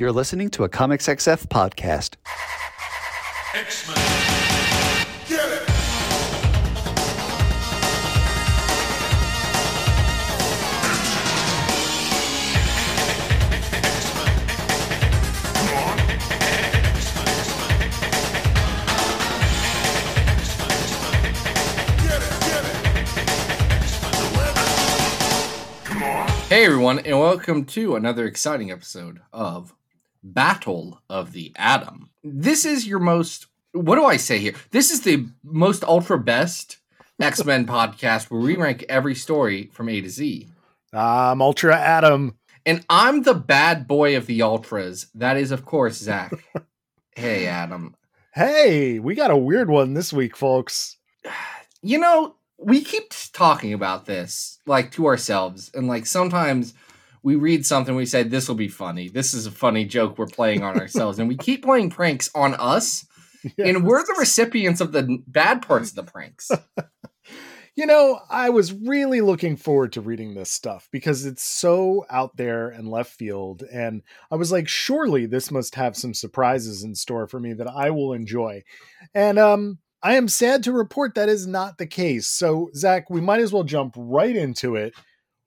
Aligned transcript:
You're 0.00 0.12
listening 0.12 0.48
to 0.52 0.64
a 0.64 0.68
Comics 0.70 1.08
XF 1.08 1.46
podcast. 1.48 2.16
X-Men. 3.54 3.96
Get 5.28 5.52
it! 5.52 5.68
Hey 26.48 26.64
everyone, 26.64 27.00
and 27.00 27.20
welcome 27.20 27.66
to 27.66 27.96
another 27.96 28.24
exciting 28.24 28.70
episode 28.70 29.20
of 29.30 29.74
Battle 30.22 31.00
of 31.08 31.32
the 31.32 31.52
Atom. 31.56 32.10
This 32.22 32.64
is 32.64 32.86
your 32.86 32.98
most 32.98 33.46
what 33.72 33.96
do 33.96 34.04
I 34.04 34.16
say 34.16 34.38
here? 34.38 34.54
This 34.72 34.90
is 34.90 35.02
the 35.02 35.26
most 35.44 35.84
ultra 35.84 36.18
best 36.18 36.78
X-Men 37.20 37.66
podcast 37.66 38.30
where 38.30 38.40
we 38.40 38.56
rank 38.56 38.84
every 38.88 39.14
story 39.14 39.70
from 39.72 39.88
A 39.88 40.00
to 40.00 40.08
Z. 40.08 40.48
I'm 40.92 41.40
Ultra 41.40 41.76
Adam. 41.76 42.36
And 42.66 42.84
I'm 42.90 43.22
the 43.22 43.34
bad 43.34 43.86
boy 43.86 44.16
of 44.16 44.26
the 44.26 44.42
ultras. 44.42 45.06
That 45.14 45.36
is, 45.36 45.50
of 45.50 45.64
course, 45.64 45.96
Zach. 45.96 46.32
hey 47.16 47.46
Adam. 47.46 47.94
Hey, 48.34 48.98
we 48.98 49.14
got 49.14 49.30
a 49.30 49.36
weird 49.36 49.70
one 49.70 49.94
this 49.94 50.12
week, 50.12 50.36
folks. 50.36 50.96
You 51.82 51.98
know, 51.98 52.36
we 52.58 52.82
keep 52.82 53.12
talking 53.32 53.72
about 53.72 54.06
this 54.06 54.58
like 54.66 54.92
to 54.92 55.06
ourselves, 55.06 55.70
and 55.74 55.88
like 55.88 56.06
sometimes 56.06 56.74
we 57.22 57.36
read 57.36 57.66
something, 57.66 57.94
we 57.94 58.06
say, 58.06 58.22
This 58.22 58.48
will 58.48 58.56
be 58.56 58.68
funny. 58.68 59.08
This 59.08 59.34
is 59.34 59.46
a 59.46 59.50
funny 59.50 59.84
joke 59.84 60.18
we're 60.18 60.26
playing 60.26 60.62
on 60.62 60.78
ourselves. 60.78 61.18
and 61.18 61.28
we 61.28 61.36
keep 61.38 61.64
playing 61.64 61.90
pranks 61.90 62.30
on 62.34 62.54
us, 62.54 63.06
and 63.58 63.84
we're 63.84 64.04
the 64.04 64.16
recipients 64.18 64.80
of 64.80 64.92
the 64.92 65.18
bad 65.26 65.62
parts 65.62 65.90
of 65.90 65.96
the 65.96 66.04
pranks. 66.04 66.50
You 67.76 67.86
know, 67.86 68.20
I 68.28 68.50
was 68.50 68.74
really 68.74 69.20
looking 69.20 69.56
forward 69.56 69.92
to 69.92 70.00
reading 70.00 70.34
this 70.34 70.50
stuff 70.50 70.88
because 70.90 71.24
it's 71.24 71.44
so 71.44 72.04
out 72.10 72.36
there 72.36 72.68
and 72.68 72.88
left 72.88 73.12
field. 73.12 73.62
And 73.72 74.02
I 74.30 74.36
was 74.36 74.50
like, 74.50 74.68
surely 74.68 75.24
this 75.24 75.50
must 75.50 75.76
have 75.76 75.96
some 75.96 76.12
surprises 76.12 76.82
in 76.82 76.94
store 76.94 77.26
for 77.26 77.38
me 77.38 77.54
that 77.54 77.68
I 77.68 77.90
will 77.90 78.12
enjoy. 78.12 78.64
And 79.14 79.38
um, 79.38 79.78
I 80.02 80.16
am 80.16 80.28
sad 80.28 80.64
to 80.64 80.72
report 80.72 81.14
that 81.14 81.28
is 81.28 81.46
not 81.46 81.78
the 81.78 81.86
case. 81.86 82.26
So, 82.26 82.70
Zach, 82.74 83.08
we 83.08 83.20
might 83.20 83.40
as 83.40 83.52
well 83.52 83.64
jump 83.64 83.94
right 83.96 84.34
into 84.34 84.76
it. 84.76 84.92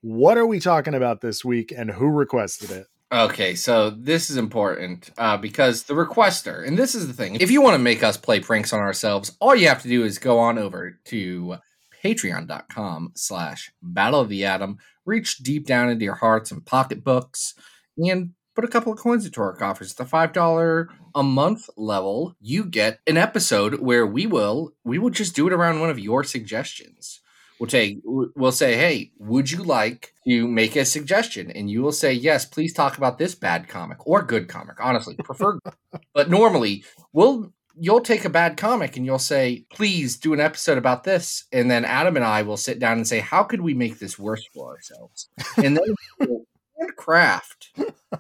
What 0.04 0.38
are 0.38 0.46
we 0.46 0.60
talking 0.60 0.96
about 0.96 1.22
this 1.22 1.46
week 1.46 1.72
and 1.72 1.90
who 1.90 2.08
requested 2.08 2.72
it? 2.72 2.88
Okay, 3.10 3.56
so 3.56 3.90
this 3.90 4.30
is 4.30 4.36
important 4.36 5.12
uh, 5.18 5.38
because 5.38 5.84
the 5.84 5.94
requester, 5.94 6.68
and 6.68 6.78
this 6.78 6.94
is 6.94 7.08
the 7.08 7.14
thing, 7.14 7.36
if 7.36 7.50
you 7.50 7.62
want 7.62 7.76
to 7.76 7.80
make 7.80 8.04
us 8.04 8.18
play 8.18 8.42
pranks 8.42 8.74
on 8.74 8.82
ourselves, 8.82 9.38
all 9.40 9.56
you 9.56 9.70
have 9.70 9.82
to 9.82 9.88
do 9.88 10.04
is 10.04 10.18
go 10.18 10.40
on 10.40 10.58
over 10.58 11.00
to 11.06 11.56
patreon.com 12.04 13.14
slash 13.16 13.72
battle 13.82 14.20
of 14.20 14.28
the 14.28 14.44
atom, 14.44 14.78
reach 15.06 15.38
deep 15.38 15.66
down 15.66 15.88
into 15.88 16.04
your 16.04 16.16
hearts 16.16 16.52
and 16.52 16.66
pocketbooks, 16.66 17.54
and 17.98 18.32
put 18.56 18.66
a 18.66 18.70
couple 18.70 18.92
of 18.92 19.00
coins 19.00 19.26
into 19.26 19.40
our 19.40 19.56
coffers. 19.56 19.92
At 19.98 20.10
the 20.10 20.18
$5 20.18 20.88
a 21.16 21.24
month 21.24 21.70
level, 21.78 22.36
you 22.42 22.66
get 22.66 23.00
an 23.08 23.16
episode 23.16 23.80
where 23.80 24.06
we 24.06 24.28
will 24.28 24.74
we 24.84 25.00
will 25.00 25.12
just 25.12 25.34
do 25.34 25.48
it 25.48 25.54
around 25.54 25.80
one 25.80 25.90
of 25.90 25.98
your 25.98 26.26
suggestions. 26.26 27.22
We'll 27.64 27.70
take 27.70 28.02
we'll 28.04 28.52
say, 28.52 28.76
hey, 28.76 29.14
would 29.20 29.50
you 29.50 29.64
like 29.64 30.14
to 30.28 30.50
make 30.50 30.76
a 30.76 30.84
suggestion? 30.84 31.50
And 31.50 31.72
you 31.72 31.82
will 31.82 31.94
say, 31.94 32.12
yes, 32.12 32.44
please 32.44 32.74
talk 32.74 32.98
about 32.98 33.18
this 33.18 33.36
bad 33.36 33.70
comic 33.70 34.06
or 34.06 34.22
good 34.22 34.50
comic. 34.50 34.76
Honestly, 34.82 35.16
prefer 35.16 35.58
but 36.14 36.30
normally 36.30 36.84
we'll 37.14 37.54
you'll 37.80 38.02
take 38.02 38.26
a 38.26 38.30
bad 38.30 38.58
comic 38.58 38.98
and 38.98 39.06
you'll 39.06 39.18
say, 39.18 39.64
please 39.74 40.18
do 40.18 40.34
an 40.34 40.42
episode 40.42 40.78
about 40.78 41.06
this. 41.06 41.46
And 41.54 41.72
then 41.72 41.86
Adam 41.86 42.18
and 42.18 42.26
I 42.26 42.42
will 42.42 42.58
sit 42.58 42.80
down 42.80 42.98
and 42.98 43.08
say, 43.08 43.22
how 43.22 43.44
could 43.44 43.62
we 43.62 43.74
make 43.74 43.98
this 43.98 44.20
worse 44.20 44.46
for 44.54 44.68
ourselves? 44.68 45.30
And 45.56 45.78
then 45.78 45.96
we'll 46.20 46.46
craft 46.98 47.72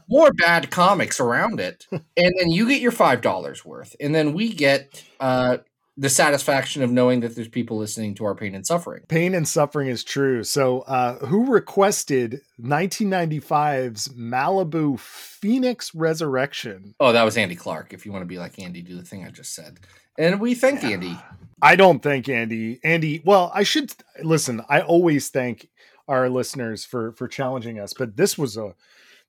more 0.07 0.31
bad 0.31 0.71
comics 0.71 1.19
around 1.19 1.59
it. 1.59 1.85
And 2.15 2.33
then 2.39 2.49
you 2.49 2.69
get 2.69 2.79
your 2.79 2.91
five 2.93 3.19
dollars 3.19 3.65
worth. 3.65 3.93
And 3.99 4.15
then 4.15 4.31
we 4.31 4.53
get 4.53 5.03
uh 5.19 5.57
the 5.95 6.09
satisfaction 6.09 6.81
of 6.81 6.91
knowing 6.91 7.19
that 7.19 7.35
there's 7.35 7.47
people 7.47 7.77
listening 7.77 8.15
to 8.15 8.25
our 8.25 8.33
pain 8.33 8.55
and 8.55 8.65
suffering. 8.65 9.03
Pain 9.07 9.35
and 9.35 9.47
suffering 9.47 9.89
is 9.89 10.03
true. 10.03 10.43
So, 10.43 10.81
uh, 10.81 11.17
who 11.25 11.45
requested 11.45 12.41
1995's 12.59 14.07
Malibu 14.09 14.99
Phoenix 14.99 15.93
Resurrection? 15.93 16.95
Oh, 16.99 17.11
that 17.11 17.23
was 17.23 17.37
Andy 17.37 17.55
Clark. 17.55 17.93
If 17.93 18.05
you 18.05 18.11
want 18.11 18.23
to 18.23 18.27
be 18.27 18.39
like 18.39 18.57
Andy, 18.59 18.81
do 18.81 18.95
the 18.95 19.03
thing 19.03 19.23
I 19.23 19.29
just 19.29 19.53
said. 19.53 19.79
And 20.17 20.39
we 20.39 20.55
thank 20.55 20.83
Andy. 20.83 21.17
I 21.61 21.75
don't 21.75 22.01
thank 22.01 22.27
Andy. 22.27 22.79
Andy, 22.83 23.21
well, 23.23 23.51
I 23.53 23.63
should 23.63 23.93
listen. 24.23 24.61
I 24.69 24.81
always 24.81 25.29
thank 25.29 25.69
our 26.07 26.29
listeners 26.29 26.83
for 26.85 27.13
for 27.13 27.27
challenging 27.27 27.79
us, 27.79 27.93
but 27.93 28.17
this 28.17 28.37
was 28.37 28.57
a 28.57 28.73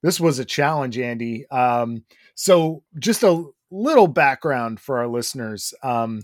this 0.03 0.19
was 0.19 0.39
a 0.39 0.45
challenge, 0.45 0.99
Andy. 0.99 1.49
Um, 1.51 2.05
so, 2.35 2.83
just 2.99 3.23
a 3.23 3.45
little 3.71 4.09
background 4.09 4.81
for 4.81 4.99
our 4.99 5.07
listeners. 5.07 5.73
Um, 5.83 6.23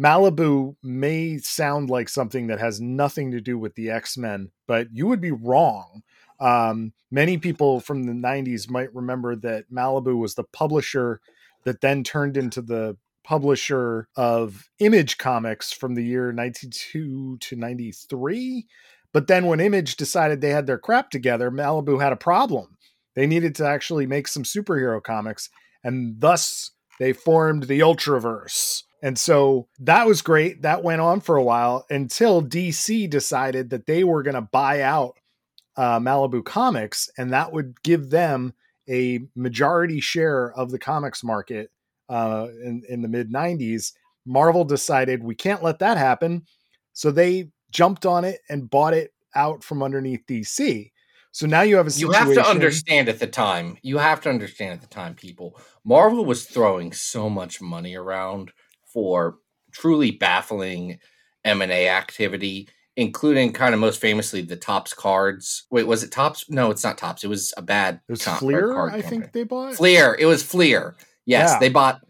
Malibu 0.00 0.76
may 0.82 1.36
sound 1.38 1.90
like 1.90 2.08
something 2.08 2.46
that 2.46 2.58
has 2.58 2.80
nothing 2.80 3.30
to 3.32 3.40
do 3.40 3.58
with 3.58 3.74
the 3.74 3.90
X 3.90 4.16
Men, 4.16 4.50
but 4.66 4.88
you 4.92 5.06
would 5.06 5.20
be 5.20 5.30
wrong. 5.30 6.02
Um, 6.40 6.94
many 7.10 7.36
people 7.36 7.80
from 7.80 8.04
the 8.04 8.14
90s 8.14 8.70
might 8.70 8.94
remember 8.94 9.36
that 9.36 9.70
Malibu 9.70 10.16
was 10.16 10.34
the 10.34 10.44
publisher 10.44 11.20
that 11.64 11.82
then 11.82 12.02
turned 12.02 12.38
into 12.38 12.62
the 12.62 12.96
publisher 13.24 14.08
of 14.16 14.70
Image 14.78 15.18
Comics 15.18 15.70
from 15.70 15.94
the 15.94 16.04
year 16.04 16.32
92 16.32 17.36
to 17.36 17.56
93. 17.56 18.66
But 19.12 19.26
then 19.26 19.46
when 19.46 19.60
Image 19.60 19.96
decided 19.96 20.40
they 20.40 20.48
had 20.48 20.66
their 20.66 20.78
crap 20.78 21.10
together, 21.10 21.50
Malibu 21.50 22.00
had 22.00 22.14
a 22.14 22.16
problem. 22.16 22.78
They 23.14 23.26
needed 23.26 23.54
to 23.56 23.66
actually 23.66 24.06
make 24.06 24.28
some 24.28 24.44
superhero 24.44 25.02
comics, 25.02 25.50
and 25.84 26.18
thus 26.20 26.70
they 26.98 27.12
formed 27.12 27.64
the 27.64 27.80
Ultraverse. 27.80 28.84
And 29.02 29.18
so 29.18 29.68
that 29.78 30.06
was 30.06 30.22
great. 30.22 30.62
That 30.62 30.82
went 30.82 31.00
on 31.00 31.20
for 31.20 31.36
a 31.36 31.42
while 31.42 31.86
until 31.88 32.42
DC 32.42 33.08
decided 33.08 33.70
that 33.70 33.86
they 33.86 34.04
were 34.04 34.22
going 34.22 34.34
to 34.34 34.42
buy 34.42 34.82
out 34.82 35.18
uh, 35.76 35.98
Malibu 35.98 36.44
Comics, 36.44 37.08
and 37.16 37.32
that 37.32 37.52
would 37.52 37.82
give 37.82 38.10
them 38.10 38.52
a 38.88 39.20
majority 39.34 40.00
share 40.00 40.52
of 40.52 40.70
the 40.70 40.78
comics 40.78 41.24
market 41.24 41.70
uh, 42.08 42.48
in, 42.62 42.82
in 42.88 43.02
the 43.02 43.08
mid 43.08 43.32
90s. 43.32 43.92
Marvel 44.26 44.64
decided 44.64 45.22
we 45.22 45.34
can't 45.34 45.62
let 45.62 45.78
that 45.78 45.96
happen. 45.96 46.42
So 46.92 47.10
they 47.10 47.50
jumped 47.70 48.04
on 48.04 48.24
it 48.24 48.40
and 48.50 48.68
bought 48.68 48.94
it 48.94 49.12
out 49.34 49.64
from 49.64 49.82
underneath 49.82 50.26
DC. 50.28 50.90
So 51.32 51.46
now 51.46 51.62
you 51.62 51.76
have 51.76 51.86
a 51.86 51.90
You 51.92 52.10
have 52.10 52.34
to 52.34 52.46
understand 52.46 53.08
at 53.08 53.20
the 53.20 53.26
time. 53.26 53.78
You 53.82 53.98
have 53.98 54.20
to 54.22 54.28
understand 54.28 54.72
at 54.72 54.80
the 54.80 54.88
time, 54.88 55.14
people. 55.14 55.58
Marvel 55.84 56.24
was 56.24 56.44
throwing 56.44 56.92
so 56.92 57.30
much 57.30 57.60
money 57.60 57.94
around 57.94 58.52
for 58.92 59.36
truly 59.72 60.10
baffling 60.10 60.98
M 61.44 61.62
and 61.62 61.72
A 61.72 61.88
activity, 61.88 62.68
including 62.96 63.52
kind 63.52 63.72
of 63.74 63.80
most 63.80 64.00
famously 64.00 64.42
the 64.42 64.56
Topps 64.56 64.92
cards. 64.94 65.64
Wait, 65.70 65.86
was 65.86 66.02
it 66.02 66.12
Topps? 66.12 66.48
No, 66.50 66.70
it's 66.70 66.84
not 66.84 66.98
Topps. 66.98 67.24
It 67.24 67.28
was 67.28 67.54
a 67.56 67.62
bad. 67.62 68.00
It 68.08 68.12
was 68.12 68.24
co- 68.24 68.32
Fleer, 68.34 68.72
card 68.74 68.92
I 68.92 69.00
company. 69.00 69.20
think 69.20 69.32
they 69.32 69.44
bought. 69.44 69.74
Fleer. 69.74 70.16
It 70.18 70.26
was 70.26 70.42
Fleer. 70.42 70.96
Yes, 71.26 71.50
Yeah. 71.52 71.58
they 71.60 71.68
bought 71.68 72.00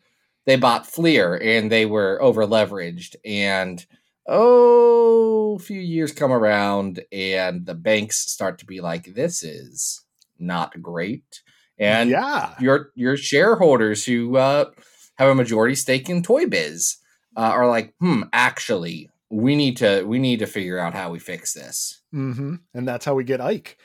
they 0.47 0.57
bought 0.57 0.87
Fleer 0.87 1.37
and 1.37 1.71
they 1.71 1.85
were 1.87 2.21
over 2.23 2.47
leveraged 2.47 3.15
and 3.25 3.85
oh 4.27 5.57
a 5.57 5.59
few 5.63 5.81
years 5.81 6.13
come 6.13 6.33
around 6.33 7.05
and 7.13 7.67
the 7.67 7.75
banks 7.75 8.19
start 8.19 8.59
to 8.59 8.67
be 8.67 8.81
like 8.81 9.15
this 9.15 9.43
is 9.43 10.05
not 10.39 10.81
great 10.81 11.43
and 11.79 12.11
yeah. 12.11 12.55
your 12.61 12.91
your 12.95 13.17
shareholders 13.17 14.05
who 14.05 14.37
uh, 14.37 14.67
have 15.21 15.29
a 15.29 15.35
majority 15.35 15.75
stake 15.75 16.09
in 16.09 16.23
Toy 16.23 16.47
Biz 16.47 16.97
uh, 17.37 17.41
are 17.41 17.69
like 17.69 17.95
hmm 18.01 18.23
actually 18.33 19.09
we 19.31 19.55
need 19.55 19.77
to 19.77 20.03
we 20.05 20.19
need 20.19 20.39
to 20.41 20.47
figure 20.47 20.79
out 20.79 20.95
how 20.95 21.11
we 21.11 21.19
fix 21.19 21.53
this 21.55 22.01
hmm 22.11 22.55
And 22.75 22.89
that's 22.89 23.05
how 23.05 23.15
we 23.15 23.23
get 23.25 23.41
Ike, 23.41 23.79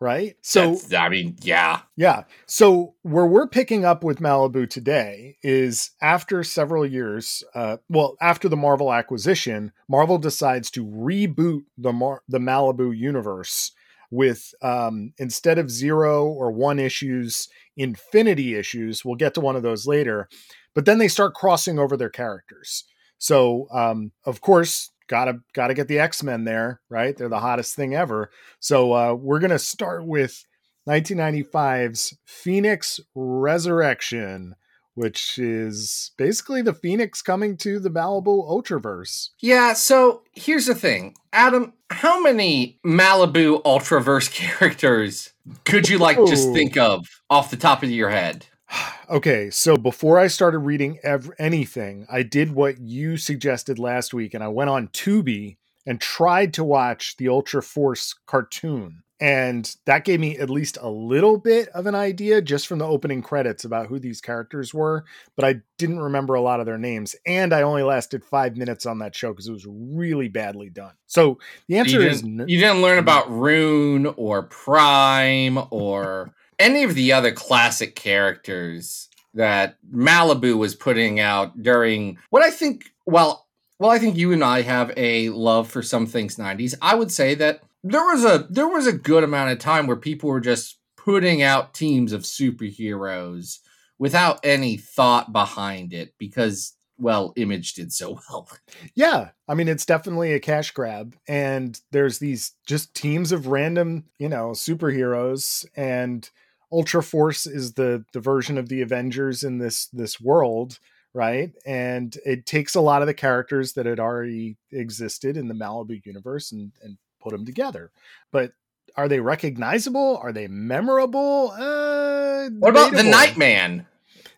right? 0.00 0.36
So 0.42 0.60
That's- 0.60 0.92
I 0.92 1.08
mean 1.08 1.36
yeah 1.42 1.80
Yeah. 1.96 2.24
So 2.46 2.94
where 3.02 3.26
we're 3.26 3.48
picking 3.48 3.84
up 3.84 4.04
with 4.04 4.20
Malibu 4.20 4.68
today 4.68 5.36
is 5.42 5.90
after 6.02 6.44
several 6.44 6.84
years, 6.86 7.42
uh, 7.54 7.76
well, 7.88 8.16
after 8.20 8.48
the 8.48 8.56
Marvel 8.56 8.92
acquisition, 8.92 9.72
Marvel 9.88 10.18
decides 10.18 10.70
to 10.72 10.84
reboot 10.84 11.62
the 11.78 11.92
Mar- 11.92 12.22
the 12.28 12.38
Malibu 12.40 12.96
universe 12.96 13.72
with 14.10 14.54
um, 14.62 15.12
instead 15.18 15.58
of 15.58 15.70
zero 15.70 16.26
or 16.26 16.52
one 16.52 16.78
issues, 16.78 17.48
infinity 17.76 18.54
issues. 18.54 19.04
We'll 19.04 19.16
get 19.16 19.34
to 19.34 19.40
one 19.40 19.56
of 19.56 19.62
those 19.64 19.86
later, 19.86 20.28
but 20.74 20.84
then 20.84 20.98
they 20.98 21.08
start 21.08 21.34
crossing 21.34 21.78
over 21.78 21.96
their 21.96 22.10
characters. 22.10 22.84
So 23.18 23.68
um, 23.72 24.12
of 24.24 24.40
course, 24.40 24.90
gotta 25.08 25.40
gotta 25.52 25.74
get 25.74 25.88
the 25.88 25.98
X 25.98 26.22
Men 26.22 26.44
there, 26.44 26.80
right? 26.88 27.16
They're 27.16 27.28
the 27.28 27.40
hottest 27.40 27.74
thing 27.74 27.94
ever. 27.94 28.30
So 28.60 28.92
uh, 28.92 29.14
we're 29.14 29.40
gonna 29.40 29.58
start 29.58 30.04
with 30.06 30.44
1995's 30.88 32.16
Phoenix 32.26 33.00
Resurrection, 33.14 34.54
which 34.94 35.38
is 35.38 36.12
basically 36.18 36.62
the 36.62 36.74
Phoenix 36.74 37.22
coming 37.22 37.56
to 37.58 37.78
the 37.78 37.90
Malibu 37.90 38.48
Ultraverse. 38.48 39.30
Yeah, 39.40 39.72
so 39.72 40.22
here's 40.32 40.66
the 40.66 40.74
thing. 40.74 41.14
Adam, 41.32 41.72
how 41.90 42.20
many 42.20 42.78
Malibu 42.84 43.62
Ultraverse 43.62 44.30
characters 44.32 45.32
could 45.64 45.88
you 45.88 45.98
like 45.98 46.18
just 46.26 46.52
think 46.52 46.76
of 46.76 47.06
off 47.30 47.50
the 47.50 47.56
top 47.56 47.82
of 47.82 47.90
your 47.90 48.10
head? 48.10 48.46
Okay, 49.10 49.50
so 49.50 49.76
before 49.76 50.18
I 50.18 50.28
started 50.28 50.60
reading 50.60 50.98
ev- 51.02 51.30
anything, 51.38 52.06
I 52.10 52.22
did 52.22 52.54
what 52.54 52.80
you 52.80 53.18
suggested 53.18 53.78
last 53.78 54.14
week, 54.14 54.32
and 54.32 54.42
I 54.42 54.48
went 54.48 54.70
on 54.70 54.88
Tubi 54.88 55.58
and 55.86 56.00
tried 56.00 56.54
to 56.54 56.64
watch 56.64 57.18
the 57.18 57.28
Ultra 57.28 57.62
Force 57.62 58.14
cartoon. 58.26 59.02
And 59.20 59.74
that 59.86 60.04
gave 60.04 60.20
me 60.20 60.36
at 60.38 60.50
least 60.50 60.76
a 60.80 60.90
little 60.90 61.38
bit 61.38 61.68
of 61.68 61.86
an 61.86 61.94
idea 61.94 62.42
just 62.42 62.66
from 62.66 62.78
the 62.78 62.86
opening 62.86 63.22
credits 63.22 63.64
about 63.64 63.86
who 63.86 63.98
these 63.98 64.20
characters 64.20 64.74
were, 64.74 65.04
but 65.36 65.44
I 65.44 65.60
didn't 65.78 66.00
remember 66.00 66.34
a 66.34 66.42
lot 66.42 66.60
of 66.60 66.66
their 66.66 66.78
names. 66.78 67.14
And 67.24 67.52
I 67.52 67.62
only 67.62 67.84
lasted 67.84 68.24
five 68.24 68.56
minutes 68.56 68.86
on 68.86 68.98
that 68.98 69.14
show 69.14 69.32
because 69.32 69.46
it 69.46 69.52
was 69.52 69.66
really 69.68 70.28
badly 70.28 70.68
done. 70.68 70.94
So 71.06 71.38
the 71.68 71.78
answer 71.78 72.02
you 72.02 72.08
is 72.08 72.22
you 72.22 72.46
didn't 72.46 72.82
learn 72.82 72.98
mm-hmm. 72.98 72.98
about 72.98 73.30
Rune 73.30 74.06
or 74.16 74.42
Prime 74.42 75.58
or 75.70 76.34
any 76.58 76.84
of 76.84 76.94
the 76.94 77.12
other 77.12 77.32
classic 77.32 77.94
characters 77.94 79.08
that 79.34 79.76
Malibu 79.92 80.56
was 80.56 80.74
putting 80.74 81.20
out 81.20 81.60
during 81.62 82.18
what 82.30 82.42
I 82.42 82.50
think 82.50 82.92
well 83.06 83.46
well 83.78 83.90
I 83.90 83.98
think 83.98 84.16
you 84.16 84.32
and 84.32 84.44
I 84.44 84.62
have 84.62 84.92
a 84.96 85.28
love 85.30 85.68
for 85.68 85.82
some 85.82 86.06
things 86.06 86.36
90s. 86.36 86.74
I 86.80 86.94
would 86.94 87.10
say 87.10 87.34
that 87.36 87.62
there 87.82 88.04
was 88.04 88.24
a 88.24 88.46
there 88.50 88.68
was 88.68 88.86
a 88.86 88.92
good 88.92 89.24
amount 89.24 89.52
of 89.52 89.58
time 89.58 89.86
where 89.86 89.96
people 89.96 90.30
were 90.30 90.40
just 90.40 90.78
putting 90.96 91.42
out 91.42 91.74
teams 91.74 92.12
of 92.12 92.22
superheroes 92.22 93.58
without 93.98 94.40
any 94.42 94.76
thought 94.76 95.32
behind 95.32 95.92
it 95.92 96.14
because 96.18 96.74
well 96.96 97.32
image 97.36 97.74
did 97.74 97.92
so 97.92 98.18
well 98.30 98.48
Yeah, 98.94 99.30
I 99.48 99.54
mean 99.54 99.68
it's 99.68 99.84
definitely 99.84 100.32
a 100.32 100.40
cash 100.40 100.70
grab 100.70 101.16
and 101.28 101.78
there's 101.90 102.18
these 102.18 102.52
just 102.66 102.94
teams 102.94 103.32
of 103.32 103.48
random, 103.48 104.04
you 104.18 104.28
know, 104.28 104.50
superheroes 104.50 105.66
and 105.76 106.28
Ultra 106.74 107.02
Force 107.02 107.46
is 107.46 107.74
the 107.74 108.04
the 108.12 108.20
version 108.20 108.58
of 108.58 108.68
the 108.68 108.82
Avengers 108.82 109.44
in 109.44 109.58
this 109.58 109.86
this 109.92 110.20
world, 110.20 110.78
right? 111.12 111.52
And 111.64 112.16
it 112.26 112.46
takes 112.46 112.74
a 112.74 112.80
lot 112.80 113.00
of 113.00 113.06
the 113.06 113.14
characters 113.14 113.74
that 113.74 113.86
had 113.86 114.00
already 114.00 114.56
existed 114.72 115.36
in 115.36 115.48
the 115.48 115.54
Malibu 115.54 116.04
universe 116.04 116.52
and 116.52 116.72
and 116.82 116.98
put 117.22 117.30
them 117.30 117.46
together. 117.46 117.92
But 118.32 118.52
are 118.96 119.08
they 119.08 119.20
recognizable? 119.20 120.18
Are 120.18 120.32
they 120.32 120.48
memorable? 120.48 121.52
Uh, 121.52 122.50
what 122.58 122.70
about 122.70 122.92
the 122.92 123.02
nightman 123.02 123.86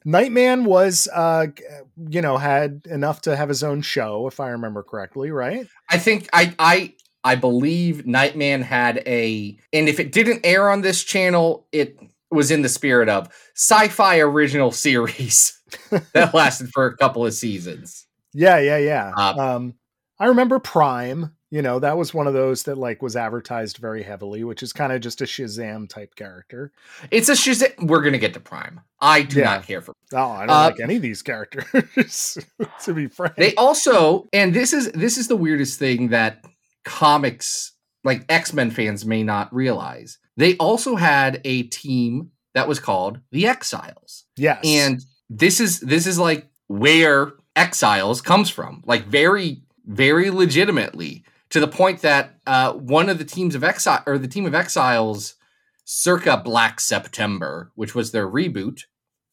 Nightman 0.07 0.65
was, 0.65 1.09
uh, 1.13 1.49
you 2.09 2.23
know, 2.23 2.39
had 2.39 2.83
enough 2.89 3.23
to 3.23 3.35
have 3.35 3.49
his 3.49 3.65
own 3.65 3.83
show, 3.83 4.29
if 4.29 4.39
I 4.39 4.51
remember 4.51 4.85
correctly, 4.85 5.33
right? 5.33 5.67
I 5.91 5.99
think 5.99 6.29
I 6.33 6.55
I 6.61 6.95
I 7.25 7.35
believe 7.35 8.07
Nightman 8.07 8.63
had 8.63 9.03
a 9.05 9.59
and 9.73 9.89
if 9.89 9.99
it 9.99 10.13
didn't 10.13 10.47
air 10.47 10.71
on 10.71 10.83
this 10.83 11.03
channel, 11.03 11.67
it 11.73 11.99
was 12.31 12.51
in 12.51 12.63
the 12.63 12.69
spirit 12.69 13.09
of 13.09 13.29
sci-fi 13.55 14.19
original 14.21 14.71
series 14.73 15.59
that 16.13 16.35
lasted 16.35 16.69
for 16.73 16.87
a 16.87 16.97
couple 16.97 17.25
of 17.25 17.33
seasons. 17.35 18.07
Yeah, 18.35 18.59
yeah, 18.59 18.79
yeah. 18.79 19.13
Uh, 19.17 19.35
um, 19.39 19.75
I 20.19 20.27
remember 20.27 20.59
Prime. 20.59 21.33
You 21.49 21.63
know, 21.63 21.79
that 21.79 21.97
was 21.97 22.13
one 22.13 22.27
of 22.27 22.35
those 22.35 22.65
that 22.65 22.77
like 22.77 23.01
was 23.03 23.15
advertised 23.15 23.77
very 23.79 24.03
heavily, 24.03 24.43
which 24.43 24.65
is 24.65 24.73
kind 24.73 24.93
of 24.93 25.01
just 25.01 25.21
a 25.21 25.25
Shazam 25.25 25.89
type 25.89 26.17
character. 26.17 26.73
It's 27.13 27.29
a 27.29 27.33
Shazam. 27.33 27.87
We're 27.87 28.03
gonna 28.03 28.19
get 28.19 28.35
to 28.35 28.41
Prime. 28.41 28.81
I 29.01 29.23
do 29.23 29.39
Yeah. 29.39 29.45
not 29.45 29.63
care 29.67 29.81
for. 29.81 29.95
Oh, 30.13 30.19
I 30.19 30.41
don't 30.47 30.51
Uh, 30.51 30.63
like 30.65 30.81
any 30.81 30.97
of 30.97 31.03
these 31.03 31.23
characters, 31.23 32.37
to 32.85 32.93
be 32.93 33.07
frank. 33.07 33.37
They 33.37 33.55
also, 33.55 34.27
and 34.33 34.53
this 34.53 34.73
is 34.73 34.91
this 34.91 35.17
is 35.17 35.29
the 35.29 35.37
weirdest 35.37 35.79
thing 35.79 36.09
that 36.09 36.45
comics 36.85 37.73
like 38.05 38.25
X 38.29 38.53
Men 38.53 38.71
fans 38.71 39.05
may 39.07 39.23
not 39.23 39.55
realize. 39.55 40.19
They 40.37 40.57
also 40.57 40.97
had 40.97 41.41
a 41.45 41.65
team 41.65 42.31
that 42.55 42.69
was 42.69 42.81
called 42.81 43.21
the 43.31 43.47
Exiles. 43.47 44.25
yes, 44.37 44.61
and 44.65 45.03
this 45.29 45.61
is 45.61 45.81
this 45.81 46.07
is 46.07 46.19
like 46.19 46.49
where 46.69 47.33
exiles 47.57 48.21
comes 48.21 48.51
from 48.51 48.83
like 48.87 49.07
very 49.07 49.63
very 49.87 50.31
legitimately 50.31 51.25
to 51.51 51.59
the 51.61 51.67
point 51.69 52.03
that 52.03 52.39
uh 52.47 52.73
one 52.73 53.09
of 53.09 53.19
the 53.19 53.25
teams 53.25 53.55
of 53.55 53.65
exile 53.65 54.03
or 54.07 54.19
the 54.19 54.29
team 54.29 54.47
of 54.47 54.55
exiles 54.55 55.35
circa 55.85 56.37
black 56.37 56.79
september 56.81 57.73
which 57.75 57.95
was 57.95 58.13
their 58.13 58.29
reboot 58.29 58.83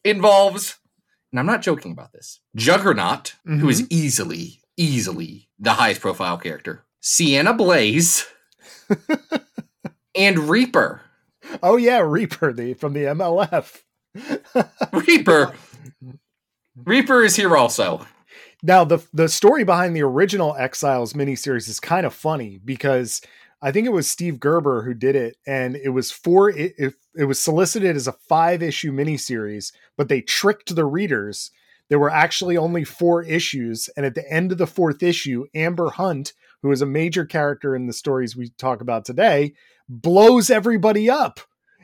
involves 0.04 0.78
and 1.32 1.38
i'm 1.38 1.46
not 1.46 1.62
joking 1.62 1.92
about 1.92 2.12
this 2.12 2.40
juggernaut 2.56 3.34
who 3.44 3.68
is 3.68 3.86
easily 3.90 4.60
easily 4.76 5.48
the 5.58 5.72
highest 5.74 6.00
profile 6.00 6.38
character 6.38 6.84
sienna 7.00 7.52
blaze 7.52 8.26
and 10.14 10.38
reaper 10.38 11.02
oh 11.62 11.76
yeah, 11.76 12.00
Reaper, 12.00 12.52
the 12.52 12.74
from 12.74 12.92
the 12.92 13.04
MLF. 13.04 13.82
reaper 14.92 15.52
reaper 16.84 17.24
is 17.24 17.34
here 17.34 17.56
also 17.56 18.06
Now 18.62 18.84
the 18.84 19.04
the 19.12 19.28
story 19.28 19.64
behind 19.64 19.96
the 19.96 20.02
original 20.02 20.54
Exiles 20.56 21.14
miniseries 21.14 21.68
is 21.68 21.80
kind 21.80 22.06
of 22.06 22.14
funny 22.14 22.60
because 22.64 23.20
I 23.60 23.72
think 23.72 23.86
it 23.86 23.92
was 23.92 24.08
Steve 24.08 24.38
Gerber 24.38 24.82
who 24.82 24.94
did 24.94 25.16
it, 25.16 25.36
and 25.46 25.74
it 25.74 25.88
was 25.88 26.10
four. 26.10 26.50
It, 26.50 26.74
it, 26.76 26.94
it 27.16 27.24
was 27.24 27.40
solicited 27.40 27.96
as 27.96 28.06
a 28.06 28.12
five 28.12 28.62
issue 28.62 28.92
miniseries, 28.92 29.72
but 29.96 30.08
they 30.08 30.20
tricked 30.20 30.74
the 30.74 30.84
readers. 30.84 31.50
There 31.94 32.00
were 32.00 32.10
actually 32.10 32.56
only 32.56 32.82
four 32.82 33.22
issues, 33.22 33.88
and 33.96 34.04
at 34.04 34.16
the 34.16 34.28
end 34.28 34.50
of 34.50 34.58
the 34.58 34.66
fourth 34.66 35.00
issue, 35.00 35.46
Amber 35.54 35.90
Hunt, 35.90 36.32
who 36.60 36.72
is 36.72 36.82
a 36.82 36.86
major 36.86 37.24
character 37.24 37.76
in 37.76 37.86
the 37.86 37.92
stories 37.92 38.34
we 38.34 38.48
talk 38.58 38.80
about 38.80 39.04
today, 39.04 39.54
blows 39.88 40.50
everybody 40.50 41.08
up. 41.08 41.38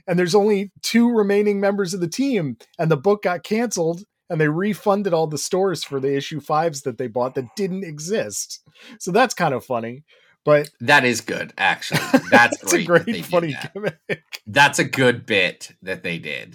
And 0.09 0.19
there's 0.19 0.35
only 0.35 0.73
two 0.83 1.09
remaining 1.12 1.61
members 1.61 1.95
of 1.95 2.01
the 2.01 2.09
team, 2.09 2.57
and 2.77 2.91
the 2.91 2.97
book 2.97 3.23
got 3.23 3.45
canceled 3.45 4.03
and 4.29 4.41
they 4.41 4.49
refunded 4.49 5.15
all 5.15 5.29
the 5.29 5.39
stores 5.39 5.85
for 5.85 6.01
the 6.01 6.17
issue 6.17 6.41
fives 6.41 6.83
that 6.83 6.99
they 6.99 7.07
bought 7.07 7.37
that 7.37 7.55
didn't 7.55 7.85
exist. 7.85 8.61
So 8.99 9.12
that's 9.12 9.33
kind 9.33 9.55
of 9.55 9.65
funny. 9.65 10.03
But 10.45 10.71
That 10.81 11.05
is 11.05 11.21
good, 11.21 11.53
actually. 11.59 12.01
That's 12.31 12.63
it's 12.63 12.73
a 12.73 12.83
great. 12.85 13.07
that 13.07 13.13
great, 13.13 13.27
funny 13.27 13.53
that. 13.53 13.75
gimmick. 13.75 14.43
That's 14.47 14.79
a 14.79 14.85
good 14.85 15.27
bit 15.27 15.73
that 15.83 16.03
they 16.03 16.19
did. 16.19 16.55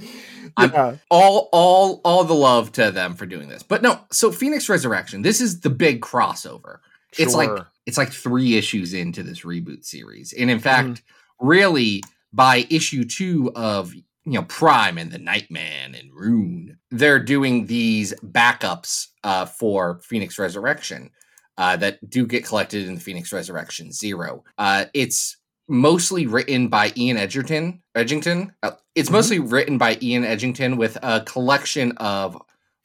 Yeah. 0.60 0.98
All, 1.12 1.50
all, 1.52 2.02
all 2.04 2.24
the 2.24 2.34
love 2.34 2.72
to 2.74 2.92
them 2.92 3.16
for 3.16 3.26
doing 3.26 3.48
this. 3.48 3.64
But 3.64 3.81
no, 3.81 4.00
so 4.12 4.31
Phoenix 4.31 4.69
Resurrection. 4.69 5.21
This 5.21 5.42
is 5.42 5.59
the 5.59 5.69
big 5.69 6.02
crossover. 6.02 6.80
It's 7.18 7.33
like 7.33 7.50
it's 7.86 7.98
like 7.98 8.12
three 8.12 8.57
issues 8.57 8.94
into 8.94 9.24
this 9.24 9.42
reboot 9.42 9.86
series, 9.86 10.33
and 10.33 10.50
in 10.50 10.59
fact, 10.59 11.02
really 11.40 12.04
by 12.33 12.66
issue 12.69 13.06
two 13.06 13.52
of 13.56 13.94
you 13.94 14.04
know 14.26 14.44
Prime 14.44 14.98
and 14.98 15.12
the 15.12 15.18
Nightman 15.18 15.95
and 15.95 16.14
Rune, 16.14 16.78
they're 16.92 17.19
doing 17.19 17.68
these 17.68 18.14
backups 18.21 19.07
uh, 19.24 19.45
for 19.45 20.00
Phoenix 20.04 20.38
Resurrection 20.38 21.12
uh, 21.57 21.76
that 21.78 22.09
do 22.09 22.26
get 22.26 22.45
collected 22.45 22.88
in 22.88 22.95
the 22.95 23.02
Phoenix 23.02 23.31
Resurrection 23.31 23.92
Zero. 23.92 24.44
Uh, 24.57 24.85
it's 24.94 25.38
mostly 25.68 26.28
written 26.28 26.68
by 26.68 26.92
Ian 26.95 27.18
Edgerton. 27.18 27.81
Edginton. 27.95 28.52
Uh, 28.62 28.71
it's 28.94 29.09
Mhm. 29.09 29.14
mostly 29.14 29.40
written 29.40 29.78
by 29.78 29.97
Ian 30.02 30.24
Edginton 30.24 30.78
with 30.78 30.97
a 31.02 31.21
collection 31.21 31.92
of 31.94 32.38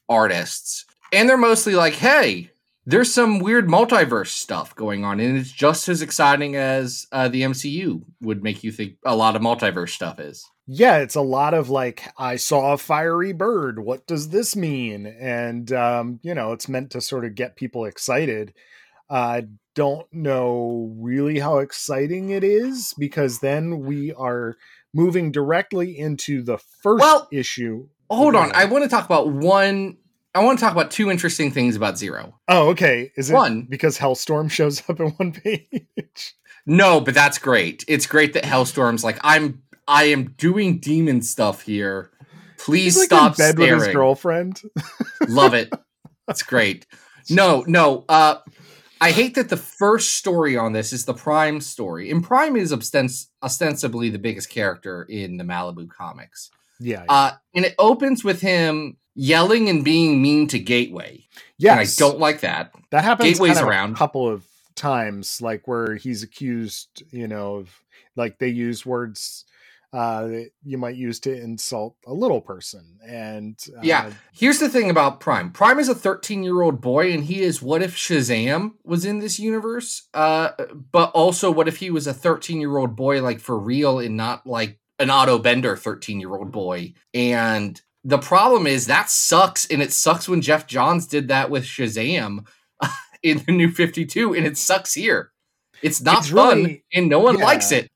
artists, 0.08 0.86
and 1.12 1.28
they're 1.28 1.36
mostly 1.36 1.74
like, 1.74 1.94
"Hey, 1.94 2.50
there's 2.86 3.12
some 3.12 3.38
weird 3.38 3.68
multiverse 3.68 4.28
stuff 4.28 4.74
going 4.74 5.04
on, 5.04 5.20
and 5.20 5.36
it's 5.36 5.52
just 5.52 5.88
as 5.88 6.02
exciting 6.02 6.56
as 6.56 7.06
uh, 7.12 7.28
the 7.28 7.42
MCU 7.42 8.02
would 8.22 8.42
make 8.42 8.64
you 8.64 8.72
think 8.72 8.94
a 9.04 9.14
lot 9.14 9.36
of 9.36 9.42
multiverse 9.42 9.90
stuff 9.90 10.18
is." 10.18 10.44
Yeah, 10.72 10.98
it's 10.98 11.16
a 11.16 11.20
lot 11.20 11.52
of 11.52 11.68
like, 11.68 12.04
I 12.16 12.36
saw 12.36 12.72
a 12.72 12.78
fiery 12.78 13.32
bird. 13.32 13.80
What 13.80 14.06
does 14.06 14.28
this 14.28 14.54
mean? 14.54 15.04
And, 15.04 15.72
um, 15.72 16.20
you 16.22 16.32
know, 16.32 16.52
it's 16.52 16.68
meant 16.68 16.90
to 16.92 17.00
sort 17.00 17.24
of 17.24 17.34
get 17.34 17.56
people 17.56 17.84
excited. 17.86 18.54
I 19.10 19.48
don't 19.74 20.06
know 20.12 20.94
really 20.96 21.40
how 21.40 21.58
exciting 21.58 22.30
it 22.30 22.44
is 22.44 22.94
because 22.96 23.40
then 23.40 23.80
we 23.80 24.12
are 24.12 24.56
moving 24.94 25.32
directly 25.32 25.98
into 25.98 26.40
the 26.42 26.58
first 26.82 27.00
Well, 27.00 27.28
issue. 27.32 27.88
Hold 28.08 28.36
on, 28.36 28.52
I 28.54 28.66
want 28.66 28.84
to 28.84 28.90
talk 28.90 29.04
about 29.06 29.28
one. 29.32 29.96
I 30.36 30.44
want 30.44 30.60
to 30.60 30.64
talk 30.64 30.72
about 30.72 30.92
two 30.92 31.10
interesting 31.10 31.50
things 31.50 31.74
about 31.74 31.98
Zero. 31.98 32.38
Oh, 32.46 32.68
okay. 32.70 33.10
Is 33.16 33.30
it 33.30 33.34
One- 33.34 33.62
because 33.68 33.98
Hellstorm 33.98 34.48
shows 34.50 34.82
up 34.88 35.00
in 35.00 35.08
one 35.10 35.32
page? 35.44 36.34
No, 36.64 37.00
but 37.00 37.14
that's 37.14 37.38
great. 37.38 37.84
It's 37.88 38.06
great 38.06 38.34
that 38.34 38.44
Hellstorm's 38.44 39.02
like, 39.02 39.18
I'm 39.22 39.62
I 39.90 40.04
am 40.04 40.30
doing 40.38 40.78
demon 40.78 41.20
stuff 41.22 41.62
here. 41.62 42.10
Please 42.58 42.94
He's 42.94 42.98
like 42.98 43.06
stop 43.06 43.32
in 43.32 43.36
bed 43.38 43.54
staring. 43.56 43.74
with 43.78 43.86
his 43.86 43.94
girlfriend. 43.94 44.62
Love 45.28 45.54
it. 45.54 45.72
It's 46.28 46.44
great. 46.44 46.86
No, 47.28 47.64
no. 47.66 48.04
Uh 48.08 48.36
I 49.00 49.10
hate 49.10 49.34
that 49.34 49.48
the 49.48 49.56
first 49.56 50.14
story 50.14 50.56
on 50.56 50.72
this 50.74 50.92
is 50.92 51.06
the 51.06 51.14
Prime 51.14 51.60
story, 51.60 52.10
and 52.10 52.22
Prime 52.22 52.54
is 52.54 52.70
ostens- 52.72 53.26
ostensibly 53.42 54.10
the 54.10 54.18
biggest 54.18 54.48
character 54.50 55.02
in 55.08 55.38
the 55.38 55.44
Malibu 55.44 55.88
comics. 55.88 56.50
Yeah. 56.78 57.04
yeah. 57.08 57.12
Uh, 57.12 57.30
and 57.54 57.64
it 57.64 57.74
opens 57.78 58.22
with 58.22 58.42
him 58.42 58.96
yelling 59.16 59.68
and 59.68 59.82
being 59.84 60.22
mean 60.22 60.46
to 60.48 60.58
Gateway. 60.60 61.24
yes. 61.58 61.72
And 61.72 61.80
I 61.80 62.10
don't 62.10 62.20
like 62.20 62.40
that. 62.42 62.72
That 62.90 63.02
happens 63.04 63.30
Gateway's 63.32 63.54
kind 63.54 63.62
of 63.64 63.68
around. 63.70 63.92
a 63.94 63.96
couple 63.96 64.28
of 64.28 64.44
times, 64.76 65.40
like 65.42 65.66
where 65.66 65.96
he's 65.96 66.22
accused, 66.22 67.02
you 67.10 67.26
know, 67.26 67.56
of 67.56 67.70
like 68.16 68.38
they 68.38 68.48
use 68.48 68.84
words 68.86 69.46
uh 69.92 70.26
that 70.28 70.50
you 70.62 70.78
might 70.78 70.94
use 70.94 71.18
to 71.20 71.32
insult 71.36 71.96
a 72.06 72.12
little 72.14 72.40
person. 72.40 72.98
And 73.06 73.58
uh, 73.76 73.80
Yeah. 73.82 74.12
Here's 74.32 74.58
the 74.60 74.68
thing 74.68 74.88
about 74.90 75.18
Prime. 75.20 75.50
Prime 75.50 75.78
is 75.78 75.88
a 75.88 75.94
13 75.94 76.42
year 76.42 76.60
old 76.62 76.80
boy, 76.80 77.12
and 77.12 77.24
he 77.24 77.40
is 77.42 77.60
what 77.60 77.82
if 77.82 77.96
Shazam 77.96 78.72
was 78.84 79.04
in 79.04 79.18
this 79.18 79.38
universe? 79.40 80.08
Uh, 80.14 80.50
but 80.92 81.10
also, 81.12 81.50
what 81.50 81.66
if 81.68 81.78
he 81.78 81.90
was 81.90 82.06
a 82.06 82.14
13 82.14 82.60
year 82.60 82.76
old 82.76 82.94
boy, 82.94 83.20
like 83.22 83.40
for 83.40 83.58
real, 83.58 83.98
and 83.98 84.16
not 84.16 84.46
like 84.46 84.78
an 84.98 85.10
Otto 85.10 85.38
Binder 85.38 85.76
13 85.76 86.20
year 86.20 86.34
old 86.36 86.52
boy? 86.52 86.92
And 87.12 87.80
the 88.04 88.18
problem 88.18 88.66
is 88.66 88.86
that 88.86 89.10
sucks, 89.10 89.66
and 89.66 89.82
it 89.82 89.92
sucks 89.92 90.28
when 90.28 90.40
Geoff 90.40 90.66
Johns 90.66 91.06
did 91.06 91.28
that 91.28 91.50
with 91.50 91.64
Shazam 91.64 92.46
in 93.22 93.38
the 93.44 93.52
new 93.52 93.70
52, 93.70 94.34
and 94.34 94.46
it 94.46 94.56
sucks 94.56 94.94
here. 94.94 95.32
It's 95.82 96.00
not 96.00 96.18
It's 96.18 96.30
fun, 96.30 96.56
really- 96.58 96.84
and 96.94 97.08
no 97.08 97.18
one 97.18 97.38
yeah. 97.38 97.44
likes 97.44 97.72
it. 97.72 97.90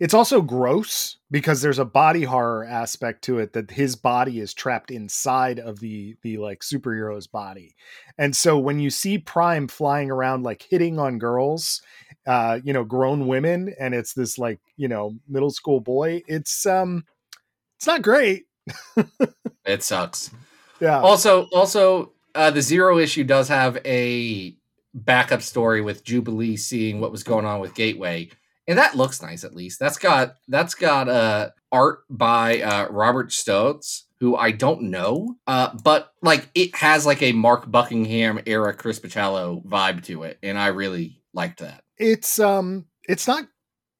It's 0.00 0.14
also 0.14 0.40
gross 0.40 1.18
because 1.30 1.62
there's 1.62 1.78
a 1.78 1.84
body 1.84 2.24
horror 2.24 2.64
aspect 2.64 3.22
to 3.24 3.38
it 3.38 3.52
that 3.52 3.70
his 3.70 3.96
body 3.96 4.40
is 4.40 4.54
trapped 4.54 4.90
inside 4.90 5.58
of 5.58 5.80
the 5.80 6.16
the 6.22 6.38
like 6.38 6.60
superhero's 6.60 7.26
body. 7.26 7.74
And 8.18 8.34
so 8.34 8.58
when 8.58 8.80
you 8.80 8.90
see 8.90 9.18
Prime 9.18 9.68
flying 9.68 10.10
around 10.10 10.42
like 10.42 10.66
hitting 10.68 10.98
on 10.98 11.18
girls, 11.18 11.82
uh, 12.26 12.60
you 12.62 12.72
know, 12.72 12.84
grown 12.84 13.26
women 13.26 13.74
and 13.78 13.94
it's 13.94 14.14
this 14.14 14.38
like, 14.38 14.60
you 14.76 14.88
know, 14.88 15.16
middle 15.28 15.50
school 15.50 15.80
boy, 15.80 16.22
it's 16.26 16.66
um 16.66 17.04
it's 17.76 17.86
not 17.86 18.02
great. 18.02 18.46
It 19.64 19.82
sucks. 19.82 20.30
Yeah. 20.80 21.00
Also, 21.00 21.48
also, 21.52 22.12
uh, 22.34 22.50
the 22.50 22.62
zero 22.62 22.98
issue 22.98 23.24
does 23.24 23.48
have 23.48 23.78
a 23.84 24.54
backup 24.92 25.42
story 25.42 25.80
with 25.80 26.04
Jubilee 26.04 26.56
seeing 26.56 27.00
what 27.00 27.10
was 27.10 27.22
going 27.22 27.46
on 27.46 27.60
with 27.60 27.74
Gateway, 27.74 28.28
and 28.66 28.78
that 28.78 28.96
looks 28.96 29.20
nice. 29.22 29.44
At 29.44 29.54
least 29.54 29.78
that's 29.78 29.98
got 29.98 30.36
that's 30.48 30.74
got 30.74 31.08
uh, 31.08 31.50
art 31.72 32.00
by 32.10 32.60
uh, 32.60 32.88
Robert 32.90 33.32
Stokes, 33.32 34.04
who 34.20 34.36
I 34.36 34.50
don't 34.52 34.82
know, 34.82 35.36
uh, 35.46 35.70
but 35.82 36.12
like 36.22 36.48
it 36.54 36.74
has 36.76 37.04
like 37.06 37.22
a 37.22 37.32
Mark 37.32 37.70
Buckingham 37.70 38.40
era 38.46 38.74
Chris 38.74 39.00
Bachalo 39.00 39.64
vibe 39.64 40.04
to 40.04 40.22
it, 40.24 40.38
and 40.42 40.58
I 40.58 40.68
really 40.68 41.20
liked 41.32 41.60
that. 41.60 41.82
it's 41.98 42.38
um 42.38 42.86
it's 43.08 43.26
not 43.26 43.44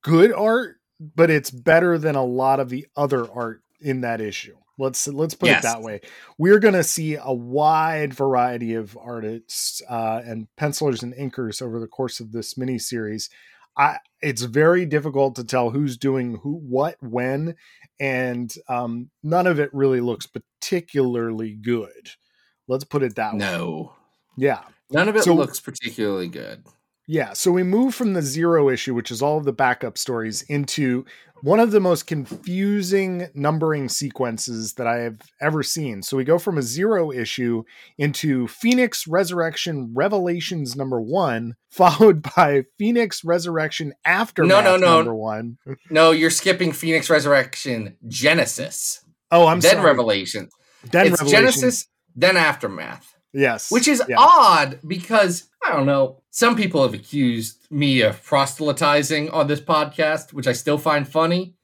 good 0.03 0.33
art, 0.33 0.77
but 1.01 1.31
it's 1.31 1.51
better 1.51 1.99
than 1.99 2.15
a 2.15 2.25
lot 2.25 2.61
of 2.61 2.69
the 2.69 2.87
other 2.97 3.31
art 3.31 3.63
in 3.81 4.01
that 4.03 4.21
issue. 4.21 4.57
Let's 4.79 5.07
let's 5.07 5.35
put 5.35 5.49
Yes. 5.51 5.63
it 5.65 5.69
that 5.69 5.83
way. 5.83 6.01
We're 6.37 6.59
going 6.59 6.75
to 6.75 6.83
see 6.83 7.15
a 7.15 7.33
wide 7.33 8.13
variety 8.13 8.75
of 8.75 8.97
artists 9.01 9.81
uh, 9.89 10.21
and 10.25 10.49
pencilers 10.57 11.03
and 11.05 11.15
inkers 11.15 11.63
over 11.63 11.79
the 11.79 11.87
course 11.87 12.19
of 12.19 12.33
this 12.33 12.59
mini 12.59 12.79
series. 12.79 13.31
I, 13.77 13.99
it's 14.23 14.43
very 14.43 14.87
difficult 14.87 15.37
to 15.37 15.45
tell 15.45 15.71
who's 15.71 15.97
doing 15.97 16.37
who, 16.43 16.55
what, 16.57 16.97
when, 17.01 17.57
and 18.01 18.53
um, 18.69 19.11
none 19.23 19.47
of 19.47 19.59
it 19.59 19.71
really 19.73 20.01
looks 20.01 20.27
particularly 20.27 21.55
good. 21.55 22.11
Let's 22.69 22.85
put 22.85 23.03
it 23.03 23.17
that 23.17 23.33
way. 23.35 23.39
No, 23.41 23.93
Yeah. 24.37 24.61
none 24.91 25.09
of 25.09 25.17
it 25.17 25.25
So- 25.25 25.35
looks 25.35 25.61
particularly 25.61 26.29
good. 26.29 26.65
Yeah, 27.07 27.35
so 27.35 27.53
we 27.53 27.63
move 27.63 27.95
from 27.95 28.15
the 28.15 28.23
zero 28.23 28.71
issue, 28.71 28.95
which 28.95 29.11
is 29.11 29.21
all 29.21 29.37
of 29.37 29.45
the 29.45 29.53
backup 29.53 29.99
stories, 29.99 30.43
into 30.43 31.05
one 31.43 31.61
of 31.61 31.71
the 31.71 31.81
most 31.81 32.07
confusing 32.07 33.29
numbering 33.35 33.91
sequences 33.91 34.75
that 34.75 34.87
I 34.87 35.01
have 35.01 35.21
ever 35.43 35.63
seen. 35.63 36.03
So 36.03 36.17
we 36.17 36.25
go 36.25 36.39
from 36.39 36.57
a 36.57 36.63
zero 36.63 37.13
issue 37.13 37.65
into 37.99 38.49
Phoenix 38.49 39.07
Resurrection 39.07 39.93
Revelations 39.95 40.75
number 40.75 40.99
one, 41.01 41.57
followed 41.71 42.23
by 42.35 42.65
Phoenix 42.79 43.23
Resurrection 43.23 43.93
Aftermath 44.07 44.65
no, 44.65 44.77
no. 44.77 44.97
number 44.97 45.15
one. 45.15 45.59
No, 45.91 46.13
you're 46.13 46.31
skipping 46.31 46.73
Phoenix 46.73 47.11
Resurrection 47.11 47.97
Genesis, 48.09 49.05
Oh, 49.31 49.47
I'm 49.49 49.61
then 49.61 49.73
sorry. 49.77 49.87
Revelation. 49.87 50.49
Then 50.91 51.09
it's 51.09 51.21
Revelation. 51.21 51.41
Genesis, 51.41 51.89
then 52.15 52.37
Aftermath. 52.37 53.15
Yes. 53.33 53.69
which 53.71 53.89
is 53.89 54.01
yes. 54.09 54.17
odd 54.21 54.79
because 54.87 55.49
I 55.67 55.73
don't 55.73 55.87
know. 55.87 56.23
Some 56.37 56.57
people 56.57 56.83
have 56.83 56.95
accused 56.95 57.65
me 57.71 58.01
of 58.01 58.21
proselytizing 58.25 59.31
on 59.31 59.47
this 59.47 59.61
podcast, 59.61 60.33
which 60.33 60.49
I 60.49 60.53
still 60.53 60.79
find 60.79 61.07
funny. 61.07 61.55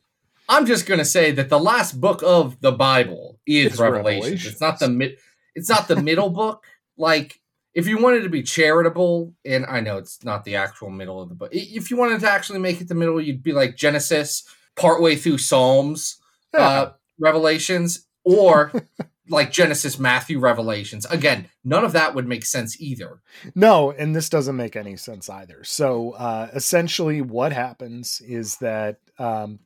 I'm 0.49 0.65
just 0.65 0.87
going 0.87 0.99
to 0.99 1.05
say 1.05 1.33
that 1.33 1.49
the 1.49 1.59
last 1.59 2.01
book 2.01 2.23
of 2.25 2.61
the 2.61 2.71
Bible 2.71 3.41
is 3.45 3.73
It's 3.73 3.81
Revelation. 3.81 4.21
Revelations. 4.23 4.53
It's 4.53 4.61
not 4.61 4.79
the 4.79 4.89
mid. 4.89 5.17
It's 5.57 5.69
not 5.69 5.89
the 5.89 6.01
middle 6.01 6.31
book. 6.31 6.65
Like, 6.97 7.41
if 7.75 7.89
you 7.89 7.99
wanted 7.99 8.23
to 8.23 8.29
be 8.29 8.45
charitable, 8.45 9.35
and 9.45 9.67
I 9.67 9.81
know 9.81 9.99
it's 9.99 10.23
not 10.23 10.45
the 10.45 10.55
actual 10.55 10.89
middle 10.91 11.21
of 11.21 11.29
the 11.31 11.35
book. 11.35 11.51
If 11.53 11.91
you 11.91 11.97
wanted 11.97 12.21
to 12.21 12.31
actually 12.31 12.61
make 12.61 12.81
it 12.81 12.87
the 12.87 12.95
middle, 12.95 13.21
you'd 13.21 13.43
be 13.43 13.53
like 13.53 13.75
Genesis, 13.75 14.45
partway 14.77 15.17
through 15.17 15.39
Psalms, 15.39 16.19
Yeah. 16.55 16.61
uh, 16.61 16.93
Revelations, 17.19 18.07
or 18.23 18.71
like 19.31 19.53
Genesis, 19.53 19.99
Matthew, 19.99 20.39
Revelations. 20.39 21.07
Again, 21.07 21.49
none 21.65 21.85
of 21.85 21.93
that 21.93 22.15
would 22.15 22.27
make 22.27 22.45
sense 22.45 22.81
either. 22.81 23.23
No, 23.55 23.93
and 23.93 24.15
this 24.15 24.29
doesn't 24.29 24.57
make 24.57 24.77
any 24.77 24.97
sense 24.97 25.31
either. 25.31 25.63
So 25.65 26.13
uh, 26.13 26.51
essentially, 26.53 27.23
what 27.23 27.53
happens 27.53 28.21
is 28.27 28.57
that 28.57 28.99
um, 29.19 29.61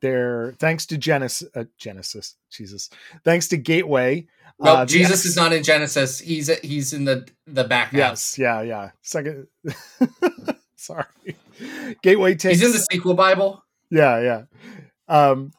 there, 0.00 0.54
thanks 0.58 0.86
to 0.86 0.98
Genesis, 0.98 1.48
uh, 1.54 1.64
Genesis, 1.76 2.36
Jesus, 2.50 2.88
thanks 3.24 3.48
to 3.48 3.56
Gateway. 3.56 4.26
No, 4.60 4.76
uh, 4.76 4.86
Jesus 4.86 5.24
is 5.24 5.36
not 5.36 5.52
in 5.52 5.62
Genesis. 5.62 6.18
He's 6.20 6.48
he's 6.60 6.92
in 6.92 7.04
the 7.04 7.28
the 7.46 7.64
back. 7.64 7.92
Yes, 7.92 8.38
yeah, 8.38 8.62
yeah. 8.62 8.90
Second, 9.02 9.46
sorry. 10.76 11.04
Gateway 12.02 12.34
takes. 12.34 12.60
He's 12.60 12.66
in 12.66 12.72
the 12.72 12.86
sequel 12.90 13.14
Bible. 13.14 13.64
Yeah, 13.90 14.20
yeah. 14.20 14.42
Um, 15.08 15.52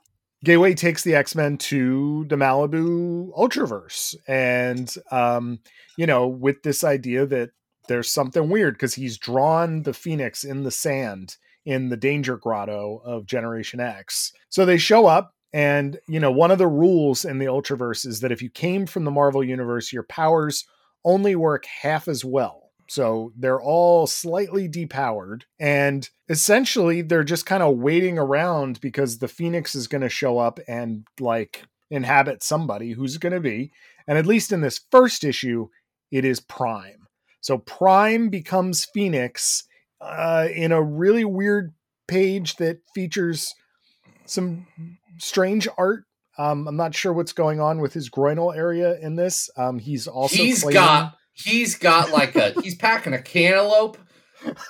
Gateway 0.43 0.73
takes 0.73 1.03
the 1.03 1.13
X 1.15 1.35
Men 1.35 1.57
to 1.57 2.25
the 2.27 2.35
Malibu 2.35 3.31
Ultraverse, 3.37 4.15
and 4.27 4.93
um, 5.11 5.59
you 5.97 6.07
know, 6.07 6.27
with 6.27 6.63
this 6.63 6.83
idea 6.83 7.25
that 7.27 7.51
there's 7.87 8.09
something 8.09 8.49
weird 8.49 8.73
because 8.75 8.95
he's 8.95 9.17
drawn 9.17 9.83
the 9.83 9.93
Phoenix 9.93 10.43
in 10.43 10.63
the 10.63 10.71
sand 10.71 11.37
in 11.65 11.89
the 11.89 11.97
Danger 11.97 12.37
Grotto 12.37 13.01
of 13.05 13.25
Generation 13.25 13.79
X. 13.79 14.33
So 14.49 14.65
they 14.65 14.77
show 14.77 15.05
up, 15.05 15.35
and 15.53 15.99
you 16.07 16.19
know, 16.19 16.31
one 16.31 16.49
of 16.49 16.57
the 16.57 16.67
rules 16.67 17.23
in 17.23 17.37
the 17.37 17.45
Ultraverse 17.45 18.05
is 18.07 18.21
that 18.21 18.31
if 18.31 18.41
you 18.41 18.49
came 18.49 18.87
from 18.87 19.03
the 19.03 19.11
Marvel 19.11 19.43
Universe, 19.43 19.93
your 19.93 20.03
powers 20.03 20.65
only 21.05 21.35
work 21.35 21.65
half 21.65 22.07
as 22.07 22.25
well. 22.25 22.60
So 22.91 23.31
they're 23.37 23.61
all 23.61 24.05
slightly 24.05 24.67
depowered. 24.67 25.43
And 25.61 26.09
essentially, 26.27 27.01
they're 27.01 27.23
just 27.23 27.45
kind 27.45 27.63
of 27.63 27.77
waiting 27.77 28.17
around 28.17 28.81
because 28.81 29.19
the 29.19 29.29
Phoenix 29.29 29.75
is 29.75 29.87
going 29.87 30.01
to 30.01 30.09
show 30.09 30.39
up 30.39 30.59
and 30.67 31.07
like 31.17 31.63
inhabit 31.89 32.43
somebody 32.43 32.91
who's 32.91 33.15
going 33.17 33.31
to 33.31 33.39
be. 33.39 33.71
And 34.09 34.17
at 34.17 34.25
least 34.25 34.51
in 34.51 34.59
this 34.59 34.81
first 34.91 35.23
issue, 35.23 35.69
it 36.11 36.25
is 36.25 36.41
Prime. 36.41 37.07
So 37.39 37.59
Prime 37.59 38.27
becomes 38.27 38.83
Phoenix 38.83 39.63
uh, 40.01 40.49
in 40.53 40.73
a 40.73 40.83
really 40.83 41.23
weird 41.23 41.73
page 42.09 42.57
that 42.57 42.81
features 42.93 43.55
some 44.25 44.67
strange 45.17 45.65
art. 45.77 46.03
Um, 46.37 46.67
I'm 46.67 46.75
not 46.75 46.93
sure 46.93 47.13
what's 47.13 47.31
going 47.31 47.61
on 47.61 47.79
with 47.79 47.93
his 47.93 48.09
groinal 48.09 48.53
area 48.53 48.99
in 48.99 49.15
this. 49.15 49.49
Um, 49.55 49.79
he's 49.79 50.09
also 50.09 50.35
he's 50.35 50.63
claiming- 50.63 50.73
got 50.73 51.13
he's 51.43 51.77
got 51.77 52.11
like 52.11 52.35
a 52.35 52.53
he's 52.61 52.75
packing 52.75 53.13
a 53.13 53.21
cantaloupe, 53.21 53.97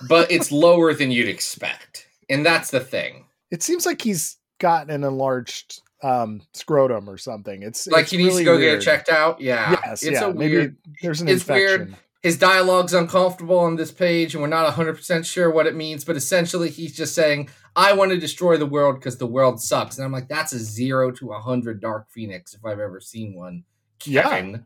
but 0.07 0.31
it's 0.31 0.51
lower 0.51 0.93
than 0.93 1.11
you'd 1.11 1.27
expect, 1.29 2.07
and 2.29 2.45
that's 2.45 2.71
the 2.71 2.79
thing. 2.79 3.25
It 3.51 3.63
seems 3.63 3.85
like 3.85 4.01
he's 4.01 4.37
got 4.59 4.89
an 4.89 5.03
enlarged 5.03 5.81
um, 6.03 6.41
scrotum 6.53 7.09
or 7.09 7.17
something. 7.17 7.63
It's 7.63 7.87
Like 7.87 8.03
it's 8.03 8.11
he 8.11 8.17
needs 8.17 8.29
really 8.29 8.41
to 8.43 8.45
go 8.45 8.57
weird. 8.57 8.79
get 8.79 8.81
it 8.81 8.85
checked 8.85 9.09
out. 9.09 9.39
Yeah, 9.41 9.77
Yes, 9.85 10.03
it's 10.03 10.19
yeah. 10.21 10.27
a 10.29 10.33
maybe 10.33 10.55
weird. 10.55 10.77
there's 11.01 11.21
an 11.21 11.27
it's 11.27 11.47
weird. 11.47 11.81
infection. 11.81 11.97
His 12.23 12.37
dialogue's 12.37 12.93
uncomfortable 12.93 13.57
on 13.57 13.77
this 13.77 13.91
page, 13.91 14.35
and 14.35 14.43
we're 14.43 14.47
not 14.47 14.71
100% 14.71 15.25
sure 15.25 15.49
what 15.49 15.65
it 15.65 15.75
means, 15.75 16.05
but 16.05 16.15
essentially 16.15 16.69
he's 16.69 16.95
just 16.95 17.15
saying, 17.15 17.49
I 17.75 17.93
want 17.93 18.11
to 18.11 18.17
destroy 18.19 18.57
the 18.57 18.67
world 18.67 18.95
because 18.99 19.17
the 19.17 19.25
world 19.25 19.59
sucks. 19.59 19.97
And 19.97 20.05
I'm 20.05 20.11
like, 20.11 20.27
that's 20.27 20.53
a 20.53 20.59
zero 20.59 21.09
to 21.13 21.29
a 21.29 21.39
100 21.39 21.81
Dark 21.81 22.11
Phoenix 22.11 22.53
if 22.53 22.63
I've 22.63 22.79
ever 22.79 22.99
seen 23.01 23.33
one. 23.35 23.63
Kevin. 23.97 24.51
Yeah, 24.51 24.57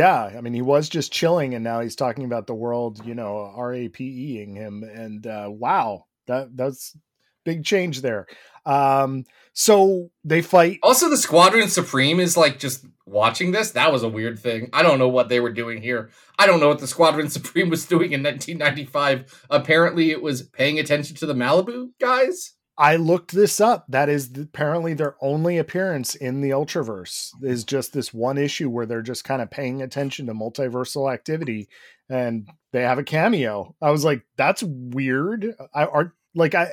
I 0.00 0.40
mean, 0.40 0.54
he 0.54 0.62
was 0.62 0.88
just 0.88 1.12
chilling, 1.12 1.54
and 1.54 1.62
now 1.62 1.80
he's 1.80 1.96
talking 1.96 2.24
about 2.24 2.46
the 2.46 2.54
world, 2.54 3.04
you 3.04 3.14
know, 3.14 3.52
RAPEing 3.56 4.56
him, 4.56 4.82
and 4.82 5.26
uh, 5.26 5.48
wow, 5.50 6.06
that 6.26 6.56
that's 6.56 6.96
big 7.44 7.64
change 7.64 8.00
there. 8.00 8.26
Um, 8.64 9.24
so 9.52 10.10
they 10.24 10.40
fight. 10.40 10.78
Also, 10.82 11.10
the 11.10 11.16
Squadron 11.16 11.68
Supreme 11.68 12.20
is 12.20 12.38
like 12.38 12.58
just 12.58 12.86
watching 13.04 13.52
this. 13.52 13.72
That 13.72 13.92
was 13.92 14.02
a 14.02 14.08
weird 14.08 14.38
thing. 14.38 14.70
I 14.72 14.82
don't 14.82 14.98
know 14.98 15.08
what 15.08 15.28
they 15.28 15.40
were 15.40 15.52
doing 15.52 15.82
here. 15.82 16.10
I 16.38 16.46
don't 16.46 16.60
know 16.60 16.68
what 16.68 16.78
the 16.78 16.86
Squadron 16.86 17.28
Supreme 17.30 17.68
was 17.68 17.84
doing 17.84 18.12
in 18.12 18.22
1995. 18.22 19.46
Apparently, 19.50 20.10
it 20.10 20.22
was 20.22 20.42
paying 20.42 20.78
attention 20.78 21.16
to 21.16 21.26
the 21.26 21.34
Malibu 21.34 21.90
guys. 22.00 22.54
I 22.82 22.96
looked 22.96 23.30
this 23.30 23.60
up. 23.60 23.84
That 23.88 24.08
is 24.08 24.28
apparently 24.36 24.92
their 24.92 25.14
only 25.20 25.56
appearance 25.56 26.16
in 26.16 26.40
the 26.40 26.50
Ultraverse 26.50 27.30
is 27.40 27.62
just 27.62 27.92
this 27.92 28.12
one 28.12 28.38
issue 28.38 28.68
where 28.68 28.86
they're 28.86 29.02
just 29.02 29.22
kind 29.22 29.40
of 29.40 29.52
paying 29.52 29.82
attention 29.82 30.26
to 30.26 30.34
multiversal 30.34 31.12
activity 31.12 31.68
and 32.10 32.48
they 32.72 32.82
have 32.82 32.98
a 32.98 33.04
cameo. 33.04 33.76
I 33.80 33.92
was 33.92 34.04
like, 34.04 34.24
that's 34.36 34.64
weird. 34.64 35.54
I 35.72 35.84
are 35.84 36.12
like 36.34 36.56
I 36.56 36.70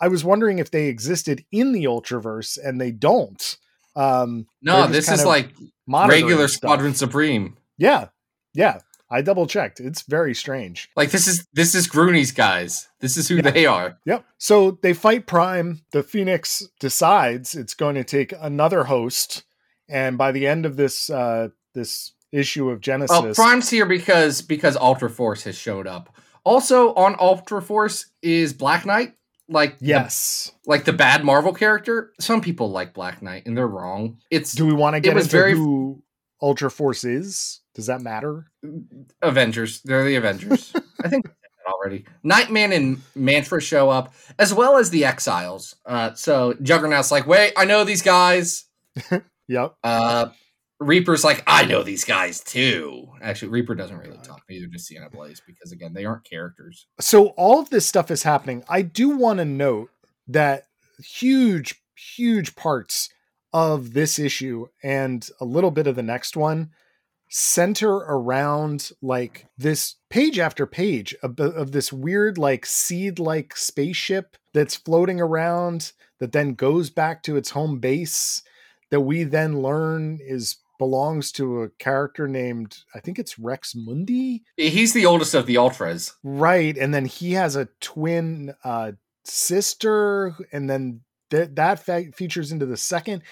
I 0.00 0.08
was 0.08 0.24
wondering 0.24 0.58
if 0.58 0.72
they 0.72 0.86
existed 0.88 1.44
in 1.52 1.70
the 1.70 1.84
Ultraverse 1.84 2.58
and 2.60 2.80
they 2.80 2.90
don't. 2.90 3.56
Um 3.94 4.48
No, 4.62 4.88
this 4.88 5.08
is 5.08 5.24
like 5.24 5.54
regular 5.86 6.48
stuff. 6.48 6.70
Squadron 6.70 6.94
Supreme. 6.94 7.56
Yeah. 7.78 8.08
Yeah. 8.52 8.80
I 9.12 9.22
double 9.22 9.46
checked. 9.46 9.78
It's 9.80 10.02
very 10.02 10.34
strange. 10.34 10.88
Like 10.96 11.10
this 11.10 11.28
is 11.28 11.46
this 11.52 11.74
is 11.74 11.86
Grooney's 11.86 12.32
guys. 12.32 12.88
This 13.00 13.16
is 13.16 13.28
who 13.28 13.42
they 13.42 13.66
are. 13.66 13.98
Yep. 14.06 14.24
So 14.38 14.78
they 14.82 14.92
fight 14.94 15.26
Prime. 15.26 15.82
The 15.92 16.02
Phoenix 16.02 16.66
decides 16.80 17.54
it's 17.54 17.74
going 17.74 17.94
to 17.96 18.04
take 18.04 18.32
another 18.40 18.84
host, 18.84 19.44
and 19.88 20.16
by 20.16 20.32
the 20.32 20.46
end 20.46 20.64
of 20.66 20.76
this 20.76 21.10
uh 21.10 21.48
this 21.74 22.12
issue 22.32 22.70
of 22.70 22.80
Genesis, 22.80 23.16
Oh, 23.16 23.34
Prime's 23.34 23.68
here 23.68 23.86
because 23.86 24.40
because 24.42 24.76
Ultra 24.76 25.10
Force 25.10 25.44
has 25.44 25.56
showed 25.56 25.86
up. 25.86 26.16
Also 26.44 26.94
on 26.94 27.14
Ultra 27.20 27.60
Force 27.62 28.06
is 28.22 28.52
Black 28.54 28.86
Knight. 28.86 29.14
Like 29.48 29.78
the- 29.80 29.86
yes. 29.86 30.52
like 30.66 30.84
the 30.84 30.92
bad 30.94 31.24
Marvel 31.24 31.52
character. 31.52 32.12
Some 32.18 32.40
people 32.40 32.70
like 32.70 32.94
Black 32.94 33.20
Knight 33.20 33.44
and 33.46 33.56
they're 33.56 33.66
wrong. 33.66 34.18
It's 34.30 34.52
Do 34.52 34.64
we 34.64 34.72
want 34.72 34.94
to 34.96 35.00
get 35.00 35.14
was 35.14 35.24
into 35.26 35.36
very- 35.36 35.52
who 35.54 36.02
Ultra 36.42 36.70
Force 36.70 37.04
is? 37.04 37.60
Does 37.74 37.86
that 37.86 38.02
matter? 38.02 38.50
Avengers. 39.22 39.80
They're 39.82 40.04
the 40.04 40.16
Avengers. 40.16 40.72
I 41.04 41.08
think 41.08 41.24
that 41.24 41.34
already. 41.66 42.04
Nightman 42.22 42.72
and 42.72 43.00
Mantra 43.14 43.60
show 43.60 43.88
up, 43.88 44.12
as 44.38 44.52
well 44.52 44.76
as 44.76 44.90
the 44.90 45.04
Exiles. 45.04 45.76
Uh, 45.86 46.12
so 46.14 46.54
Juggernaut's 46.60 47.10
like, 47.10 47.26
wait, 47.26 47.52
I 47.56 47.64
know 47.64 47.84
these 47.84 48.02
guys. 48.02 48.64
Yep. 49.48 49.74
Uh, 49.82 50.26
Reaper's 50.80 51.24
like, 51.24 51.42
I 51.46 51.64
know 51.64 51.82
these 51.82 52.04
guys 52.04 52.40
too. 52.40 53.08
Actually, 53.20 53.48
Reaper 53.48 53.74
doesn't 53.74 53.98
really 53.98 54.18
talk. 54.22 54.42
Neither 54.48 54.66
does 54.66 54.86
Sienna 54.86 55.10
Blaze 55.10 55.42
because 55.46 55.72
again, 55.72 55.92
they 55.92 56.04
aren't 56.04 56.24
characters. 56.24 56.86
So 57.00 57.28
all 57.30 57.60
of 57.60 57.68
this 57.68 57.84
stuff 57.84 58.10
is 58.10 58.22
happening. 58.22 58.64
I 58.68 58.82
do 58.82 59.10
want 59.10 59.38
to 59.38 59.44
note 59.44 59.90
that 60.28 60.68
huge, 61.04 61.82
huge 61.94 62.56
parts 62.56 63.10
of 63.52 63.92
this 63.92 64.18
issue 64.18 64.66
and 64.82 65.28
a 65.40 65.44
little 65.44 65.70
bit 65.70 65.86
of 65.86 65.96
the 65.96 66.02
next 66.02 66.36
one 66.36 66.70
center 67.28 67.90
around 67.90 68.90
like 69.00 69.46
this 69.56 69.96
page 70.10 70.38
after 70.38 70.66
page 70.66 71.14
of, 71.22 71.40
of 71.40 71.72
this 71.72 71.90
weird 71.90 72.36
like 72.36 72.66
seed 72.66 73.18
like 73.18 73.56
spaceship 73.56 74.36
that's 74.52 74.76
floating 74.76 75.18
around 75.18 75.92
that 76.20 76.32
then 76.32 76.52
goes 76.52 76.90
back 76.90 77.22
to 77.22 77.36
its 77.36 77.50
home 77.50 77.78
base 77.78 78.42
that 78.90 79.00
we 79.00 79.24
then 79.24 79.62
learn 79.62 80.18
is 80.20 80.58
belongs 80.78 81.32
to 81.32 81.62
a 81.62 81.70
character 81.78 82.28
named 82.28 82.78
I 82.94 83.00
think 83.00 83.18
it's 83.18 83.38
Rex 83.38 83.74
Mundi 83.74 84.42
He's 84.56 84.92
the 84.92 85.06
oldest 85.06 85.32
of 85.32 85.46
the 85.46 85.56
Ultras. 85.56 86.14
Right, 86.22 86.76
and 86.76 86.92
then 86.92 87.06
he 87.06 87.32
has 87.32 87.56
a 87.56 87.68
twin 87.80 88.54
uh, 88.64 88.92
sister, 89.24 90.34
and 90.52 90.68
then 90.68 91.00
th- 91.32 91.50
that 91.54 91.84
fa- 91.84 92.12
features 92.14 92.52
into 92.52 92.66
the 92.66 92.76
second 92.76 93.22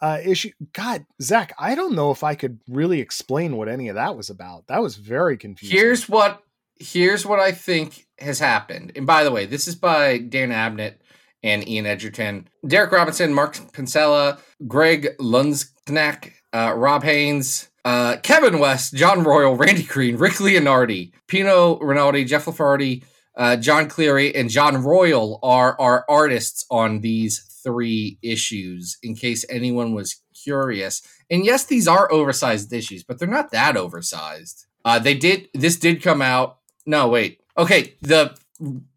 uh, 0.00 0.18
issue. 0.24 0.50
God, 0.72 1.04
Zach, 1.20 1.52
I 1.58 1.74
don't 1.74 1.94
know 1.94 2.12
if 2.12 2.22
I 2.22 2.34
could 2.36 2.60
really 2.68 3.00
explain 3.00 3.56
what 3.56 3.68
any 3.68 3.88
of 3.88 3.96
that 3.96 4.16
was 4.16 4.30
about. 4.30 4.68
That 4.68 4.82
was 4.82 4.96
very 4.96 5.36
confusing. 5.36 5.76
Here's 5.76 6.08
what 6.08 6.42
here's 6.78 7.26
what 7.26 7.40
I 7.40 7.50
think 7.50 8.06
has 8.20 8.38
happened. 8.38 8.92
And 8.94 9.06
by 9.06 9.24
the 9.24 9.32
way, 9.32 9.46
this 9.46 9.66
is 9.66 9.74
by 9.74 10.18
Dan 10.18 10.50
Abnett 10.50 10.94
and 11.42 11.68
Ian 11.68 11.86
Edgerton, 11.86 12.48
Derek 12.66 12.92
Robinson, 12.92 13.34
Mark 13.34 13.54
Pincella, 13.72 14.38
Greg 14.66 15.16
Lundsknack, 15.18 16.32
uh, 16.52 16.74
Rob 16.76 17.02
Haynes, 17.02 17.68
uh, 17.84 18.16
Kevin 18.22 18.58
West, 18.58 18.94
John 18.94 19.24
Royle, 19.24 19.54
Randy 19.56 19.82
Green, 19.82 20.16
Rick 20.16 20.34
Leonardi, 20.34 21.12
Pino 21.26 21.78
Rinaldi, 21.78 22.24
Jeff 22.24 22.44
Lafardi, 22.44 23.04
uh, 23.36 23.56
John 23.56 23.88
Cleary, 23.88 24.34
and 24.34 24.50
John 24.50 24.82
Royle 24.82 25.38
are 25.42 25.76
are 25.80 26.04
artists 26.08 26.64
on 26.70 27.00
these 27.00 27.47
three 27.68 28.18
issues. 28.22 28.96
In 29.02 29.14
case 29.14 29.44
anyone 29.50 29.92
was 29.94 30.22
curious, 30.44 31.02
and 31.30 31.44
yes, 31.44 31.64
these 31.66 31.86
are 31.86 32.10
oversized 32.10 32.72
issues, 32.72 33.02
but 33.04 33.18
they're 33.18 33.28
not 33.28 33.50
that 33.52 33.76
oversized. 33.76 34.66
Uh, 34.84 34.98
they 34.98 35.14
did 35.14 35.48
this 35.54 35.76
did 35.76 36.02
come 36.02 36.22
out. 36.22 36.58
No, 36.86 37.08
wait. 37.08 37.40
Okay, 37.56 37.94
the 38.00 38.34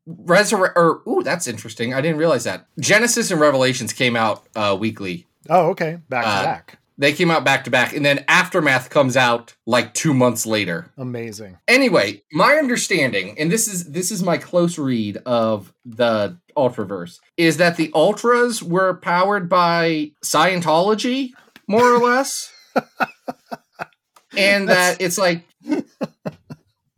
resurrect 0.06 0.78
or 0.78 1.02
ooh, 1.08 1.22
that's 1.24 1.48
interesting. 1.48 1.94
I 1.94 2.02
didn't 2.02 2.18
realize 2.18 2.44
that. 2.46 2.66
Genesis 2.80 3.32
and 3.32 3.42
Revelations 3.42 3.94
came 3.94 4.16
out 4.16 4.44
uh, 4.56 4.76
weekly. 4.80 5.28
Oh, 5.50 5.70
okay, 5.72 5.98
back 6.10 6.26
Uh, 6.26 6.40
to 6.40 6.46
back. 6.46 6.78
They 7.02 7.14
came 7.14 7.32
out 7.32 7.44
back 7.44 7.64
to 7.64 7.72
back, 7.72 7.96
and 7.96 8.06
then 8.06 8.24
Aftermath 8.28 8.92
comes 8.92 9.18
out 9.18 9.56
like 9.66 9.96
two 9.96 10.14
months 10.14 10.46
later. 10.46 10.92
Amazing. 11.00 11.58
Anyway, 11.68 12.22
my 12.32 12.58
understanding, 12.58 13.34
and 13.40 13.52
this 13.52 13.68
is 13.68 13.90
this 13.90 14.12
is 14.12 14.22
my 14.22 14.38
close 14.38 14.78
read 14.78 15.18
of 15.26 15.74
the 15.84 16.38
Ultraverse, 16.56 17.18
is 17.38 17.58
that 17.58 17.76
the 17.76 17.92
Ultras 17.96 18.62
were 18.62 18.94
powered 18.94 19.50
by 19.50 20.12
Scientology, 20.24 21.32
more 21.68 21.92
or 21.92 21.98
less, 21.98 22.54
and 24.38 24.70
that 24.70 25.02
it's 25.02 25.18
like, 25.18 25.44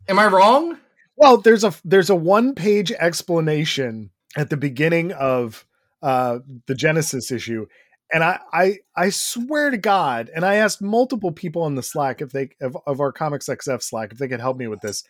am 0.06 0.18
I 0.18 0.26
wrong? 0.26 0.76
Well, 1.16 1.38
there's 1.38 1.64
a 1.64 1.72
there's 1.82 2.10
a 2.10 2.14
one 2.14 2.54
page 2.54 2.92
explanation 2.92 4.10
at 4.36 4.50
the 4.50 4.58
beginning 4.58 5.12
of 5.12 5.64
uh, 6.02 6.40
the 6.66 6.74
Genesis 6.74 7.32
issue, 7.32 7.64
and 8.14 8.22
I, 8.24 8.38
I 8.52 8.78
I 8.96 9.10
swear 9.10 9.70
to 9.70 9.76
God, 9.76 10.30
and 10.34 10.44
I 10.44 10.54
asked 10.54 10.80
multiple 10.80 11.32
people 11.32 11.62
on 11.62 11.74
the 11.74 11.82
Slack 11.82 12.22
if 12.22 12.30
they 12.30 12.50
of, 12.62 12.76
of 12.86 13.00
our 13.00 13.10
Comics 13.12 13.48
XF 13.48 13.82
Slack 13.82 14.12
if 14.12 14.18
they 14.18 14.28
could 14.28 14.40
help 14.40 14.56
me 14.56 14.68
with 14.68 14.80
this. 14.80 15.02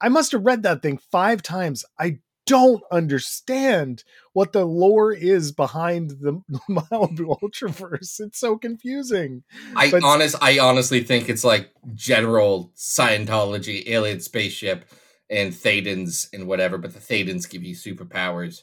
I 0.00 0.08
must 0.08 0.32
have 0.32 0.44
read 0.44 0.62
that 0.62 0.80
thing 0.80 0.98
five 1.10 1.42
times. 1.42 1.84
I 1.98 2.18
don't 2.46 2.82
understand 2.90 4.04
what 4.32 4.52
the 4.52 4.64
lore 4.64 5.12
is 5.12 5.52
behind 5.52 6.10
the 6.20 6.40
Malibu 6.70 7.36
Ultraverse. 7.40 8.20
It's 8.20 8.38
so 8.38 8.56
confusing. 8.56 9.42
I 9.76 9.90
But- 9.90 10.04
honest, 10.04 10.36
I 10.40 10.58
honestly 10.58 11.02
think 11.02 11.28
it's 11.28 11.44
like 11.44 11.70
general 11.94 12.72
Scientology, 12.76 13.88
alien 13.88 14.20
spaceship, 14.20 14.84
and 15.30 15.52
Thadans 15.52 16.28
and 16.32 16.46
whatever. 16.46 16.78
But 16.78 16.94
the 16.94 17.00
Thadans 17.00 17.48
give 17.50 17.64
you 17.64 17.74
superpowers. 17.74 18.62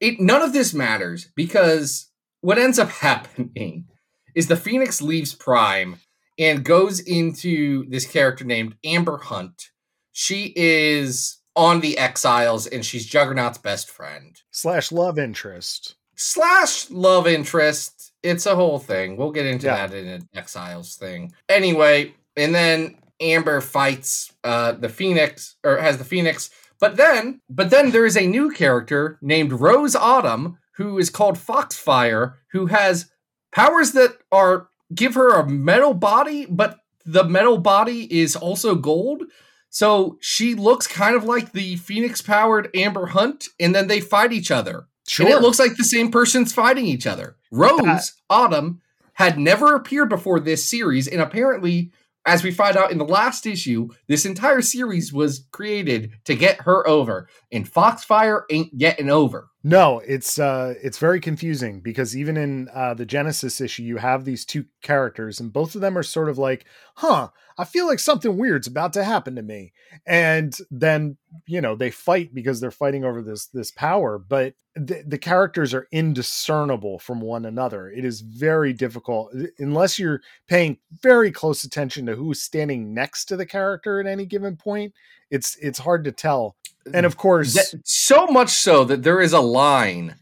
It 0.00 0.18
none 0.18 0.42
of 0.42 0.52
this 0.54 0.72
matters 0.74 1.28
because 1.34 2.10
what 2.44 2.58
ends 2.58 2.78
up 2.78 2.90
happening 3.08 3.86
is 4.34 4.48
the 4.48 4.56
Phoenix 4.56 5.00
leaves 5.00 5.34
Prime 5.34 5.96
and 6.38 6.64
goes 6.64 7.00
into 7.00 7.88
this 7.88 8.06
character 8.06 8.44
named 8.44 8.74
Amber 8.84 9.18
Hunt. 9.18 9.70
She 10.12 10.52
is 10.56 11.38
on 11.56 11.80
the 11.80 11.96
Exiles 11.98 12.66
and 12.66 12.84
she's 12.84 13.06
Juggernaut's 13.06 13.58
best 13.58 13.88
friend 13.90 14.36
Slash 14.50 14.90
love 14.92 15.18
interest. 15.18 15.94
slash 16.16 16.90
love 16.90 17.26
interest. 17.26 18.12
It's 18.22 18.46
a 18.46 18.54
whole 18.56 18.78
thing. 18.78 19.16
We'll 19.16 19.30
get 19.32 19.46
into 19.46 19.66
Yeah. 19.66 19.86
that 19.86 19.96
in 19.96 20.06
an 20.08 20.28
Exiles 20.34 20.96
thing. 20.96 21.32
Anyway, 21.48 22.14
and 22.36 22.54
then 22.54 22.96
Amber 23.20 23.60
fights 23.60 24.32
uh 24.42 24.72
the 24.72 24.88
Phoenix 24.88 25.54
or 25.64 25.78
has 25.78 25.98
the 25.98 26.04
Phoenix, 26.04 26.50
but 26.80 26.96
then 26.96 27.40
but 27.48 27.70
then 27.70 27.90
there 27.92 28.06
is 28.06 28.16
a 28.16 28.26
new 28.26 28.50
character 28.50 29.18
named 29.22 29.52
Rose 29.52 29.94
Autumn 29.94 30.58
who 30.76 30.98
is 30.98 31.10
called 31.10 31.36
Foxfire 31.36 32.34
who 32.52 32.66
has 32.66 33.10
powers 33.52 33.92
that 33.92 34.18
are 34.32 34.68
give 34.94 35.14
her 35.14 35.34
a 35.34 35.48
metal 35.48 35.94
body, 35.94 36.46
but 36.46 36.78
the 37.04 37.24
metal 37.24 37.58
body 37.58 38.20
is 38.20 38.36
also 38.36 38.74
gold. 38.74 39.24
So 39.70 40.18
she 40.20 40.54
looks 40.54 40.86
kind 40.86 41.16
of 41.16 41.24
like 41.24 41.52
the 41.52 41.76
Phoenix 41.76 42.22
powered 42.22 42.70
Amber 42.74 43.06
Hunt, 43.06 43.48
and 43.58 43.74
then 43.74 43.88
they 43.88 44.00
fight 44.00 44.32
each 44.32 44.50
other. 44.50 44.86
Sure. 45.06 45.26
And 45.26 45.34
it 45.34 45.42
looks 45.42 45.58
like 45.58 45.76
the 45.76 45.84
same 45.84 46.10
person's 46.10 46.52
fighting 46.52 46.86
each 46.86 47.06
other. 47.06 47.36
Rose 47.50 48.14
Autumn 48.30 48.80
had 49.14 49.38
never 49.38 49.74
appeared 49.74 50.08
before 50.08 50.40
this 50.40 50.64
series, 50.64 51.06
and 51.08 51.20
apparently, 51.20 51.90
as 52.26 52.42
we 52.42 52.50
find 52.50 52.76
out 52.76 52.90
in 52.90 52.98
the 52.98 53.04
last 53.04 53.46
issue, 53.46 53.88
this 54.08 54.24
entire 54.24 54.62
series 54.62 55.12
was 55.12 55.46
created 55.52 56.12
to 56.24 56.34
get 56.34 56.62
her 56.62 56.86
over, 56.88 57.28
and 57.52 57.68
Foxfire 57.68 58.44
ain't 58.50 58.76
getting 58.78 59.10
over. 59.10 59.48
No, 59.62 60.00
it's 60.00 60.38
uh 60.38 60.74
it's 60.82 60.98
very 60.98 61.20
confusing 61.20 61.80
because 61.80 62.16
even 62.16 62.36
in 62.36 62.68
uh 62.74 62.94
the 62.94 63.06
Genesis 63.06 63.60
issue 63.60 63.82
you 63.82 63.96
have 63.96 64.24
these 64.24 64.44
two 64.44 64.66
characters 64.82 65.40
and 65.40 65.52
both 65.52 65.74
of 65.74 65.80
them 65.80 65.96
are 65.96 66.02
sort 66.02 66.28
of 66.28 66.36
like, 66.38 66.66
"Huh, 66.96 67.28
I 67.56 67.64
feel 67.64 67.86
like 67.86 67.98
something 67.98 68.36
weird's 68.36 68.66
about 68.66 68.92
to 68.94 69.04
happen 69.04 69.36
to 69.36 69.42
me." 69.42 69.72
And 70.06 70.56
then, 70.70 71.16
you 71.46 71.60
know, 71.60 71.76
they 71.76 71.90
fight 71.90 72.34
because 72.34 72.60
they're 72.60 72.70
fighting 72.70 73.04
over 73.04 73.22
this 73.22 73.46
this 73.46 73.70
power, 73.70 74.18
but 74.18 74.54
the, 74.76 75.04
the 75.06 75.18
characters 75.18 75.72
are 75.72 75.86
indiscernible 75.92 76.98
from 76.98 77.20
one 77.20 77.44
another. 77.44 77.88
It 77.90 78.04
is 78.04 78.20
very 78.20 78.72
difficult 78.72 79.32
unless 79.58 79.98
you're 79.98 80.20
paying 80.48 80.78
very 81.02 81.30
close 81.30 81.64
attention 81.64 82.06
to 82.06 82.16
who's 82.16 82.42
standing 82.42 82.92
next 82.92 83.26
to 83.26 83.36
the 83.36 83.46
character 83.46 84.00
at 84.00 84.06
any 84.06 84.26
given 84.26 84.56
point. 84.56 84.92
It's 85.30 85.56
it's 85.56 85.78
hard 85.78 86.04
to 86.04 86.12
tell 86.12 86.56
and 86.92 87.06
of 87.06 87.16
course 87.16 87.54
That- 87.54 87.80
so 87.84 88.26
much 88.26 88.50
so 88.50 88.84
that 88.84 89.02
there 89.02 89.20
is 89.20 89.32
a 89.32 89.40
line 89.40 90.16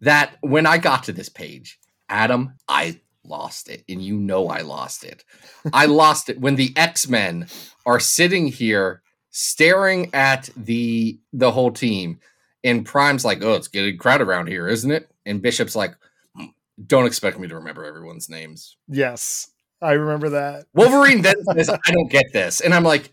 that 0.00 0.36
when 0.40 0.66
I 0.66 0.78
got 0.78 1.04
to 1.04 1.12
this 1.12 1.28
page, 1.28 1.78
Adam, 2.08 2.54
I 2.68 3.00
lost 3.28 3.68
it, 3.68 3.84
and 3.88 4.02
you 4.02 4.16
know 4.16 4.48
I 4.48 4.60
lost 4.60 5.04
it. 5.04 5.24
I 5.72 5.86
lost 5.86 6.28
it 6.28 6.40
when 6.40 6.56
the 6.56 6.72
X 6.76 7.08
Men 7.08 7.48
are 7.84 8.00
sitting 8.00 8.46
here 8.46 9.02
staring 9.30 10.14
at 10.14 10.48
the 10.56 11.18
the 11.32 11.52
whole 11.52 11.70
team, 11.70 12.20
and 12.64 12.86
Prime's 12.86 13.24
like, 13.24 13.42
"Oh, 13.42 13.54
it's 13.54 13.68
getting 13.68 13.98
crowded 13.98 14.26
around 14.26 14.48
here, 14.48 14.68
isn't 14.68 14.90
it?" 14.90 15.10
And 15.24 15.42
Bishop's 15.42 15.76
like, 15.76 15.94
"Hmm, 16.34 16.46
"Don't 16.86 17.06
expect 17.06 17.38
me 17.38 17.48
to 17.48 17.56
remember 17.56 17.84
everyone's 17.84 18.28
names." 18.28 18.76
yes 18.88 19.50
i 19.82 19.92
remember 19.92 20.30
that 20.30 20.66
Wolverine 20.72 21.22
then 21.22 21.44
says, 21.52 21.68
"I 21.68 21.90
don't 21.90 22.10
get 22.10 22.32
this," 22.32 22.60
and 22.60 22.72
I'm 22.72 22.84
like, 22.84 23.12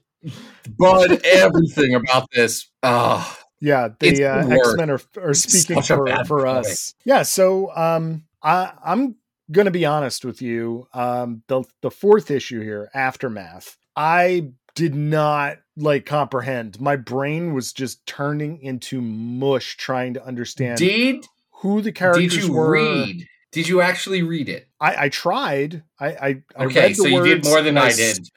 "Bud, 0.77 1.21
everything 1.25 1.95
about 1.95 2.29
this." 2.31 2.69
Oh, 2.83 3.37
yeah 3.63 3.87
the 3.97 4.25
uh, 4.25 4.45
x-men 4.45 4.89
are, 4.89 4.99
are 5.21 5.33
speaking 5.33 5.81
for, 5.81 6.05
for 6.25 6.45
us 6.45 6.93
yeah 7.05 7.23
so 7.23 7.73
um 7.75 8.25
i 8.43 8.71
i'm 8.83 9.15
gonna 9.51 9.71
be 9.71 9.85
honest 9.85 10.23
with 10.25 10.41
you 10.41 10.87
um 10.93 11.43
the 11.47 11.63
the 11.81 11.91
fourth 11.91 12.31
issue 12.31 12.61
here 12.61 12.89
aftermath 12.93 13.77
i 13.95 14.49
did 14.75 14.95
not 14.95 15.57
like 15.75 16.05
comprehend 16.05 16.79
my 16.79 16.95
brain 16.95 17.53
was 17.53 17.73
just 17.73 18.05
turning 18.05 18.59
into 18.61 19.01
mush 19.01 19.77
trying 19.77 20.13
to 20.13 20.25
understand 20.25 20.77
did 20.79 21.25
who 21.61 21.81
the 21.81 21.91
characters 21.91 22.35
Did 22.35 22.47
you 22.47 22.53
were 22.53 22.69
read? 22.71 23.27
Did 23.51 23.67
you 23.67 23.81
actually 23.81 24.23
read 24.23 24.49
it? 24.49 24.67
I, 24.79 25.05
I 25.05 25.09
tried 25.09 25.83
i 25.99 26.07
i, 26.07 26.43
I 26.57 26.63
Okay, 26.65 26.87
read 26.87 26.91
the 26.91 27.03
so 27.03 27.05
you 27.07 27.21
did 27.21 27.43
more 27.43 27.61
than 27.61 27.77
I, 27.77 27.87
I 27.89 27.93
did. 27.93 28.29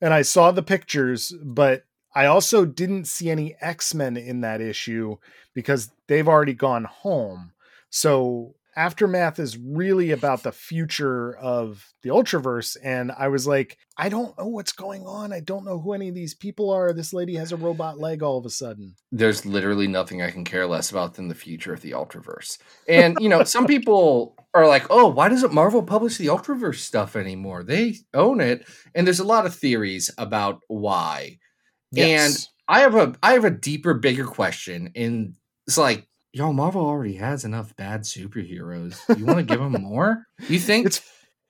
and 0.00 0.12
I 0.14 0.22
saw 0.22 0.50
the 0.50 0.62
pictures, 0.62 1.32
but 1.42 1.84
I 2.14 2.26
also 2.26 2.64
didn't 2.64 3.06
see 3.06 3.30
any 3.30 3.56
X 3.60 3.94
Men 3.94 4.16
in 4.16 4.40
that 4.42 4.60
issue 4.60 5.16
because 5.54 5.90
they've 6.06 6.28
already 6.28 6.54
gone 6.54 6.84
home. 6.84 7.52
So 7.90 8.54
Aftermath 8.76 9.38
is 9.38 9.56
really 9.56 10.10
about 10.10 10.42
the 10.42 10.52
future 10.52 11.36
of 11.36 11.92
the 12.02 12.10
Ultraverse. 12.10 12.76
And 12.82 13.12
I 13.12 13.28
was 13.28 13.46
like, 13.46 13.78
I 13.96 14.08
don't 14.08 14.36
know 14.38 14.46
what's 14.46 14.72
going 14.72 15.06
on. 15.06 15.32
I 15.32 15.40
don't 15.40 15.64
know 15.64 15.78
who 15.78 15.92
any 15.92 16.08
of 16.08 16.14
these 16.14 16.34
people 16.34 16.70
are. 16.70 16.92
This 16.92 17.12
lady 17.12 17.36
has 17.36 17.52
a 17.52 17.56
robot 17.56 17.98
leg 17.98 18.22
all 18.22 18.38
of 18.38 18.46
a 18.46 18.50
sudden. 18.50 18.96
There's 19.12 19.46
literally 19.46 19.86
nothing 19.86 20.22
I 20.22 20.30
can 20.30 20.44
care 20.44 20.66
less 20.66 20.90
about 20.90 21.14
than 21.14 21.28
the 21.28 21.34
future 21.34 21.72
of 21.72 21.80
the 21.80 21.92
Ultraverse. 21.92 22.58
And 22.88 23.16
you 23.20 23.28
know, 23.28 23.44
some 23.44 23.66
people 23.66 24.36
are 24.54 24.66
like, 24.66 24.86
"Oh, 24.90 25.08
why 25.08 25.28
doesn't 25.28 25.52
Marvel 25.52 25.82
publish 25.82 26.16
the 26.16 26.26
Ultraverse 26.26 26.80
stuff 26.80 27.16
anymore? 27.16 27.62
They 27.62 27.96
own 28.12 28.40
it." 28.40 28.66
And 28.94 29.06
there's 29.06 29.20
a 29.20 29.24
lot 29.24 29.46
of 29.46 29.54
theories 29.54 30.10
about 30.18 30.60
why. 30.68 31.38
Yes. 31.92 32.48
I 32.66 32.80
have 32.80 32.94
a 32.94 33.14
I 33.22 33.32
have 33.32 33.44
a 33.44 33.50
deeper, 33.50 33.94
bigger 33.94 34.24
question, 34.24 34.90
and 34.96 35.34
it's 35.66 35.78
like, 35.78 36.06
yo, 36.34 36.52
Marvel 36.52 36.84
already 36.84 37.14
has 37.14 37.44
enough 37.44 37.74
bad 37.76 38.02
superheroes. 38.02 38.98
You 39.18 39.24
want 39.24 39.38
to 39.38 39.44
give 39.44 39.60
them 39.60 39.72
more? 39.82 40.26
You 40.48 40.58
think 40.58 40.86
It's- 40.86 41.02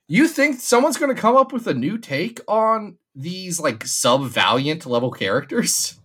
you 0.07 0.27
think 0.27 0.59
someone's 0.61 0.97
going 0.97 1.13
to 1.15 1.19
come 1.19 1.35
up 1.35 1.51
with 1.51 1.65
a 1.65 1.73
new 1.73 1.97
take 1.97 2.39
on 2.47 2.97
these 3.15 3.59
like 3.59 3.85
sub 3.85 4.25
valiant 4.27 4.85
level 4.85 5.11
characters? 5.11 5.99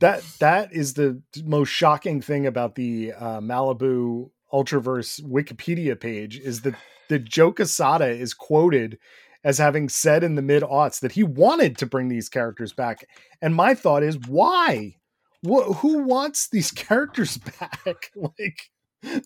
that 0.00 0.22
that 0.38 0.72
is 0.72 0.94
the 0.94 1.20
most 1.44 1.68
shocking 1.70 2.20
thing 2.22 2.46
about 2.46 2.76
the 2.76 3.12
uh, 3.12 3.40
Malibu 3.40 4.30
Ultraverse 4.52 5.20
Wikipedia 5.22 5.98
page 6.00 6.38
is 6.38 6.60
that 6.62 6.74
the 7.08 7.18
Joe 7.18 7.52
Quesada 7.52 8.06
is 8.08 8.32
quoted 8.32 8.96
as 9.42 9.58
having 9.58 9.88
said 9.88 10.22
in 10.22 10.36
the 10.36 10.42
mid 10.42 10.62
aughts 10.62 11.00
that 11.00 11.10
he 11.12 11.24
wanted 11.24 11.76
to 11.78 11.86
bring 11.86 12.08
these 12.08 12.28
characters 12.28 12.72
back, 12.72 13.04
and 13.42 13.54
my 13.54 13.74
thought 13.74 14.02
is 14.04 14.16
why? 14.28 14.94
Wh- 15.46 15.76
who 15.78 16.04
wants 16.04 16.48
these 16.48 16.70
characters 16.72 17.38
back? 17.38 18.10
like, 18.16 18.70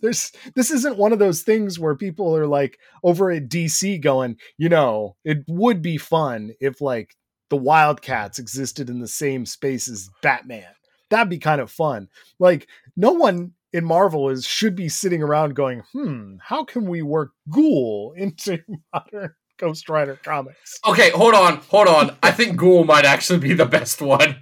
there's 0.01 0.33
this 0.55 0.71
isn't 0.71 0.99
one 0.99 1.13
of 1.13 1.19
those 1.19 1.43
things 1.43 1.79
where 1.79 1.95
people 1.95 2.37
are 2.37 2.47
like 2.47 2.79
over 3.03 3.31
at 3.31 3.49
DC 3.49 4.01
going, 4.03 4.37
you 4.59 4.69
know, 4.69 5.17
it 5.25 5.45
would 5.49 5.81
be 5.81 5.97
fun 5.97 6.53
if 6.61 6.81
like 6.81 7.15
the 7.49 7.57
Wildcats 7.57 8.39
existed 8.39 8.91
in 8.91 9.01
the 9.01 9.09
same 9.09 9.47
space 9.47 9.89
as 9.89 10.11
Batman. 10.23 10.73
That'd 11.11 11.31
be 11.31 11.39
kind 11.39 11.61
of 11.61 11.71
fun. 11.71 12.09
Like 12.39 12.69
no 12.97 13.13
one 13.13 13.53
in 13.73 13.85
Marvel 13.85 14.29
is 14.29 14.45
should 14.45 14.77
be 14.77 14.89
sitting 14.89 15.23
around 15.23 15.55
going, 15.55 15.83
"Hmm, 15.93 16.37
how 16.41 16.65
can 16.65 16.87
we 16.87 17.03
work 17.03 17.33
Ghoul 17.51 18.15
into 18.17 18.59
modern 18.93 19.35
Ghost 19.59 19.89
Rider 19.89 20.19
comics?" 20.23 20.79
Okay, 20.87 21.11
hold 21.11 21.35
on, 21.35 21.59
hold 21.69 21.89
on. 21.89 22.17
I 22.23 22.31
think 22.31 22.57
Ghoul 22.57 22.85
might 22.85 23.05
actually 23.05 23.39
be 23.39 23.55
the 23.55 23.67
best 23.67 24.01
one. 24.01 24.37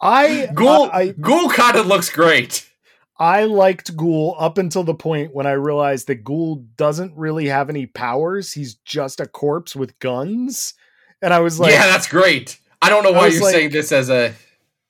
I 0.00 0.48
Ghoul, 0.54 0.90
I 0.92 1.08
Ghoul 1.20 1.48
kind 1.50 1.76
of 1.76 1.86
looks 1.86 2.10
great. 2.10 2.68
I 3.18 3.44
liked 3.44 3.96
Ghoul 3.96 4.36
up 4.38 4.58
until 4.58 4.84
the 4.84 4.94
point 4.94 5.34
when 5.34 5.46
I 5.46 5.52
realized 5.52 6.06
that 6.08 6.22
Ghoul 6.22 6.66
doesn't 6.76 7.16
really 7.16 7.46
have 7.46 7.70
any 7.70 7.86
powers. 7.86 8.52
He's 8.52 8.74
just 8.74 9.20
a 9.20 9.26
corpse 9.26 9.74
with 9.74 9.98
guns. 10.00 10.74
And 11.22 11.32
I 11.32 11.40
was 11.40 11.58
like, 11.58 11.72
yeah, 11.72 11.86
that's 11.86 12.08
great. 12.08 12.58
I 12.82 12.90
don't 12.90 13.02
know 13.02 13.12
why 13.12 13.26
was 13.26 13.36
you're 13.36 13.44
like- 13.44 13.54
saying 13.54 13.70
this 13.70 13.90
as 13.90 14.10
a. 14.10 14.34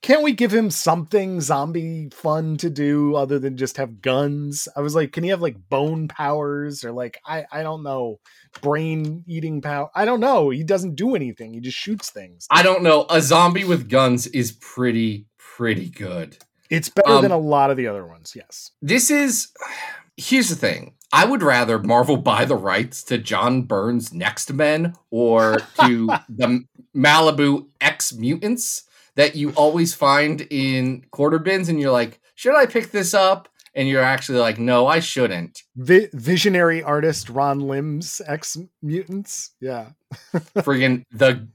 can't 0.07 0.23
we 0.23 0.31
give 0.31 0.53
him 0.53 0.71
something 0.71 1.41
zombie 1.41 2.07
fun 2.13 2.55
to 2.55 2.69
do 2.69 3.13
other 3.15 3.39
than 3.39 3.57
just 3.57 3.75
have 3.75 4.01
guns? 4.01 4.69
I 4.73 4.79
was 4.79 4.95
like, 4.95 5.11
can 5.11 5.25
he 5.25 5.31
have 5.31 5.41
like 5.41 5.57
bone 5.67 6.07
powers 6.07 6.85
or 6.85 6.93
like 6.93 7.19
I 7.25 7.45
I 7.51 7.61
don't 7.61 7.83
know, 7.83 8.21
brain 8.61 9.25
eating 9.27 9.59
power? 9.59 9.89
I 9.93 10.05
don't 10.05 10.21
know. 10.21 10.49
He 10.49 10.63
doesn't 10.63 10.95
do 10.95 11.13
anything. 11.13 11.53
He 11.53 11.59
just 11.59 11.77
shoots 11.77 12.09
things. 12.09 12.47
I 12.49 12.63
don't 12.63 12.83
know. 12.83 13.05
A 13.09 13.21
zombie 13.21 13.65
with 13.65 13.89
guns 13.89 14.27
is 14.27 14.53
pretty, 14.53 15.25
pretty 15.37 15.89
good. 15.89 16.37
It's 16.69 16.87
better 16.87 17.09
Um, 17.11 17.21
than 17.21 17.31
a 17.31 17.37
lot 17.37 17.69
of 17.69 17.75
the 17.75 17.87
other 17.87 18.05
ones. 18.07 18.31
Yes. 18.33 18.71
This 18.81 19.11
is. 19.11 19.49
Here's 20.15 20.47
the 20.47 20.55
thing. 20.55 20.93
I 21.11 21.25
would 21.25 21.43
rather 21.43 21.79
Marvel 21.79 22.15
buy 22.15 22.45
the 22.45 22.55
rights 22.55 23.03
to 23.03 23.17
John 23.17 23.63
Byrne's 23.63 24.13
Next 24.13 24.53
Men 24.53 24.95
or 25.11 25.57
to 25.81 26.07
the 26.29 26.63
Malibu 26.95 27.67
X 27.81 28.13
Mutants 28.13 28.85
that 29.17 29.35
you 29.35 29.51
always 29.51 29.93
find 29.93 30.47
in 30.49 31.05
quarter 31.11 31.37
bins, 31.37 31.67
and 31.69 31.79
you're 31.79 31.91
like, 31.91 32.21
should 32.35 32.55
I 32.55 32.65
pick 32.65 32.91
this 32.91 33.13
up? 33.13 33.49
And 33.75 33.87
you're 33.87 34.01
actually 34.01 34.39
like, 34.39 34.57
no, 34.57 34.87
I 34.87 34.99
shouldn't. 34.99 35.61
Vi- 35.75 36.09
visionary 36.13 36.81
artist 36.81 37.29
Ron 37.29 37.59
Lim's 37.59 38.21
X 38.25 38.57
Mutants. 38.81 39.51
Yeah. 39.61 39.89
Friggin' 40.55 41.03
the 41.11 41.47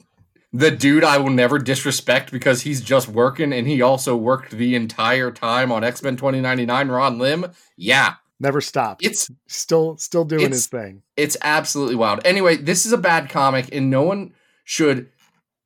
the 0.52 0.70
dude 0.70 1.02
I 1.02 1.16
will 1.18 1.30
never 1.30 1.58
disrespect 1.58 2.30
because 2.30 2.60
he's 2.62 2.80
just 2.82 3.08
working 3.08 3.52
and 3.54 3.66
he 3.66 3.80
also 3.80 4.14
worked 4.14 4.50
the 4.52 4.74
entire 4.76 5.30
time 5.32 5.72
on 5.72 5.82
X 5.82 6.02
Men 6.02 6.14
2099. 6.16 6.88
Ron 6.88 7.18
Lim, 7.18 7.46
yeah, 7.76 8.14
Never 8.38 8.60
stopped. 8.60 9.04
it's 9.04 9.28
still 9.48 9.96
still 9.96 10.24
doing 10.24 10.50
his 10.50 10.66
thing. 10.68 11.02
It's 11.16 11.36
absolutely 11.42 11.96
wild. 11.96 12.20
Anyway, 12.24 12.56
this 12.56 12.84
is 12.86 12.92
a 12.92 12.98
bad 12.98 13.30
comic, 13.30 13.68
and 13.74 13.88
no 13.90 14.02
one 14.02 14.32
should 14.64 15.08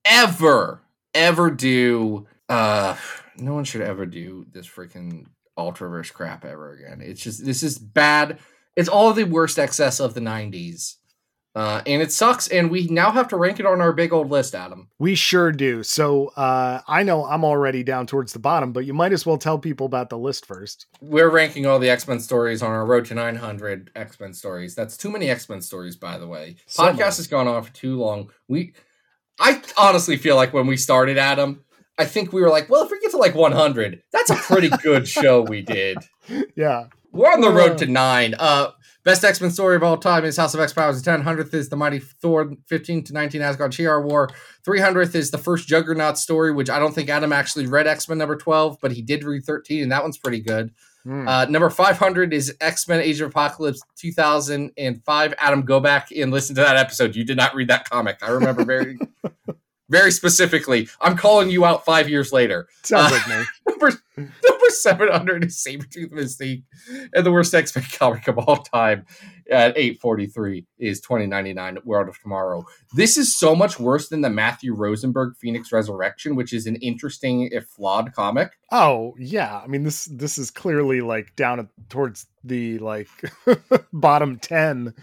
ever, 0.07 0.81
ever 1.17 1.51
do. 1.51 2.27
uh 2.49 2.97
No 3.39 3.55
one 3.55 3.65
should 3.65 3.81
ever 3.83 4.07
do 4.07 4.47
this 4.53 4.67
freaking 4.69 5.27
Ultraverse 5.59 6.13
crap 6.13 6.45
ever 6.45 6.73
again. 6.73 7.01
It's 7.01 7.23
just 7.23 7.45
this 7.45 7.63
is 7.63 7.79
bad. 7.79 8.39
It's 8.77 8.89
all 8.89 9.13
the 9.13 9.25
worst 9.25 9.59
excess 9.59 10.01
of 10.01 10.13
the 10.13 10.21
'90s, 10.21 10.97
uh, 11.55 11.81
and 11.87 12.03
it 12.03 12.13
sucks. 12.13 12.47
And 12.49 12.71
we 12.71 12.89
now 12.89 13.11
have 13.11 13.29
to 13.29 13.37
rank 13.39 13.59
it 13.59 13.65
on 13.65 13.81
our 13.81 13.95
big 13.95 14.13
old 14.13 14.31
list, 14.31 14.55
Adam. 14.55 14.89
We 14.99 15.15
sure 15.15 15.53
do. 15.53 15.83
So 15.83 16.29
uh 16.37 16.83
I 16.87 17.03
know 17.03 17.25
I'm 17.25 17.43
already 17.45 17.83
down 17.83 18.07
towards 18.07 18.35
the 18.35 18.39
bottom, 18.39 18.73
but 18.73 18.85
you 18.85 18.93
might 18.93 19.13
as 19.15 19.25
well 19.25 19.39
tell 19.39 19.59
people 19.59 19.87
about 19.87 20.11
the 20.11 20.19
list 20.19 20.45
first. 20.45 20.87
We're 21.01 21.31
ranking 21.31 21.65
all 21.65 21.79
the 21.79 21.89
X 21.89 22.07
Men 22.07 22.21
stories 22.21 22.63
on 22.63 22.71
our 22.71 22.85
road 22.85 23.07
to 23.07 23.15
900 23.15 23.91
X 23.97 24.21
Men 24.21 24.35
stories. 24.35 24.75
That's 24.75 24.99
too 24.99 25.11
many 25.11 25.31
X 25.31 25.49
Men 25.49 25.63
stories, 25.63 25.97
by 25.97 26.19
the 26.19 26.27
way. 26.27 26.57
So 26.67 26.83
Podcast 26.83 26.97
many. 26.99 27.17
has 27.17 27.27
gone 27.29 27.49
on 27.49 27.63
for 27.63 27.73
too 27.73 27.97
long. 27.99 28.31
We, 28.47 28.75
I 29.39 29.61
honestly 29.77 30.17
feel 30.17 30.37
like 30.37 30.53
when 30.53 30.67
we 30.67 30.77
started, 30.77 31.19
Adam, 31.19 31.65
I 31.99 32.05
think 32.05 32.33
we 32.33 32.41
were 32.41 32.51
like, 32.51 32.69
well, 32.69 32.85
if 32.85 32.91
we 32.91 33.01
get 33.01 33.11
to 33.13 33.17
like 33.17 33.35
100, 33.35 34.03
that's 34.13 34.31
a 34.31 34.37
pretty 34.37 34.69
good 34.69 35.09
show 35.09 35.43
we 35.43 35.63
did. 35.63 35.99
Yeah. 36.57 36.87
We're 37.13 37.33
on 37.33 37.41
the 37.41 37.51
road 37.51 37.79
to 37.79 37.87
nine. 37.87 38.35
Uh, 38.39 38.73
best 39.05 39.25
X 39.25 39.41
Men 39.41 39.51
story 39.51 39.77
of 39.77 39.83
all 39.83 39.97
time 39.97 40.25
is 40.25 40.37
House 40.37 40.53
of 40.53 40.61
X 40.61 40.75
Powers. 40.75 41.01
The 41.01 41.11
100th 41.11 41.55
is 41.55 41.71
the 41.71 41.77
Mighty 41.77 41.99
Thor. 41.99 42.53
15 42.69 43.05
to 43.05 43.13
19 43.15 43.41
Asgard 43.41 43.73
Shi'ar 43.73 44.05
War. 44.05 44.29
300th 44.67 45.15
is 45.15 45.31
the 45.31 45.39
first 45.39 45.67
Juggernaut 45.67 46.19
story, 46.19 46.53
which 46.53 46.69
I 46.69 46.79
don't 46.79 46.95
think 46.95 47.09
Adam 47.09 47.33
actually 47.33 47.67
read 47.67 47.87
X 47.87 48.09
Men 48.09 48.19
number 48.19 48.37
12, 48.37 48.79
but 48.83 48.93
he 48.93 49.01
did 49.01 49.25
read 49.25 49.45
13, 49.45 49.83
and 49.83 49.93
that 49.93 50.03
one's 50.03 50.19
pretty 50.19 50.41
good. 50.41 50.73
Hmm. 51.07 51.29
Uh, 51.29 51.45
number 51.45 51.71
500 51.71 52.35
is 52.35 52.53
X 52.61 52.89
Men 52.89 53.01
Age 53.01 53.21
of 53.21 53.31
Apocalypse 53.31 53.81
2005. 53.97 55.35
Adam, 55.39 55.63
go 55.63 55.79
back 55.79 56.11
and 56.11 56.33
listen 56.33 56.57
to 56.57 56.63
that 56.63 56.77
episode. 56.77 57.15
You 57.15 57.23
did 57.23 57.37
not 57.37 57.55
read 57.55 57.69
that 57.69 57.89
comic. 57.89 58.19
I 58.23 58.31
remember 58.31 58.65
very, 58.65 58.99
very 59.89 60.11
specifically. 60.11 60.89
I'm 61.01 61.17
calling 61.17 61.51
you 61.51 61.65
out 61.65 61.85
five 61.85 62.09
years 62.09 62.33
later. 62.33 62.69
Sounds 62.83 63.13
uh, 63.13 63.17
like 63.17 63.29
me. 63.29 63.45
Number, 63.69 63.93
number 64.17 64.71
700 64.71 65.45
is 65.45 65.57
Sabretooth 65.57 66.11
Mystique. 66.11 66.63
And 67.13 67.27
the 67.27 67.33
worst 67.33 67.55
X 67.55 67.75
Men 67.77 67.85
comic 67.93 68.27
of 68.29 68.39
all 68.39 68.57
time 68.57 69.05
at 69.51 69.77
843 69.77 70.65
is 70.79 71.01
2099 71.01 71.79
World 71.85 72.09
of 72.09 72.21
Tomorrow. 72.21 72.65
This 72.95 73.17
is 73.17 73.37
so 73.37 73.55
much 73.55 73.79
worse 73.79 74.09
than 74.09 74.23
the 74.23 74.31
Matthew 74.31 74.75
Rosenberg 74.75 75.37
Phoenix 75.37 75.73
Resurrection, 75.73 76.37
which 76.37 76.53
is 76.53 76.67
an 76.67 76.77
interesting, 76.77 77.49
if 77.53 77.67
flawed, 77.67 78.13
comic. 78.15 78.53
Oh 78.73 79.15
yeah, 79.19 79.61
I 79.63 79.67
mean 79.67 79.83
this 79.83 80.07
this 80.07 80.39
is 80.39 80.51
clearly 80.51 81.01
like 81.01 81.37
down 81.37 81.61
at, 81.61 81.67
towards 81.89 82.27
the 82.43 82.79
like 82.79 83.09
bottom 83.93 84.39
ten. 84.39 84.95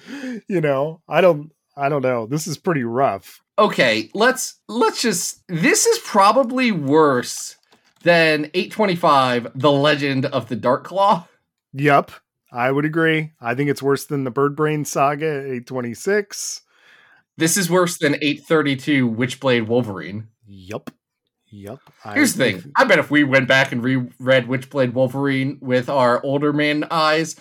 You 0.47 0.61
know, 0.61 1.01
I 1.07 1.21
don't 1.21 1.51
I 1.75 1.89
don't 1.89 2.01
know. 2.01 2.25
This 2.25 2.47
is 2.47 2.57
pretty 2.57 2.83
rough. 2.83 3.42
Okay 3.59 4.09
let's 4.13 4.59
let's 4.67 5.01
just 5.01 5.43
this 5.47 5.85
is 5.85 5.99
probably 5.99 6.71
worse 6.71 7.55
than 8.03 8.45
825 8.53 9.51
the 9.55 9.71
legend 9.71 10.25
of 10.25 10.47
the 10.49 10.55
dark 10.55 10.83
claw 10.85 11.27
Yep, 11.75 12.11
I 12.51 12.71
would 12.71 12.85
agree. 12.85 13.31
I 13.41 13.55
think 13.55 13.71
it's 13.71 13.81
worse 13.81 14.05
than 14.05 14.25
the 14.25 14.29
Bird 14.29 14.55
Brain 14.55 14.85
saga, 14.85 15.51
eight 15.51 15.65
twenty 15.65 15.95
six. 15.95 16.61
this 17.35 17.57
is 17.57 17.67
worse 17.67 17.97
than 17.97 18.13
832 18.21 19.09
witchblade 19.09 19.65
wolverine 19.65 20.27
Yep, 20.47 20.91
yep. 21.49 21.79
I 22.05 22.13
here's 22.13 22.35
the 22.35 22.43
thing 22.51 22.71
i 22.77 22.83
bet 22.83 22.99
if 22.99 23.09
we 23.09 23.23
went 23.23 23.47
back 23.47 23.71
and 23.71 23.83
reread 23.83 24.45
witchblade 24.47 24.93
wolverine 24.93 25.57
with 25.61 25.89
our 25.89 26.23
older 26.23 26.53
man 26.53 26.85
eyes 26.91 27.35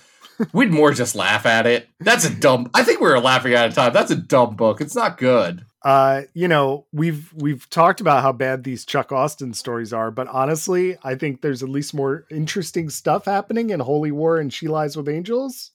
we'd 0.52 0.70
more 0.70 0.92
just 0.92 1.14
laugh 1.14 1.46
at 1.46 1.66
it 1.66 1.88
that's 2.00 2.24
a 2.24 2.34
dumb 2.34 2.70
i 2.74 2.82
think 2.82 3.00
we 3.00 3.08
were 3.08 3.20
laughing 3.20 3.52
at 3.54 3.70
a 3.70 3.74
time 3.74 3.92
that's 3.92 4.10
a 4.10 4.16
dumb 4.16 4.56
book 4.56 4.80
it's 4.80 4.94
not 4.96 5.18
good 5.18 5.64
Uh, 5.84 6.22
you 6.32 6.46
know, 6.46 6.86
we've 6.92 7.32
we've 7.34 7.68
talked 7.68 8.00
about 8.00 8.22
how 8.22 8.30
bad 8.30 8.62
these 8.62 8.84
Chuck 8.84 9.10
Austin 9.10 9.52
stories 9.52 9.92
are, 9.92 10.12
but 10.12 10.28
honestly, 10.28 10.96
I 11.02 11.16
think 11.16 11.40
there's 11.40 11.60
at 11.60 11.68
least 11.68 11.92
more 11.92 12.24
interesting 12.30 12.88
stuff 12.88 13.24
happening 13.24 13.70
in 13.70 13.80
Holy 13.80 14.12
War 14.12 14.38
and 14.38 14.52
She 14.54 14.68
Lies 14.68 14.96
with 14.96 15.08
Angels. 15.08 15.72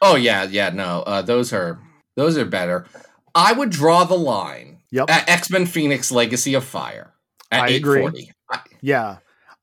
oh 0.00 0.14
yeah 0.14 0.44
yeah 0.44 0.68
no 0.70 1.02
uh, 1.02 1.20
those 1.22 1.52
are 1.52 1.80
those 2.16 2.38
are 2.38 2.44
better 2.44 2.86
i 3.34 3.52
would 3.52 3.70
draw 3.70 4.04
the 4.04 4.14
line 4.16 4.78
Yep. 4.92 5.10
at 5.10 5.28
x-men 5.28 5.66
phoenix 5.66 6.12
legacy 6.12 6.54
of 6.54 6.62
fire 6.64 7.12
at 7.50 7.62
I 7.62 7.68
agree. 7.70 8.02
840 8.06 8.32
I- 8.50 8.60
Yeah. 8.80 9.16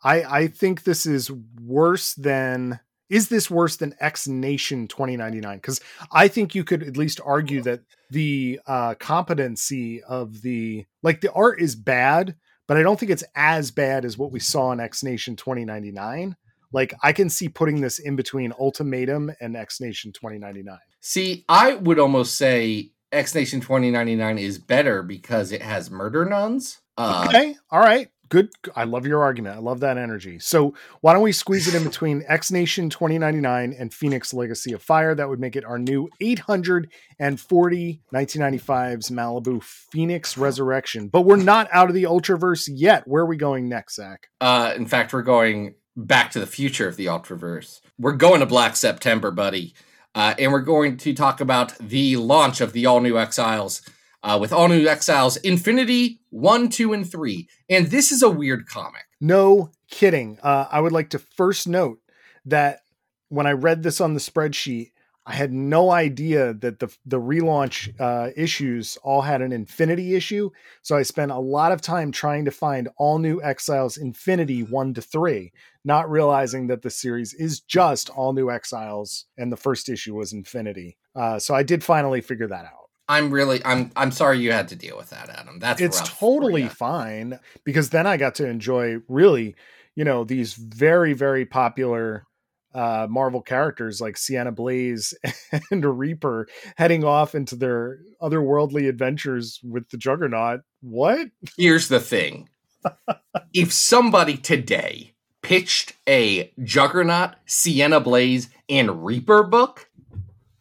I 0.04 0.16
I 0.42 0.48
think 0.48 0.84
this 0.84 1.06
is 1.06 1.32
worse 1.64 2.14
than 2.14 2.80
is 3.10 3.30
this 3.30 3.50
worse 3.50 3.78
than 3.78 3.96
X 4.00 4.28
Nation 4.28 4.88
2099? 4.88 5.58
Because 5.58 5.82
I 6.12 6.28
think 6.28 6.56
you 6.56 6.64
could 6.64 6.84
at 6.84 6.98
least 6.98 7.20
argue 7.24 7.62
that 7.64 7.82
the 8.10 8.60
uh 8.68 8.96
competency 8.96 10.02
of 10.04 10.42
the 10.42 10.86
like 11.04 11.22
the 11.22 11.32
art 11.34 11.62
is 11.62 11.76
bad, 11.76 12.36
but 12.68 12.78
I 12.78 12.84
don't 12.84 13.00
think 13.00 13.12
it's 13.12 13.24
as 13.36 13.72
bad 13.72 14.06
as 14.06 14.18
what 14.18 14.32
we 14.32 14.40
saw 14.40 14.72
in 14.72 14.80
X 14.80 15.04
Nation 15.04 15.36
2099. 15.36 16.36
Like 16.74 16.94
I 17.02 17.14
can 17.14 17.30
see 17.30 17.50
putting 17.50 17.82
this 17.82 18.00
in 18.00 18.16
between 18.16 18.54
Ultimatum 18.60 19.32
and 19.40 19.56
X 19.56 19.80
Nation 19.80 20.12
2099. 20.12 20.78
See, 21.00 21.46
I 21.48 21.76
would 21.76 22.00
almost 22.00 22.36
say 22.36 22.92
X 23.12 23.34
Nation 23.34 23.62
2099 23.62 24.38
is 24.38 24.58
better 24.58 25.02
because 25.02 25.52
it 25.52 25.62
has 25.62 25.90
murder 25.90 26.26
nuns. 26.26 26.80
Uh, 26.98 27.26
Okay. 27.30 27.56
All 27.72 27.80
right. 27.80 28.10
Good. 28.30 28.50
I 28.76 28.84
love 28.84 29.06
your 29.06 29.24
argument. 29.24 29.56
I 29.56 29.60
love 29.60 29.80
that 29.82 29.98
energy. 29.98 30.40
So 30.40 30.74
why 31.02 31.14
don't 31.14 31.22
we 31.22 31.32
squeeze 31.32 31.68
it 31.68 31.76
in 31.76 31.84
between 31.90 32.24
X 32.28 32.52
Nation 32.52 32.90
2099 32.90 33.76
and 33.78 33.94
Phoenix 33.94 34.34
Legacy 34.34 34.74
of 34.74 34.82
Fire? 34.82 35.16
That 35.16 35.30
would 35.30 35.40
make 35.40 35.56
it 35.56 35.66
our 35.66 35.80
new 35.80 36.10
840 36.20 38.02
1995's 38.14 39.10
Malibu 39.10 39.64
Phoenix 39.64 40.38
Resurrection. 40.38 41.08
But 41.08 41.22
we're 41.22 41.38
not 41.38 41.68
out 41.72 41.90
of 41.90 41.96
the 41.96 42.04
Ultraverse 42.04 42.70
yet. 42.72 43.08
Where 43.08 43.24
are 43.24 43.28
we 43.28 43.38
going 43.38 43.70
next, 43.70 43.96
Zach? 43.96 44.28
Uh, 44.42 44.74
in 44.76 44.86
fact, 44.86 45.14
we're 45.14 45.22
going 45.22 45.76
back 45.96 46.32
to 46.32 46.40
the 46.40 46.48
future 46.48 46.88
of 46.88 46.96
the 46.96 47.08
Ultraverse. 47.08 47.82
We're 47.98 48.14
going 48.14 48.40
to 48.42 48.46
Black 48.46 48.76
September, 48.76 49.32
buddy. 49.32 49.74
Uh, 50.16 50.34
and 50.40 50.52
we're 50.52 50.62
going 50.62 50.98
to 50.98 51.14
talk 51.14 51.42
about 51.42 51.78
the 51.78 52.18
launch 52.18 52.62
of 52.62 52.74
the 52.74 52.86
All 52.86 53.02
New 53.02 53.20
Exiles 53.20 53.82
uh, 54.28 54.38
with 54.38 54.52
All 54.52 54.68
New 54.68 54.88
Exiles 54.88 55.38
Infinity 55.38 56.20
1, 56.32 56.70
2, 56.70 56.94
and 56.94 57.10
3. 57.10 57.48
And 57.70 57.88
this 57.88 58.12
is 58.12 58.22
a 58.22 58.30
weird 58.30 58.68
comic. 58.68 59.06
No 59.22 59.72
kidding. 59.90 60.38
Uh, 60.44 60.68
I 60.70 60.82
would 60.82 60.92
like 60.92 61.12
to 61.12 61.20
first 61.20 61.68
note 61.68 62.00
that 62.46 62.82
when 63.30 63.48
I 63.48 63.52
read 63.52 63.84
this 63.84 64.02
on 64.02 64.14
the 64.14 64.20
spreadsheet, 64.20 64.92
I 65.26 65.34
had 65.34 65.52
no 65.52 65.92
idea 65.92 66.54
that 66.54 66.80
the 66.80 66.88
the 67.06 67.20
relaunch 67.20 67.94
uh, 68.00 68.32
issues 68.38 68.98
all 69.04 69.22
had 69.22 69.42
an 69.42 69.52
Infinity 69.52 70.16
issue. 70.16 70.52
So 70.84 70.96
I 70.96 71.04
spent 71.04 71.32
a 71.32 71.40
lot 71.40 71.74
of 71.74 71.82
time 71.82 72.14
trying 72.14 72.46
to 72.46 72.52
find 72.52 72.88
all 72.98 73.20
new 73.20 73.42
Exiles 73.42 73.98
Infinity 73.98 74.64
one 74.64 74.94
to 74.94 75.02
three, 75.02 75.52
not 75.84 76.10
realizing 76.10 76.68
that 76.68 76.82
the 76.82 76.90
series 76.90 77.34
is 77.34 77.60
just 77.60 78.10
all 78.10 78.32
new 78.32 78.50
Exiles, 78.50 79.26
and 79.38 79.52
the 79.52 79.58
first 79.58 79.90
issue 79.90 80.16
was 80.16 80.32
Infinity. 80.32 80.98
Uh, 81.14 81.40
so 81.40 81.54
I 81.54 81.64
did 81.64 81.84
finally 81.84 82.22
figure 82.22 82.48
that 82.48 82.64
out. 82.64 82.87
I'm 83.10 83.32
really, 83.32 83.64
I'm, 83.64 83.92
I'm 83.96 84.12
sorry 84.12 84.40
you 84.40 84.52
had 84.52 84.68
to 84.70 84.76
deal 84.76 84.98
with 84.98 85.10
that, 85.12 85.30
Adam. 85.30 85.60
That's 85.60 85.82
it's 85.82 86.02
totally 86.02 86.68
fine 86.68 87.40
because 87.64 87.90
then 87.90 88.06
I 88.06 88.18
got 88.18 88.36
to 88.36 88.48
enjoy 88.48 88.98
really, 89.08 89.56
you 89.96 90.04
know, 90.04 90.24
these 90.24 90.54
very 90.54 91.14
very 91.14 91.46
popular 91.46 92.26
uh 92.74 93.08
Marvel 93.10 93.42
characters 93.42 94.02
like 94.02 94.18
Sienna 94.18 94.52
Blaze 94.52 95.14
and 95.72 95.86
Reaper 95.86 96.48
heading 96.76 97.06
off 97.06 97.34
into 97.34 97.56
their 97.56 98.00
otherworldly 98.22 98.90
adventures 98.90 99.60
with 99.64 99.90
the 99.90 99.98
Juggernaut. 99.98 100.62
What? 100.82 101.30
Here's 101.58 101.88
the 101.88 102.02
thing. 102.02 102.50
if 103.54 103.72
somebody 103.72 104.36
today 104.38 105.14
pitched 105.42 105.94
a 106.08 106.52
Juggernaut, 106.62 107.36
Sienna 107.46 108.02
Blaze, 108.02 108.50
and 108.68 109.06
Reaper 109.06 109.44
book, 109.44 109.90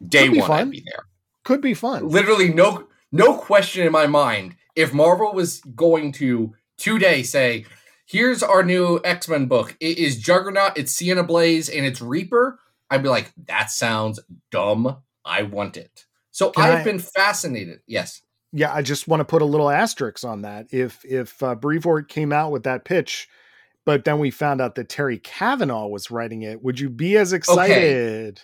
day 0.07 0.29
one. 0.29 0.51
I'd 0.51 0.71
be 0.71 0.85
there. 0.87 1.07
Could 1.47 1.61
be 1.61 1.75
fun. 1.75 2.09
Literally 2.09 2.53
no 2.53 2.89
no 3.13 3.37
question 3.39 3.87
in 3.87 3.93
my 3.93 4.07
mind. 4.09 4.57
If 4.75 4.93
Marvel 4.93 5.33
was 5.33 5.61
going 5.77 6.11
to 6.13 6.55
today 6.77 7.23
say, 7.23 7.65
here's 8.05 8.43
our 8.43 8.63
new 8.65 9.01
X-Men 9.05 9.47
book. 9.47 9.77
It 9.81 9.97
is 9.97 10.19
Juggernaut, 10.19 10.77
it's 10.77 10.93
Sienna 10.93 11.23
Blaze, 11.23 11.69
and 11.69 11.87
it's 11.87 12.03
Reaper, 12.03 12.59
I'd 12.91 13.03
be 13.05 13.09
like, 13.09 13.33
that 13.47 13.71
sounds 13.71 14.19
dumb. 14.51 14.97
I 15.25 15.43
want 15.43 15.77
it. 15.77 16.05
So 16.33 16.51
Can 16.51 16.65
I've 16.65 16.81
I- 16.81 16.85
been 16.85 16.99
fascinated. 16.99 17.81
Yes. 17.87 18.23
Yeah, 18.53 18.73
I 18.75 18.83
just 18.83 19.07
want 19.07 19.21
to 19.21 19.25
put 19.25 19.41
a 19.43 19.47
little 19.47 19.71
asterisk 19.71 20.25
on 20.25 20.43
that. 20.43 20.67
If 20.73 21.05
if 21.05 21.41
uh, 21.43 21.55
Brevoort 21.55 22.09
came 22.09 22.33
out 22.33 22.51
with 22.51 22.65
that 22.65 22.85
pitch, 22.85 23.29
but 23.85 24.05
then 24.05 24.19
we 24.19 24.31
found 24.31 24.61
out 24.61 24.75
that 24.75 24.89
Terry 24.89 25.19
Kavanagh 25.19 25.87
was 25.87 26.11
writing 26.11 26.43
it, 26.43 26.63
would 26.63 26.81
you 26.81 26.91
be 26.91 27.17
as 27.17 27.33
excited? 27.33 28.43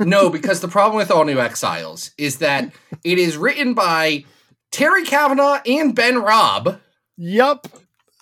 No, 0.00 0.30
because 0.30 0.60
the 0.60 0.68
problem 0.68 0.96
with 0.96 1.10
All 1.10 1.24
New 1.24 1.40
Exiles 1.40 2.12
is 2.18 2.38
that 2.38 2.72
it 3.04 3.18
is 3.18 3.36
written 3.36 3.74
by 3.74 4.24
Terry 4.70 5.04
Kavanagh 5.04 5.60
and 5.66 5.94
Ben 5.94 6.22
Raab. 6.22 6.80
Yup. 7.16 7.68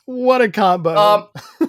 What 0.07 0.41
a 0.41 0.51
combo. 0.51 0.97
Um, 0.97 1.29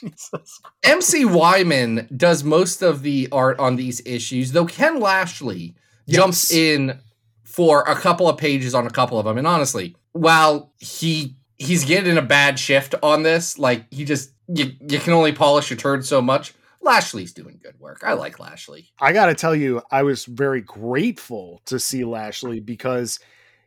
Jesus. 0.00 0.60
MC 0.82 1.24
Wyman 1.24 2.08
does 2.16 2.42
most 2.42 2.82
of 2.82 3.02
the 3.02 3.28
art 3.30 3.58
on 3.58 3.76
these 3.76 4.00
issues, 4.06 4.52
though 4.52 4.66
Ken 4.66 5.00
Lashley 5.00 5.74
jumps 6.08 6.50
in 6.50 6.98
for 7.44 7.82
a 7.82 7.94
couple 7.94 8.28
of 8.28 8.36
pages 8.36 8.74
on 8.74 8.86
a 8.86 8.90
couple 8.90 9.18
of 9.18 9.24
them. 9.24 9.38
And 9.38 9.46
honestly, 9.46 9.94
while 10.12 10.72
he 10.78 11.36
he's 11.58 11.84
getting 11.84 12.16
a 12.16 12.22
bad 12.22 12.58
shift 12.58 12.94
on 13.02 13.22
this, 13.22 13.58
like 13.58 13.86
he 13.92 14.04
just 14.04 14.32
you, 14.48 14.72
you 14.80 14.98
can 14.98 15.12
only 15.12 15.32
polish 15.32 15.70
your 15.70 15.76
turd 15.76 16.04
so 16.04 16.20
much. 16.20 16.54
Lashley's 16.82 17.32
doing 17.32 17.60
good 17.62 17.78
work. 17.78 18.02
I 18.04 18.12
like 18.14 18.38
Lashley. 18.38 18.90
I 19.00 19.12
got 19.12 19.26
to 19.26 19.34
tell 19.34 19.54
you, 19.54 19.82
I 19.90 20.02
was 20.02 20.24
very 20.24 20.60
grateful 20.60 21.62
to 21.66 21.78
see 21.78 22.04
Lashley 22.04 22.60
because 22.60 23.20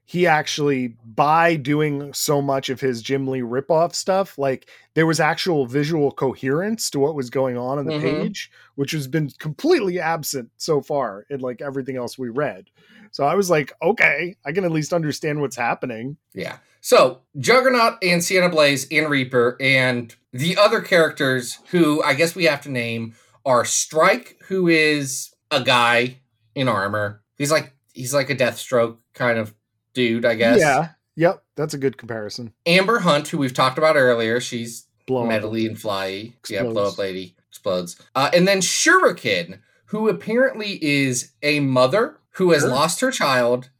he 0.08 0.28
actually, 0.28 0.90
by 1.16 1.56
doing 1.56 2.14
so 2.14 2.40
much 2.42 2.70
of 2.70 2.80
his 2.80 3.02
Jim 3.02 3.28
Lee 3.28 3.40
ripoff 3.42 3.96
stuff, 3.96 4.38
like 4.38 4.70
there 4.94 5.08
was 5.08 5.20
actual 5.20 5.66
visual 5.66 6.12
coherence 6.12 6.92
to 6.92 7.00
what 7.00 7.16
was 7.16 7.32
going 7.32 7.58
on 7.58 7.80
in 7.80 7.86
the 7.86 7.94
Mhm. 7.94 8.02
page, 8.02 8.52
which 8.76 8.92
has 8.92 9.08
been 9.08 9.32
completely 9.40 10.00
absent 10.00 10.52
so 10.58 10.80
far 10.80 11.26
in 11.30 11.40
like 11.40 11.60
everything 11.62 11.96
else 11.98 12.20
we 12.20 12.30
read. 12.30 12.70
So 13.12 13.24
I 13.24 13.34
was 13.34 13.50
like, 13.50 13.74
okay, 13.82 14.36
I 14.46 14.52
can 14.52 14.64
at 14.64 14.72
least 14.72 14.94
understand 14.94 15.42
what's 15.42 15.56
happening. 15.56 16.18
Yeah. 16.34 16.58
So 16.86 17.22
Juggernaut 17.40 17.98
and 18.04 18.24
Sienna 18.24 18.48
Blaze 18.48 18.86
and 18.92 19.10
Reaper 19.10 19.58
and 19.60 20.16
the 20.32 20.56
other 20.56 20.82
characters 20.82 21.58
who 21.72 22.04
I 22.04 22.14
guess 22.14 22.36
we 22.36 22.44
have 22.44 22.62
to 22.62 22.70
name 22.70 23.16
are 23.44 23.66
Strike, 23.66 24.38
who 24.50 24.68
is 24.68 25.34
a 25.50 25.64
guy 25.64 26.18
in 26.54 26.68
armor. 26.68 27.24
He's 27.40 27.52
like 27.52 27.74
he's 27.94 28.14
like 28.14 28.30
a 28.30 28.36
Deathstroke 28.36 28.98
kind 29.16 29.40
of 29.40 29.56
dude, 29.96 30.26
I 30.26 30.36
guess. 30.36 30.60
Yeah. 30.60 30.90
Yep. 31.16 31.44
That's 31.56 31.74
a 31.74 31.80
good 31.80 31.98
comparison. 31.98 32.54
Amber 32.68 33.00
Hunt, 33.00 33.30
who 33.30 33.40
we've 33.40 33.52
talked 33.52 33.80
about 33.80 33.96
earlier, 33.96 34.40
she's 34.40 34.86
Blow 35.08 35.26
metally 35.26 35.66
and 35.66 35.78
flyy. 35.78 36.34
Yeah, 36.48 36.64
blow 36.64 36.90
up 36.90 37.00
lady. 37.00 37.36
explodes. 37.50 38.00
Uh, 38.14 38.30
and 38.32 38.48
then 38.48 38.60
Shuriken, 38.60 39.58
who 39.86 40.08
apparently 40.08 40.78
is 40.86 41.32
a 41.42 41.62
mother 41.62 42.20
who 42.34 42.52
has 42.52 42.62
Sure. 42.62 42.70
lost 42.70 43.02
her 43.02 43.10
child 43.10 43.72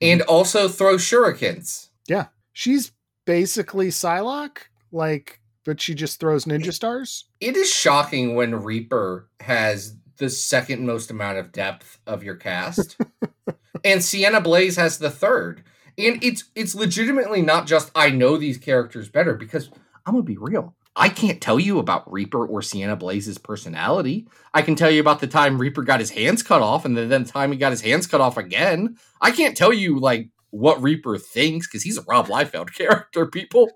and 0.00 0.22
also 0.22 0.68
throws 0.68 1.02
shurikens. 1.02 1.88
Yeah. 2.06 2.26
She's 2.52 2.92
basically 3.24 3.88
Psylocke, 3.88 4.58
like, 4.90 5.40
but 5.64 5.80
she 5.80 5.94
just 5.94 6.20
throws 6.20 6.44
ninja 6.44 6.72
stars. 6.72 7.26
It 7.40 7.56
is 7.56 7.72
shocking 7.72 8.34
when 8.34 8.62
Reaper 8.62 9.28
has 9.40 9.96
the 10.18 10.28
second 10.28 10.86
most 10.86 11.10
amount 11.10 11.38
of 11.38 11.52
depth 11.52 11.98
of 12.06 12.22
your 12.22 12.36
cast, 12.36 12.96
and 13.84 14.02
Sienna 14.02 14.40
Blaze 14.40 14.76
has 14.76 14.98
the 14.98 15.10
third. 15.10 15.64
And 15.98 16.22
it's 16.24 16.44
it's 16.54 16.74
legitimately 16.74 17.42
not 17.42 17.66
just 17.66 17.90
I 17.94 18.10
know 18.10 18.38
these 18.38 18.56
characters 18.56 19.08
better 19.08 19.34
because 19.34 19.68
I'm 20.06 20.14
gonna 20.14 20.22
be 20.22 20.38
real. 20.38 20.74
I 20.94 21.08
can't 21.08 21.40
tell 21.40 21.58
you 21.58 21.78
about 21.78 22.10
Reaper 22.10 22.46
or 22.46 22.60
Sienna 22.60 22.96
Blaze's 22.96 23.38
personality. 23.38 24.28
I 24.52 24.60
can 24.62 24.74
tell 24.74 24.90
you 24.90 25.00
about 25.00 25.20
the 25.20 25.26
time 25.26 25.58
Reaper 25.58 25.82
got 25.82 26.00
his 26.00 26.10
hands 26.10 26.42
cut 26.42 26.60
off 26.60 26.84
and 26.84 26.96
then 26.96 27.08
the 27.08 27.24
time 27.24 27.50
he 27.50 27.58
got 27.58 27.72
his 27.72 27.80
hands 27.80 28.06
cut 28.06 28.20
off 28.20 28.36
again. 28.36 28.96
I 29.20 29.30
can't 29.30 29.56
tell 29.56 29.72
you 29.72 29.98
like 29.98 30.28
what 30.52 30.80
Reaper 30.82 31.18
thinks 31.18 31.66
because 31.66 31.82
he's 31.82 31.98
a 31.98 32.02
Rob 32.02 32.28
Liefeld 32.28 32.72
character, 32.76 33.26
people. 33.26 33.70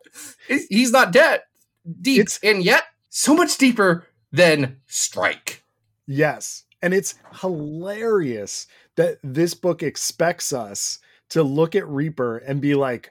He's- 0.49 0.91
not 0.93 1.13
dead 1.13 1.43
deep, 2.01 2.21
It's- 2.21 2.39
and 2.43 2.63
yet 2.65 2.85
so 3.11 3.35
much 3.35 3.59
deeper 3.59 4.07
than 4.31 4.77
Strike. 4.87 5.65
Yes. 6.07 6.65
And 6.83 6.95
it's 6.95 7.15
hilarious 7.41 8.67
that 8.97 9.19
this 9.25 9.55
book 9.55 9.83
expects 9.83 10.53
us 10.53 10.99
to 11.31 11.43
look 11.43 11.75
at 11.75 11.89
Reaper 11.89 12.39
and 12.39 12.61
be 12.61 12.75
like, 12.75 13.11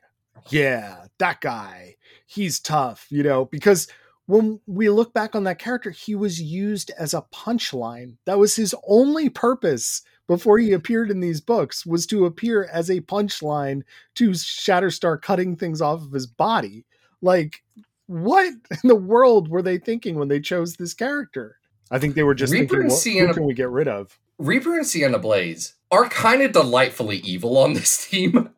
yeah, 0.49 1.05
that 1.17 1.41
guy, 1.41 1.95
he's 2.27 2.59
tough, 2.59 3.07
you 3.09 3.23
know, 3.23 3.45
because 3.45 3.87
when 4.27 4.59
we 4.67 4.89
look 4.89 5.13
back 5.13 5.35
on 5.35 5.43
that 5.43 5.59
character, 5.59 5.89
he 5.91 6.15
was 6.15 6.41
used 6.41 6.91
as 6.97 7.13
a 7.13 7.25
punchline. 7.33 8.15
That 8.25 8.39
was 8.39 8.55
his 8.55 8.73
only 8.87 9.29
purpose 9.29 10.01
before 10.27 10.57
he 10.57 10.71
appeared 10.71 11.11
in 11.11 11.19
these 11.19 11.41
books 11.41 11.85
was 11.85 12.05
to 12.07 12.25
appear 12.25 12.67
as 12.71 12.89
a 12.89 13.01
punchline 13.01 13.81
to 14.15 14.31
Shatterstar 14.31 15.21
cutting 15.21 15.55
things 15.55 15.81
off 15.81 16.01
of 16.01 16.11
his 16.11 16.27
body. 16.27 16.85
Like, 17.21 17.63
what 18.07 18.47
in 18.83 18.87
the 18.87 18.95
world 18.95 19.47
were 19.49 19.61
they 19.61 19.77
thinking 19.77 20.15
when 20.15 20.27
they 20.27 20.39
chose 20.39 20.75
this 20.75 20.93
character? 20.93 21.57
I 21.91 21.99
think 21.99 22.15
they 22.15 22.23
were 22.23 22.33
just 22.35 22.51
Reaper 22.51 22.63
thinking, 22.67 22.81
and 22.81 22.89
what, 22.91 22.99
Sienna- 22.99 23.27
who 23.27 23.33
can 23.33 23.45
we 23.45 23.53
get 23.53 23.69
rid 23.69 23.87
of? 23.87 24.19
Reaper 24.37 24.75
and 24.75 24.85
Sienna 24.85 25.19
Blaze 25.19 25.75
are 25.91 26.09
kind 26.09 26.41
of 26.41 26.51
delightfully 26.51 27.17
evil 27.17 27.57
on 27.57 27.73
this 27.73 28.05
team. 28.09 28.49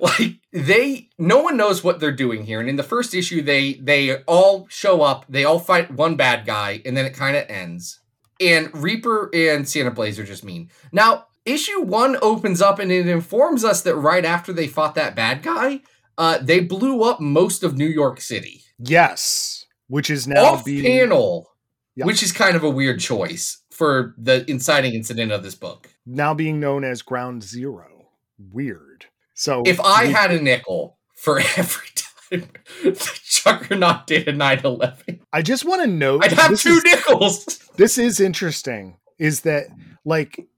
like 0.00 0.34
they 0.52 1.08
no 1.16 1.40
one 1.40 1.56
knows 1.56 1.82
what 1.84 2.00
they're 2.00 2.10
doing 2.10 2.44
here 2.44 2.58
and 2.60 2.68
in 2.68 2.74
the 2.74 2.82
first 2.82 3.14
issue 3.14 3.40
they 3.40 3.74
they 3.74 4.16
all 4.24 4.66
show 4.68 5.00
up 5.02 5.24
they 5.28 5.44
all 5.44 5.60
fight 5.60 5.90
one 5.92 6.16
bad 6.16 6.44
guy 6.44 6.82
and 6.84 6.96
then 6.96 7.06
it 7.06 7.14
kind 7.14 7.36
of 7.36 7.44
ends 7.48 8.00
and 8.40 8.70
reaper 8.74 9.30
and 9.34 9.68
sienna 9.68 9.90
blaze 9.90 10.18
are 10.18 10.24
just 10.24 10.44
mean 10.44 10.70
now 10.92 11.26
issue 11.44 11.80
one 11.80 12.16
opens 12.22 12.60
up 12.60 12.78
and 12.78 12.90
it 12.92 13.06
informs 13.06 13.64
us 13.64 13.82
that 13.82 13.96
right 13.96 14.24
after 14.24 14.52
they 14.52 14.66
fought 14.66 14.94
that 14.94 15.14
bad 15.14 15.42
guy 15.42 15.80
uh 16.18 16.38
they 16.38 16.60
blew 16.60 17.02
up 17.02 17.20
most 17.20 17.62
of 17.62 17.76
new 17.76 17.86
york 17.86 18.20
city 18.20 18.62
Yes, 18.82 19.66
which 19.88 20.08
is 20.08 20.26
now 20.26 20.54
off 20.54 20.64
being 20.64 20.82
panel 20.82 21.50
which 21.96 22.22
is 22.22 22.32
kind 22.32 22.56
of 22.56 22.64
a 22.64 22.70
weird 22.70 22.98
choice 22.98 23.62
for 23.70 24.14
the 24.16 24.48
inciting 24.50 24.94
incident 24.94 25.32
of 25.32 25.42
this 25.42 25.54
book 25.54 25.90
now 26.06 26.34
being 26.34 26.60
known 26.60 26.84
as 26.84 27.02
Ground 27.02 27.42
Zero. 27.42 28.08
Weird. 28.38 29.06
So 29.34 29.62
if 29.66 29.80
I 29.80 30.06
had 30.06 30.30
a 30.30 30.40
nickel 30.40 30.98
for 31.16 31.38
every 31.56 31.88
time 31.94 32.09
Juggernaut 33.24 34.06
did 34.06 34.28
a 34.28 34.32
9/11, 34.32 35.20
I 35.32 35.42
just 35.42 35.64
want 35.64 35.82
to 35.82 35.86
note, 35.86 36.24
I'd 36.24 36.32
have 36.32 36.58
two 36.58 36.70
is- 36.70 36.84
nickels. 36.84 37.44
this 37.76 37.98
is 37.98 38.20
interesting 38.20 38.96
is 39.18 39.42
that 39.42 39.66
like 40.04 40.48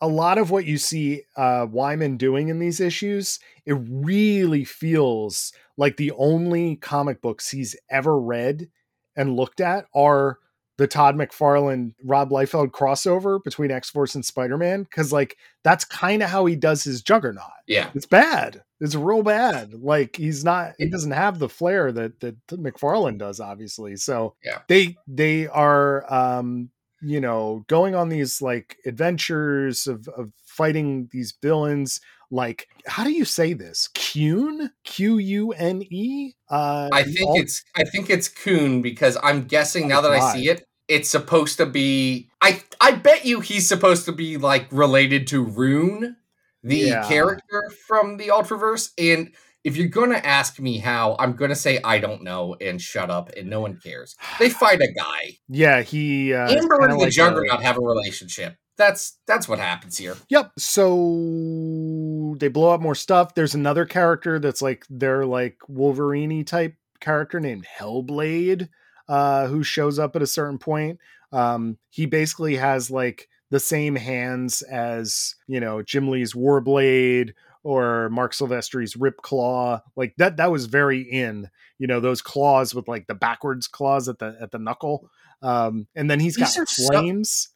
a 0.00 0.08
lot 0.08 0.38
of 0.38 0.50
what 0.50 0.64
you 0.64 0.78
see 0.78 1.22
uh 1.36 1.66
Wyman 1.70 2.16
doing 2.16 2.48
in 2.48 2.58
these 2.58 2.80
issues 2.80 3.38
it 3.66 3.74
really 3.74 4.64
feels 4.64 5.52
like 5.76 5.96
the 5.96 6.12
only 6.12 6.76
comic 6.76 7.20
books 7.20 7.50
he's 7.50 7.76
ever 7.90 8.18
read 8.18 8.68
and 9.16 9.36
looked 9.36 9.60
at 9.60 9.86
are 9.94 10.38
the 10.80 10.86
Todd 10.86 11.14
McFarlane 11.14 11.92
Rob 12.02 12.30
Liefeld 12.30 12.68
crossover 12.70 13.38
between 13.44 13.70
X-Force 13.70 14.14
and 14.14 14.24
Spider-Man 14.24 14.86
cuz 14.86 15.12
like 15.12 15.36
that's 15.62 15.84
kind 15.84 16.22
of 16.22 16.30
how 16.30 16.46
he 16.46 16.56
does 16.56 16.82
his 16.84 17.02
Juggernaut 17.02 17.44
Yeah, 17.66 17.90
it's 17.94 18.06
bad. 18.06 18.62
It's 18.80 18.94
real 18.94 19.22
bad. 19.22 19.74
Like 19.74 20.16
he's 20.16 20.42
not. 20.42 20.72
He 20.78 20.88
doesn't 20.88 21.10
have 21.10 21.38
the 21.38 21.50
flair 21.50 21.92
that 21.92 22.20
that 22.20 22.46
McFarlane 22.48 23.18
does, 23.18 23.38
obviously. 23.40 23.96
So 23.96 24.36
Yeah. 24.42 24.60
they 24.68 24.96
they 25.06 25.48
are, 25.48 26.10
um, 26.10 26.70
you 27.02 27.20
know, 27.20 27.62
going 27.68 27.94
on 27.94 28.08
these 28.08 28.40
like 28.40 28.78
adventures 28.86 29.86
of 29.86 30.08
of 30.08 30.32
fighting 30.46 31.08
these 31.12 31.34
villains. 31.42 32.00
Like, 32.32 32.68
how 32.86 33.02
do 33.04 33.10
you 33.10 33.24
say 33.24 33.54
this? 33.54 33.88
Cune, 33.92 34.70
Q 34.84 35.18
U 35.18 35.50
N 35.52 35.82
E. 35.90 36.32
Uh, 36.48 36.88
I 36.92 37.02
think 37.02 37.28
all- 37.28 37.38
it's 37.40 37.64
I 37.76 37.82
think 37.84 38.08
it's 38.08 38.28
Coon 38.28 38.80
because 38.82 39.18
I'm 39.22 39.44
guessing 39.44 39.88
now 39.88 39.98
Oh, 39.98 40.02
that 40.02 40.12
I 40.12 40.32
see 40.32 40.48
it, 40.48 40.64
it's 40.90 41.08
supposed 41.08 41.56
to 41.58 41.66
be. 41.66 42.28
I 42.42 42.62
I 42.80 42.92
bet 42.92 43.24
you 43.24 43.40
he's 43.40 43.68
supposed 43.68 44.04
to 44.06 44.12
be 44.12 44.36
like 44.36 44.66
related 44.70 45.26
to 45.28 45.42
Rune, 45.44 46.16
the 46.62 46.76
Yeah. 46.76 47.08
character 47.08 47.70
from 47.86 48.16
the 48.18 48.28
Ultraverse. 48.28 48.90
And 48.98 49.32
if 49.64 49.76
you're 49.76 49.88
gonna 49.88 50.16
ask 50.24 50.58
me 50.58 50.78
how, 50.78 51.16
I'm 51.18 51.34
gonna 51.34 51.54
say 51.54 51.80
I 51.84 51.98
don't 51.98 52.22
know 52.22 52.56
and 52.60 52.80
shut 52.80 53.10
up, 53.10 53.30
and 53.36 53.48
no 53.48 53.60
one 53.60 53.78
cares. 53.82 54.16
They 54.38 54.50
fight 54.62 54.80
a 54.80 54.92
guy. 54.92 55.38
yeah. 55.48 55.82
He 55.82 56.34
uh, 56.34 56.50
Amber 56.50 56.80
and 56.82 56.92
the 56.92 56.96
like 56.96 57.16
a- 57.60 57.62
have 57.62 57.76
a 57.78 57.80
relationship. 57.82 58.56
That's 58.76 59.18
that's 59.26 59.46
what 59.46 59.58
happens 59.58 59.98
here. 59.98 60.16
Yep. 60.30 60.52
So 60.58 62.34
they 62.38 62.48
blow 62.48 62.70
up 62.74 62.80
more 62.80 62.94
stuff. 62.94 63.34
There's 63.34 63.54
another 63.54 63.84
character 63.84 64.38
that's 64.38 64.62
like 64.62 64.84
they're 64.88 65.26
like 65.26 65.58
Wolverine 65.68 66.44
type 66.44 66.74
character 67.00 67.40
named 67.40 67.66
Hellblade, 67.78 68.68
uh, 69.10 69.48
who 69.48 69.62
shows 69.64 69.98
up 69.98 70.14
at 70.14 70.22
a 70.22 70.26
certain 70.26 70.56
point. 70.58 70.98
Um, 71.32 71.76
he 71.90 72.06
basically 72.06 72.56
has 72.56 72.90
like 72.90 73.28
the 73.50 73.60
same 73.60 73.96
hands 73.96 74.62
as 74.62 75.34
you 75.48 75.58
know 75.60 75.82
Jim 75.82 76.08
Lee's 76.08 76.32
Warblade 76.32 77.34
or 77.62 78.08
Marc 78.10 78.32
Silvestri's 78.32 78.94
Ripclaw. 78.94 79.82
Like 79.96 80.14
that 80.16 80.36
that 80.38 80.50
was 80.50 80.66
very 80.66 81.02
in, 81.02 81.50
you 81.78 81.86
know, 81.86 82.00
those 82.00 82.22
claws 82.22 82.74
with 82.74 82.88
like 82.88 83.06
the 83.06 83.14
backwards 83.14 83.68
claws 83.68 84.08
at 84.08 84.18
the 84.18 84.36
at 84.40 84.52
the 84.52 84.58
knuckle. 84.58 85.10
Um, 85.42 85.86
and 85.94 86.10
then 86.10 86.20
he's 86.20 86.36
got 86.36 86.54
These 86.54 86.70
so- 86.70 86.86
flames 86.86 87.48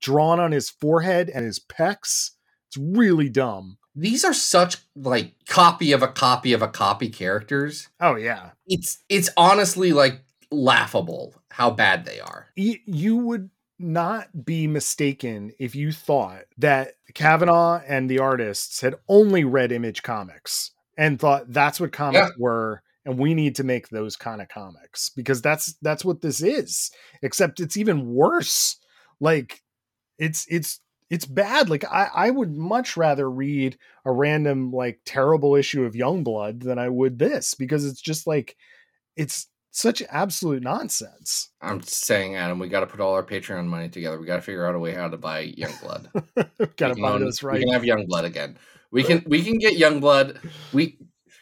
drawn 0.00 0.40
on 0.40 0.52
his 0.52 0.70
forehead 0.70 1.28
and 1.28 1.44
his 1.44 1.58
pecs. 1.58 2.30
It's 2.68 2.76
really 2.78 3.28
dumb. 3.28 3.78
These 3.96 4.24
are 4.24 4.32
such 4.32 4.76
like 4.94 5.34
copy 5.48 5.92
of 5.92 6.02
a 6.02 6.08
copy 6.08 6.52
of 6.52 6.62
a 6.62 6.68
copy 6.68 7.08
characters. 7.08 7.88
Oh 8.00 8.14
yeah. 8.14 8.50
It's 8.66 9.02
it's 9.08 9.28
honestly 9.36 9.92
like 9.92 10.22
laughable 10.50 11.34
how 11.50 11.70
bad 11.70 12.04
they 12.04 12.20
are. 12.20 12.48
You 12.56 13.16
would 13.16 13.50
not 13.78 14.44
be 14.44 14.66
mistaken 14.66 15.52
if 15.58 15.74
you 15.74 15.92
thought 15.92 16.44
that 16.58 16.94
Kavanagh 17.14 17.82
and 17.86 18.10
the 18.10 18.18
artists 18.18 18.80
had 18.80 18.96
only 19.08 19.44
read 19.44 19.72
Image 19.72 20.02
Comics 20.02 20.72
and 20.98 21.18
thought 21.18 21.50
that's 21.52 21.80
what 21.80 21.92
comics 21.92 22.28
Yeah. 22.28 22.34
were 22.38 22.82
and 23.06 23.18
we 23.18 23.32
need 23.32 23.56
to 23.56 23.64
make 23.64 23.88
those 23.88 24.16
kind 24.16 24.42
of 24.42 24.48
comics 24.48 25.08
because 25.08 25.40
that's 25.40 25.74
that's 25.80 26.04
what 26.04 26.20
this 26.20 26.42
is 26.42 26.90
except 27.22 27.58
it's 27.58 27.78
even 27.78 28.12
worse 28.12 28.76
like 29.20 29.62
it's 30.18 30.46
it's 30.50 30.80
it's 31.08 31.24
bad 31.24 31.70
like 31.70 31.84
I, 31.90 32.10
I 32.14 32.30
would 32.30 32.54
much 32.54 32.98
rather 32.98 33.30
read 33.30 33.78
a 34.04 34.12
random 34.12 34.70
like 34.72 35.00
terrible 35.06 35.56
issue 35.56 35.84
of 35.84 35.94
Youngblood 35.94 36.62
than 36.62 36.78
I 36.78 36.90
would 36.90 37.18
this 37.18 37.54
because 37.54 37.86
it's 37.86 38.02
just 38.02 38.26
like 38.26 38.56
it's 39.16 39.46
such 39.70 40.02
absolute 40.10 40.62
nonsense 40.62 41.50
I'm 41.62 41.80
saying, 41.82 42.34
Adam, 42.36 42.58
we 42.58 42.68
got 42.68 42.80
to 42.80 42.86
put 42.86 43.00
all 43.00 43.14
our 43.14 43.22
Patreon 43.22 43.66
money 43.66 43.88
together. 43.88 44.18
We 44.18 44.26
got 44.26 44.36
to 44.36 44.42
figure 44.42 44.66
out 44.66 44.74
a 44.74 44.78
way 44.78 44.92
how 44.92 45.08
to 45.08 45.16
buy 45.16 45.46
Youngblood. 45.46 46.08
We 46.58 46.66
can 46.76 47.00
buy 47.00 47.10
own- 47.12 47.24
this 47.24 47.42
We 47.42 47.48
right. 47.48 47.60
can 47.60 47.72
have 47.72 47.82
Youngblood 47.82 48.24
again. 48.24 48.58
We 48.90 49.02
can 49.04 49.22
we 49.26 49.42
can 49.42 49.58
get 49.58 49.78
Youngblood. 49.78 50.38
We 50.72 50.98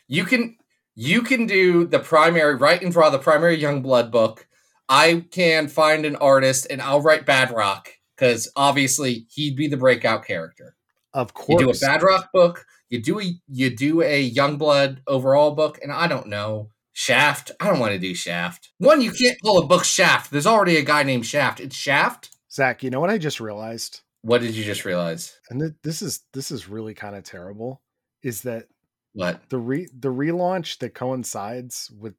you 0.07 0.25
can 0.25 0.57
you 0.95 1.23
can 1.23 1.47
do 1.47 1.87
the 1.87 1.99
primary 2.01 2.57
write 2.57 2.83
and 2.83 2.93
draw 2.93 3.09
the 3.11 3.19
primary 3.19 3.59
Youngblood 3.59 4.11
book. 4.11 4.47
I 4.89 5.25
can 5.31 5.69
find 5.69 6.05
an 6.05 6.17
artist 6.17 6.67
and 6.71 6.81
I'll 6.83 7.01
write 7.03 7.25
Bad 7.27 7.51
Rock 7.51 7.91
because 8.17 8.51
obviously 8.57 9.27
he'd 9.31 9.57
be 9.57 9.69
the 9.69 9.77
breakout 9.77 10.25
character. 10.27 10.75
Of 11.15 11.33
course, 11.35 11.61
You 11.61 11.67
do 11.67 11.71
a. 11.73 11.79
Bad 11.81 12.03
Rock 12.03 12.31
book. 12.33 12.67
You 12.91 13.01
do 13.03 13.21
a 13.21 13.33
you 13.49 13.75
do 13.75 14.03
a 14.03 14.31
Youngblood 14.31 14.99
overall 15.07 15.53
book, 15.53 15.79
and 15.83 15.93
I 15.93 16.07
don't 16.07 16.27
know 16.29 16.71
Shaft. 16.99 17.53
I 17.61 17.69
don't 17.69 17.79
want 17.79 17.93
to 17.93 17.99
do 18.01 18.13
Shaft. 18.13 18.71
One, 18.79 19.01
you 19.01 19.13
can't 19.13 19.41
call 19.41 19.59
a 19.63 19.67
book 19.69 19.85
Shaft. 19.85 20.33
There's 20.33 20.49
already 20.49 20.79
a 20.79 20.83
guy 20.83 21.05
named 21.05 21.27
Shaft. 21.27 21.61
It's 21.61 21.77
Shaft. 21.77 22.31
Zach, 22.51 22.83
you 22.83 22.91
know 22.91 22.99
what 22.99 23.09
I 23.09 23.19
just 23.19 23.39
realized? 23.39 24.01
What 24.23 24.41
did 24.41 24.57
you 24.57 24.65
just 24.65 24.85
realize? 24.85 25.39
And 25.49 25.61
th- 25.61 25.75
this 25.85 26.03
is 26.03 26.25
this 26.35 26.51
is 26.51 26.69
really 26.69 26.95
kind 26.95 27.15
of 27.15 27.23
terrible. 27.23 27.83
Is 28.25 28.43
that 28.43 28.67
What? 29.13 29.49
the 29.49 29.59
re 29.59 29.87
the 29.97 30.09
relaunch 30.13 30.79
that 30.79 30.93
coincides 30.93 31.89
with 31.97 32.15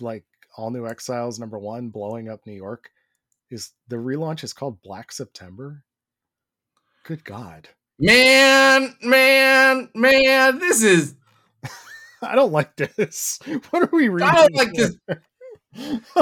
like 0.00 0.24
all 0.56 0.70
new 0.70 0.86
exiles 0.86 1.40
number 1.40 1.58
one 1.58 1.88
blowing 1.88 2.28
up 2.28 2.46
New 2.46 2.52
York 2.54 2.90
is 3.50 3.72
the 3.88 3.96
relaunch 3.96 4.44
is 4.44 4.52
called 4.52 4.80
Black 4.80 5.10
September. 5.10 5.82
Good 7.04 7.24
God. 7.24 7.68
Man, 7.98 8.94
man, 9.02 9.88
man, 9.96 10.60
this 10.60 10.84
is 10.84 11.16
I 12.22 12.34
don't 12.34 12.52
like 12.52 12.76
this. 12.76 13.38
What 13.70 13.82
are 13.84 13.90
we 13.92 14.08
reading? 14.08 14.28
I 14.28 14.34
don't 14.34 14.54
like 14.54 14.72
this. 14.72 14.96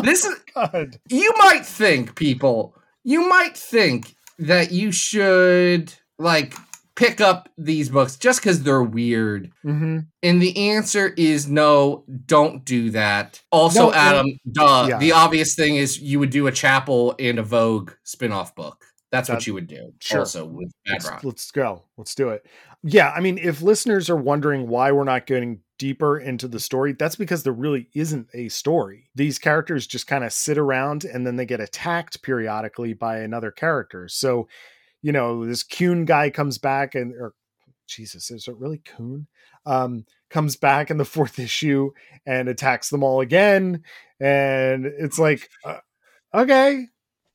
This 0.02 0.24
is 0.26 0.34
God. 0.54 0.98
you 1.08 1.32
might 1.38 1.64
think, 1.64 2.14
people, 2.16 2.74
you 3.02 3.26
might 3.28 3.56
think 3.56 4.14
that 4.38 4.70
you 4.72 4.92
should 4.92 5.92
like 6.18 6.54
pick 6.96 7.20
up 7.22 7.48
these 7.56 7.88
books 7.88 8.16
just 8.16 8.40
because 8.40 8.62
they're 8.62 8.82
weird. 8.82 9.50
hmm 9.62 10.00
And 10.22 10.42
the 10.42 10.70
answer 10.70 11.14
is 11.16 11.48
no, 11.48 12.04
don't 12.26 12.62
do 12.64 12.90
that. 12.90 13.40
Also, 13.50 13.84
No, 13.84 13.90
no. 13.90 13.94
Adam, 13.96 14.26
duh. 14.52 14.86
Yeah. 14.90 14.98
The 14.98 15.12
obvious 15.12 15.54
thing 15.54 15.76
is 15.76 15.98
you 15.98 16.18
would 16.18 16.30
do 16.30 16.46
a 16.46 16.52
Chapel 16.52 17.14
and 17.18 17.38
a 17.38 17.42
Vogue 17.42 17.92
spin-off 18.04 18.54
book. 18.54 18.84
That's 19.10 19.28
That- 19.28 19.34
what 19.34 19.46
you 19.46 19.54
would 19.54 19.66
do. 19.68 19.94
sure. 20.00 20.18
Also 20.20 20.44
with 20.44 20.70
Bad 20.84 21.04
Let's, 21.04 21.24
let's 21.24 21.50
go. 21.52 21.84
Let's 21.96 22.14
do 22.14 22.28
it. 22.30 22.44
Yeah, 22.82 23.10
I 23.16 23.20
mean, 23.20 23.38
if 23.38 23.62
listeners 23.62 24.10
are 24.10 24.16
wondering 24.16 24.68
why 24.68 24.92
we're 24.92 25.04
not 25.04 25.26
getting 25.26 25.60
deeper 25.78 26.18
into 26.18 26.48
the 26.48 26.60
story, 26.60 26.92
that's 26.92 27.16
because 27.16 27.42
there 27.42 27.52
really 27.52 27.88
isn't 27.94 28.28
a 28.34 28.48
story. 28.48 29.08
These 29.14 29.38
characters 29.38 29.86
just 29.86 30.06
kind 30.06 30.24
of 30.24 30.32
sit 30.32 30.58
around 30.58 31.04
and 31.04 31.26
then 31.26 31.36
they 31.36 31.46
get 31.46 31.60
attacked 31.60 32.22
periodically 32.22 32.92
by 32.92 33.18
another 33.18 33.50
character. 33.50 34.08
So, 34.08 34.48
you 35.00 35.12
know, 35.12 35.46
this 35.46 35.62
Kuhn 35.62 36.04
guy 36.04 36.30
comes 36.30 36.58
back 36.58 36.94
and, 36.94 37.12
or 37.12 37.34
Jesus, 37.86 38.30
is 38.30 38.48
it 38.48 38.56
really 38.56 38.78
Kuhn? 38.84 39.26
Um, 39.64 40.04
comes 40.30 40.56
back 40.56 40.90
in 40.90 40.98
the 40.98 41.04
fourth 41.06 41.38
issue 41.38 41.90
and 42.26 42.48
attacks 42.48 42.90
them 42.90 43.02
all 43.02 43.20
again. 43.20 43.82
And 44.20 44.86
it's 44.86 45.18
like, 45.18 45.48
uh, 45.64 45.78
okay, 46.34 46.86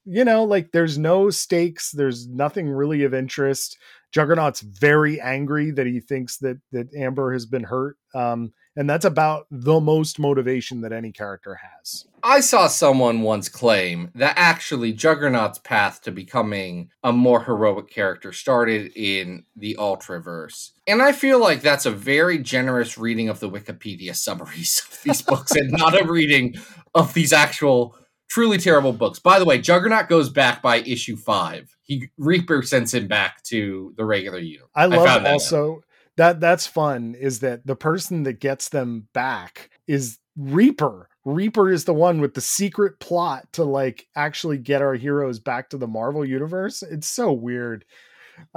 you 0.06 0.26
know, 0.26 0.43
like 0.43 0.72
there's 0.72 0.97
no 0.97 1.30
stakes, 1.30 1.91
there's 1.91 2.28
nothing 2.28 2.70
really 2.70 3.04
of 3.04 3.14
interest. 3.14 3.78
Juggernaut's 4.12 4.62
very 4.62 5.20
angry 5.20 5.72
that 5.72 5.88
he 5.88 5.99
thinks 5.99 6.38
that 6.38 6.60
that 6.72 6.93
Amber 6.95 7.34
has 7.34 7.45
been 7.45 7.64
hurt. 7.64 7.97
Um, 8.14 8.54
and 8.76 8.89
that's 8.89 9.06
about 9.06 9.45
the 9.51 9.80
most 9.80 10.18
motivation 10.18 10.82
that 10.82 10.91
any 10.91 11.12
character 11.12 11.56
has. 11.56 12.06
I 12.24 12.39
saw 12.39 12.68
someone 12.68 13.22
once 13.22 13.49
claim 13.49 14.12
that 14.16 14.34
actually 14.36 14.93
Juggernaut's 14.93 15.60
path 15.60 16.01
to 16.04 16.12
becoming 16.12 16.89
a 17.04 17.12
more 17.12 17.43
heroic 17.43 17.89
character 17.89 18.32
started 18.32 18.91
in 18.95 19.45
the 19.56 19.76
Ultraverse. 19.80 20.72
And 20.88 21.01
I 21.01 21.12
feel 21.12 21.39
like 21.39 21.62
that's 21.62 21.86
a 21.86 21.91
very 21.91 22.39
generous 22.39 22.97
reading 22.97 23.30
of 23.30 23.39
the 23.39 23.49
Wikipedia 23.49 24.16
summaries 24.16 24.82
of 24.91 25.04
these 25.04 25.22
books 25.22 25.51
and 25.51 25.72
not 25.72 25.99
a 25.99 26.06
reading 26.06 26.56
of 26.95 27.14
these 27.14 27.34
actual 27.34 27.95
truly 28.34 28.58
terrible 28.58 28.94
books. 28.94 29.20
By 29.20 29.38
the 29.38 29.46
way, 29.46 29.60
Juggernaut 29.60 30.10
goes 30.10 30.28
back 30.28 30.64
by 30.64 30.78
issue 30.78 31.16
five. 31.16 31.76
He 31.84 32.10
Reaper 32.18 32.64
sends 32.64 32.92
him 32.92 33.08
back 33.08 33.44
to 33.44 33.94
the 33.96 34.06
regular 34.06 34.40
universe. 34.40 34.72
I 34.76 34.86
love 34.86 35.06
found 35.06 35.26
that 35.26 35.30
out. 35.30 35.34
also 35.34 35.84
that 36.18 36.40
that's 36.40 36.66
fun 36.66 37.16
is 37.16 37.42
that 37.42 37.66
the 37.68 37.76
person 37.76 38.24
that 38.24 38.40
gets 38.40 38.70
them 38.70 39.08
back 39.14 39.70
is 39.88 40.18
Reaper. 40.36 41.10
Reaper 41.26 41.70
is 41.70 41.86
the 41.86 41.94
one 41.94 42.22
with 42.22 42.34
the 42.34 42.42
secret 42.42 43.00
plot 43.00 43.48
to 43.54 43.64
like 43.64 44.08
actually 44.16 44.58
get 44.58 44.82
our 44.82 44.96
heroes 44.96 45.40
back 45.40 45.70
to 45.70 45.78
the 45.78 45.88
Marvel 45.88 46.26
universe. 46.26 46.82
It's 46.82 47.08
so 47.08 47.32
weird. 47.32 47.86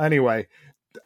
Anyway, 0.00 0.46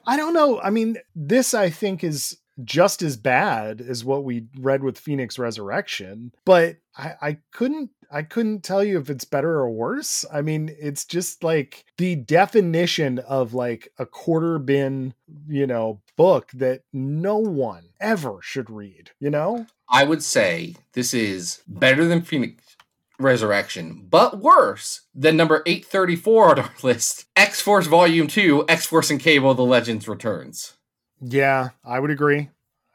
I 0.06 0.16
don't 0.16 0.32
know. 0.32 0.60
I 0.60 0.70
mean, 0.70 0.96
this 1.16 1.54
I 1.54 1.70
think 1.70 2.04
is 2.04 2.38
just 2.62 3.02
as 3.02 3.16
bad 3.16 3.80
as 3.80 4.04
what 4.04 4.22
we 4.22 4.46
read 4.58 4.84
with 4.84 4.98
Phoenix 4.98 5.40
Resurrection, 5.40 6.32
but 6.44 6.76
I, 6.96 7.14
I 7.20 7.38
couldn't 7.52 7.90
I 8.10 8.22
couldn't 8.22 8.64
tell 8.64 8.82
you 8.82 8.98
if 8.98 9.08
it's 9.08 9.24
better 9.24 9.52
or 9.60 9.70
worse. 9.70 10.24
I 10.32 10.42
mean, 10.42 10.74
it's 10.80 11.04
just 11.04 11.44
like 11.44 11.84
the 11.96 12.16
definition 12.16 13.20
of 13.20 13.54
like 13.54 13.92
a 13.98 14.06
quarter 14.06 14.58
bin, 14.58 15.14
you 15.48 15.66
know, 15.66 16.00
book 16.16 16.50
that 16.54 16.82
no 16.92 17.36
one 17.36 17.90
ever 18.00 18.38
should 18.42 18.68
read, 18.68 19.10
you 19.20 19.30
know? 19.30 19.66
I 19.88 20.04
would 20.04 20.22
say 20.22 20.74
this 20.92 21.14
is 21.14 21.62
better 21.68 22.04
than 22.04 22.22
Phoenix 22.22 22.76
Resurrection, 23.18 24.06
but 24.10 24.40
worse 24.40 25.02
than 25.14 25.36
number 25.36 25.62
834 25.66 26.50
on 26.50 26.58
our 26.58 26.70
list 26.82 27.26
X 27.36 27.60
Force 27.60 27.86
Volume 27.86 28.26
2 28.26 28.64
X 28.68 28.86
Force 28.86 29.10
and 29.10 29.20
Cable 29.20 29.54
The 29.54 29.62
Legends 29.62 30.08
Returns. 30.08 30.74
Yeah, 31.20 31.70
I 31.84 32.00
would 32.00 32.10
agree. 32.10 32.48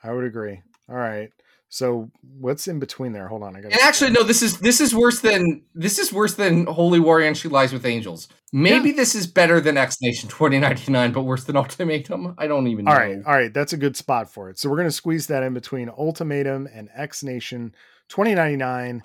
I 0.03 0.11
would 0.11 0.25
agree. 0.25 0.61
All 0.89 0.95
right. 0.95 1.31
So 1.75 2.09
what's 2.39 2.69
in 2.69 2.79
between 2.79 3.11
there? 3.11 3.27
Hold 3.27 3.43
on. 3.43 3.53
I 3.53 3.59
got 3.59 3.73
And 3.73 3.81
actually, 3.81 4.11
no, 4.11 4.23
this 4.23 4.41
is 4.41 4.59
this 4.59 4.79
is 4.79 4.95
worse 4.95 5.19
than 5.19 5.61
this 5.73 5.99
is 5.99 6.13
worse 6.13 6.35
than 6.35 6.67
Holy 6.67 7.01
Warrior 7.01 7.27
and 7.27 7.37
She 7.37 7.49
Lies 7.49 7.73
with 7.73 7.85
Angels. 7.85 8.29
Maybe 8.53 8.93
this 8.93 9.13
is 9.13 9.27
better 9.27 9.59
than 9.59 9.75
X 9.75 10.01
Nation 10.01 10.29
2099, 10.29 11.11
but 11.11 11.23
worse 11.23 11.43
than 11.43 11.57
Ultimatum. 11.57 12.35
I 12.37 12.47
don't 12.47 12.67
even 12.67 12.85
know. 12.85 12.91
All 12.91 12.97
right, 12.97 13.17
all 13.25 13.33
right, 13.33 13.53
that's 13.53 13.73
a 13.73 13.77
good 13.77 13.97
spot 13.97 14.31
for 14.31 14.49
it. 14.49 14.57
So 14.57 14.69
we're 14.69 14.77
going 14.77 14.87
to 14.87 14.91
squeeze 14.91 15.27
that 15.27 15.43
in 15.43 15.53
between 15.53 15.89
Ultimatum 15.89 16.69
and 16.73 16.87
X 16.95 17.23
Nation 17.23 17.75
2099. 18.07 19.03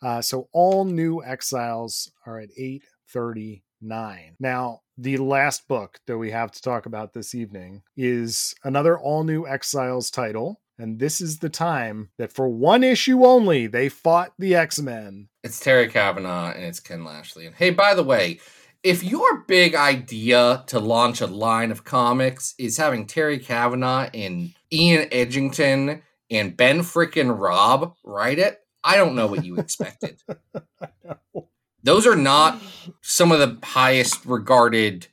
Uh, 0.00 0.22
so 0.22 0.48
all 0.52 0.84
new 0.84 1.20
exiles 1.24 2.12
are 2.26 2.38
at 2.38 2.50
839. 2.56 4.36
Now, 4.38 4.82
the 4.96 5.16
last 5.16 5.66
book 5.66 5.98
that 6.06 6.16
we 6.16 6.30
have 6.30 6.52
to 6.52 6.62
talk 6.62 6.86
about 6.86 7.12
this 7.12 7.34
evening 7.34 7.82
is 7.96 8.54
another 8.62 8.96
all 8.96 9.24
new 9.24 9.48
exiles 9.48 10.12
title. 10.12 10.60
And 10.78 10.98
this 10.98 11.20
is 11.20 11.38
the 11.38 11.48
time 11.48 12.10
that 12.18 12.32
for 12.32 12.48
one 12.48 12.82
issue 12.82 13.24
only, 13.24 13.66
they 13.66 13.88
fought 13.88 14.32
the 14.38 14.54
X 14.56 14.80
Men. 14.80 15.28
It's 15.44 15.60
Terry 15.60 15.88
Kavanagh 15.88 16.52
and 16.54 16.64
it's 16.64 16.80
Ken 16.80 17.04
Lashley. 17.04 17.46
And 17.46 17.54
hey, 17.54 17.70
by 17.70 17.94
the 17.94 18.02
way, 18.02 18.40
if 18.82 19.04
your 19.04 19.38
big 19.46 19.74
idea 19.74 20.64
to 20.66 20.78
launch 20.80 21.20
a 21.20 21.26
line 21.26 21.70
of 21.70 21.84
comics 21.84 22.54
is 22.58 22.76
having 22.76 23.06
Terry 23.06 23.38
Kavanagh 23.38 24.10
and 24.14 24.52
Ian 24.72 25.08
Edginton 25.10 26.02
and 26.30 26.56
Ben 26.56 26.80
frickin' 26.80 27.38
Raab 27.38 27.94
write 28.02 28.38
it, 28.38 28.60
I 28.82 28.96
don't 28.96 29.14
know 29.14 29.26
what 29.28 29.44
you 29.44 29.56
expected. 29.58 30.20
Those 31.82 32.06
are 32.06 32.16
not 32.16 32.60
some 33.02 33.30
of 33.30 33.38
the 33.38 33.58
highest 33.66 34.24
regarded 34.26 35.06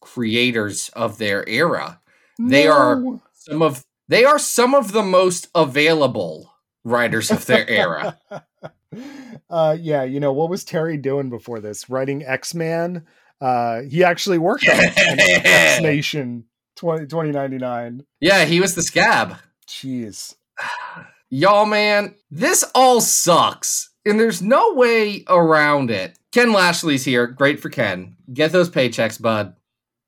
creators 0.00 0.88
of 0.90 1.18
their 1.18 1.46
era. 1.48 2.00
They 2.38 2.66
are- 2.66 3.02
Some 3.34 3.62
of 3.62 3.84
they 4.08 4.24
are 4.24 4.38
some 4.38 4.74
of 4.74 4.92
the 4.92 5.02
most 5.02 5.48
available 5.54 6.52
writers 6.84 7.30
of 7.30 7.46
their 7.46 7.68
era. 7.68 8.18
uh 9.50 9.76
yeah 9.78 10.04
you 10.04 10.20
know 10.20 10.32
what 10.32 10.48
was 10.48 10.64
terry 10.64 10.96
doing 10.96 11.28
before 11.28 11.60
this 11.60 11.90
writing 11.90 12.24
x-man 12.24 13.04
uh 13.40 13.82
he 13.82 14.02
actually 14.02 14.38
worked 14.38 14.66
on 14.68 14.76
x 14.96 15.82
nation 15.82 16.44
20, 16.76 17.06
2099 17.06 18.04
yeah, 18.20 18.44
he 18.44 18.60
was 18.60 18.74
the 18.74 18.82
scab. 18.82 19.36
jeez 19.68 20.34
Y'all, 21.28 21.66
man, 21.66 22.14
this 22.30 22.64
all 22.72 23.00
sucks, 23.00 23.90
and 24.04 24.18
there's 24.20 24.40
no 24.40 24.74
way 24.74 25.24
around 25.28 25.90
it. 25.90 26.16
Ken 26.30 26.52
Lashley's 26.52 27.04
here. 27.04 27.26
Great 27.26 27.58
for 27.58 27.68
Ken. 27.68 28.14
Get 28.32 28.52
those 28.52 28.70
paychecks, 28.70 29.20
bud. 29.20 29.56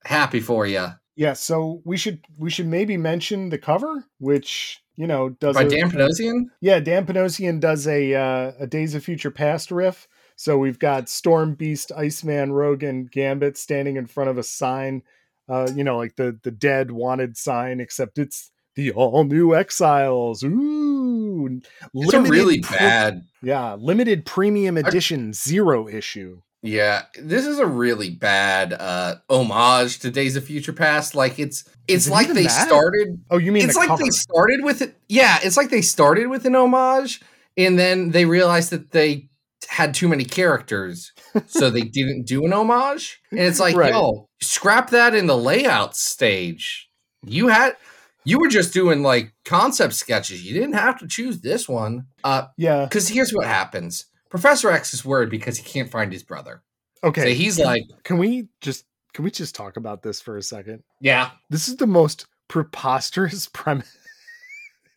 Happy 0.05 0.39
for 0.39 0.65
you. 0.65 0.87
Yeah 1.19 1.33
so 1.35 1.83
we 1.85 1.97
should 1.99 2.21
we 2.39 2.49
should 2.49 2.67
maybe 2.67 2.97
mention 2.97 3.51
the 3.51 3.59
cover 3.59 4.05
which 4.19 4.81
you 4.97 5.07
know 5.07 5.29
does 5.29 5.55
By 5.57 5.63
a- 5.65 5.69
Dan 5.69 5.91
Panosian? 5.91 6.45
yeah 6.61 6.81
dan 6.81 7.05
panosian 7.07 7.61
does 7.61 7.87
a 7.87 8.15
uh, 8.15 8.53
a 8.61 8.67
days 8.67 8.95
of 8.95 9.05
future 9.05 9.31
past 9.31 9.71
riff 9.71 10.07
so 10.37 10.57
we've 10.57 10.79
got 10.79 11.09
storm 11.09 11.55
beast 11.55 11.91
iceman 11.97 12.53
rogan 12.53 13.05
gambit 13.13 13.59
standing 13.59 13.97
in 13.97 14.07
front 14.07 14.31
of 14.31 14.39
a 14.39 14.43
sign 14.43 15.03
uh 15.49 15.69
you 15.75 15.83
know 15.85 15.97
like 15.99 16.15
the 16.17 16.39
the 16.45 16.51
dead 16.53 16.91
wanted 16.93 17.37
sign 17.37 17.81
except 17.81 18.19
it's 18.19 18.51
the 18.77 18.93
all 18.93 19.25
new 19.25 19.55
exiles 19.57 20.45
ooh 20.45 21.61
It's 21.95 22.13
a 22.15 22.21
really 22.23 22.61
pre- 22.61 22.79
bad. 22.79 23.23
yeah 23.43 23.75
limited 23.75 24.25
premium 24.25 24.77
edition 24.77 25.33
zero 25.33 25.89
issue 25.89 26.41
Yeah, 26.63 27.03
this 27.21 27.47
is 27.47 27.59
a 27.59 27.67
really 27.67 28.11
bad 28.11 28.73
uh 28.73 29.17
homage 29.31 30.01
to 30.01 30.11
Days 30.11 30.35
of 30.37 30.45
Future 30.45 30.73
Past. 30.73 31.15
Like 31.15 31.39
it's 31.39 31.65
it's 31.87 32.07
it 32.09 32.11
like 32.11 32.29
they 32.29 32.45
that? 32.45 32.67
started 32.69 33.21
oh 33.31 33.39
you 33.39 33.53
mean 33.53 33.65
it's 33.65 33.75
the 33.75 33.81
like 33.81 33.89
cover. 33.89 34.03
they 34.03 34.11
started 34.11 34.65
with 34.65 34.83
it. 34.83 34.97
Yeah, 35.09 35.39
it's 35.43 35.57
like 35.57 35.71
they 35.71 35.83
started 35.83 36.27
with 36.27 36.45
an 36.47 36.57
homage 36.57 37.21
and 37.57 37.79
then 37.79 38.11
they 38.11 38.25
realized 38.25 38.71
that 38.71 38.91
they 38.91 39.29
had 39.69 39.93
too 39.95 40.09
many 40.09 40.25
characters, 40.25 41.13
so 41.47 41.71
they 41.71 41.81
didn't 41.99 42.27
do 42.27 42.45
an 42.45 42.53
homage. 42.53 43.21
And 43.31 43.41
it's 43.41 43.61
like, 43.61 43.77
Right. 43.77 43.93
yo, 43.93 44.29
scrap 44.41 44.91
that 44.91 45.15
in 45.15 45.27
the 45.27 45.37
layout 45.37 45.95
stage. 45.97 46.89
You 47.25 47.49
had 47.49 47.77
you 48.25 48.39
were 48.41 48.49
just 48.49 48.75
doing 48.75 49.03
like 49.03 49.33
concept 49.45 49.95
sketches. 49.95 50.45
You 50.45 50.55
didn't 50.55 50.75
have 50.75 50.99
to 50.99 51.07
choose 51.07 51.41
this 51.41 51.69
one. 51.69 52.07
Uh 52.25 52.47
yeah 52.57 52.85
because 52.85 53.09
here's 53.09 53.31
what 53.33 53.47
happens. 53.47 54.07
Professor 54.31 54.71
X 54.71 54.95
is 54.95 55.05
worried 55.05 55.31
because 55.31 55.57
he 55.59 55.65
can't 55.65 55.91
find 55.91 56.13
his 56.13 56.23
brother. 56.23 56.63
okay 57.03 57.23
So 57.23 57.29
he's 57.29 57.59
like, 57.59 57.85
can 58.05 58.19
we 58.19 58.49
just 58.61 58.85
can 59.15 59.25
we 59.25 59.31
just 59.31 59.55
talk 59.55 59.77
about 59.77 60.03
this 60.03 60.21
for 60.21 60.37
a 60.37 60.43
second 60.43 60.83
yeah, 61.01 61.31
This 61.51 61.69
is 61.69 61.77
the 61.77 61.87
most 61.87 62.27
preposterous 62.49 63.49
premise 63.53 63.87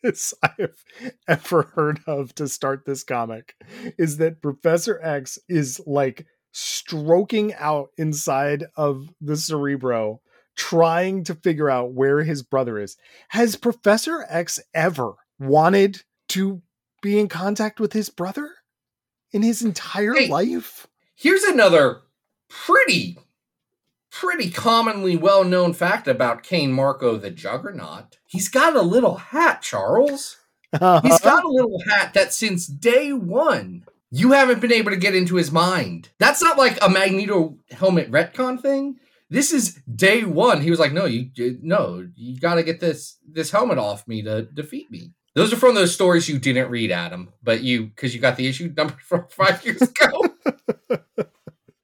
I 0.42 0.50
have 0.58 0.76
ever 1.28 1.62
heard 1.74 2.00
of 2.06 2.34
to 2.36 2.48
start 2.48 2.84
this 2.84 3.04
comic. 3.04 3.54
Is 3.98 4.18
that 4.18 4.42
Professor 4.42 5.00
X 5.02 5.38
is 5.48 5.80
like 5.86 6.26
stroking 6.52 7.54
out 7.54 7.88
inside 7.96 8.64
of 8.76 9.08
the 9.20 9.36
Cerebro, 9.36 10.20
trying 10.56 11.24
to 11.24 11.34
figure 11.34 11.70
out 11.70 11.92
where 11.92 12.22
his 12.22 12.42
brother 12.42 12.78
is. 12.78 12.96
Has 13.28 13.56
Professor 13.56 14.26
X 14.28 14.60
ever 14.74 15.14
wanted 15.38 16.02
to 16.30 16.62
be 17.00 17.18
in 17.18 17.28
contact 17.28 17.80
with 17.80 17.92
his 17.92 18.10
brother 18.10 18.50
in 19.32 19.42
his 19.42 19.62
entire 19.62 20.14
Hey. 20.14 20.28
life? 20.28 20.86
Here's 21.14 21.42
another 21.44 22.02
pretty, 22.48 23.18
pretty 24.10 24.50
commonly 24.50 25.16
well 25.16 25.44
known 25.44 25.72
fact 25.72 26.06
about 26.08 26.42
Cain 26.42 26.72
Marko 26.72 27.16
the 27.16 27.30
Juggernaut. 27.30 28.18
He's 28.26 28.48
got 28.48 28.76
a 28.76 28.82
little 28.82 29.16
hat, 29.16 29.62
Charles. 29.62 30.36
Uh-huh. 30.72 31.00
He's 31.02 31.20
got 31.20 31.44
a 31.44 31.48
little 31.48 31.80
hat 31.88 32.14
that 32.14 32.32
since 32.32 32.66
day 32.66 33.12
one, 33.12 33.84
you 34.10 34.32
haven't 34.32 34.60
been 34.60 34.72
able 34.72 34.90
to 34.90 34.96
get 34.96 35.14
into 35.14 35.36
his 35.36 35.50
mind. 35.52 36.08
That's 36.18 36.42
not 36.42 36.58
like 36.58 36.78
a 36.82 36.88
Magneto 36.88 37.58
helmet 37.70 38.10
retcon 38.10 38.60
thing. 38.60 38.96
This 39.30 39.52
is 39.52 39.74
day 39.94 40.24
one. 40.24 40.60
He 40.60 40.70
was 40.70 40.78
like, 40.78 40.92
"No, 40.92 41.06
you, 41.06 41.30
you- 41.34 41.58
no, 41.62 42.06
you 42.14 42.38
got 42.38 42.56
to 42.56 42.62
get 42.62 42.80
this 42.80 43.16
this 43.26 43.50
helmet 43.50 43.78
off 43.78 44.06
me 44.06 44.20
to 44.22 44.42
defeat 44.42 44.90
me." 44.90 45.12
Those 45.34 45.52
are 45.52 45.56
from 45.56 45.74
those 45.74 45.94
stories 45.94 46.28
you 46.28 46.38
didn't 46.38 46.70
read, 46.70 46.90
Adam, 46.90 47.32
but 47.42 47.62
you 47.62 47.86
because 47.86 48.14
you 48.14 48.20
got 48.20 48.36
the 48.36 48.46
issue 48.46 48.72
number 48.76 48.96
from 49.06 49.26
five 49.28 49.64
years 49.64 49.82
ago. 49.82 50.10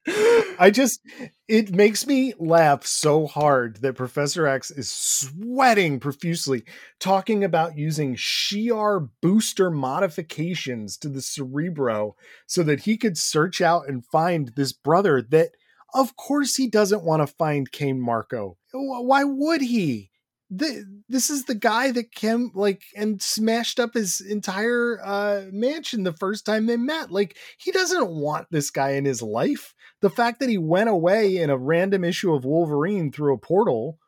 I 0.59 0.71
just 0.71 1.01
it 1.47 1.73
makes 1.73 2.05
me 2.05 2.33
laugh 2.37 2.85
so 2.85 3.27
hard 3.27 3.77
that 3.77 3.95
Professor 3.95 4.45
X 4.45 4.71
is 4.71 4.91
sweating 4.91 5.99
profusely 5.99 6.63
talking 6.99 7.43
about 7.43 7.77
using 7.77 8.15
Shi'ar 8.15 9.09
booster 9.21 9.71
modifications 9.71 10.97
to 10.97 11.09
the 11.09 11.21
Cerebro 11.21 12.15
so 12.45 12.63
that 12.63 12.81
he 12.81 12.97
could 12.97 13.17
search 13.17 13.61
out 13.61 13.87
and 13.87 14.05
find 14.05 14.49
this 14.55 14.73
brother 14.73 15.21
that 15.29 15.51
of 15.93 16.15
course 16.15 16.55
he 16.55 16.67
doesn't 16.67 17.03
want 17.03 17.21
to 17.21 17.27
find 17.27 17.71
Cain 17.71 17.99
Marko. 18.01 18.57
Why 18.73 19.23
would 19.23 19.61
he? 19.61 20.11
Th- 20.57 20.85
This 21.07 21.29
is 21.29 21.45
the 21.45 21.55
guy 21.55 21.91
that 21.91 22.11
came 22.11 22.51
like 22.53 22.83
and 22.95 23.21
smashed 23.21 23.79
up 23.79 23.93
his 23.93 24.21
entire 24.21 24.99
uh 25.03 25.43
mansion 25.51 26.03
the 26.03 26.13
first 26.13 26.45
time 26.45 26.65
they 26.65 26.77
met. 26.77 27.11
Like 27.11 27.37
he 27.57 27.71
doesn't 27.71 28.09
want 28.09 28.47
this 28.51 28.71
guy 28.71 28.91
in 28.91 29.05
his 29.05 29.21
life 29.21 29.73
the 30.01 30.09
fact 30.09 30.39
that 30.39 30.49
he 30.49 30.57
went 30.57 30.89
away 30.89 31.37
in 31.37 31.49
a 31.49 31.57
random 31.57 32.03
issue 32.03 32.33
of 32.33 32.45
Wolverine 32.45 33.11
through 33.11 33.33
a 33.33 33.37
portal, 33.37 33.99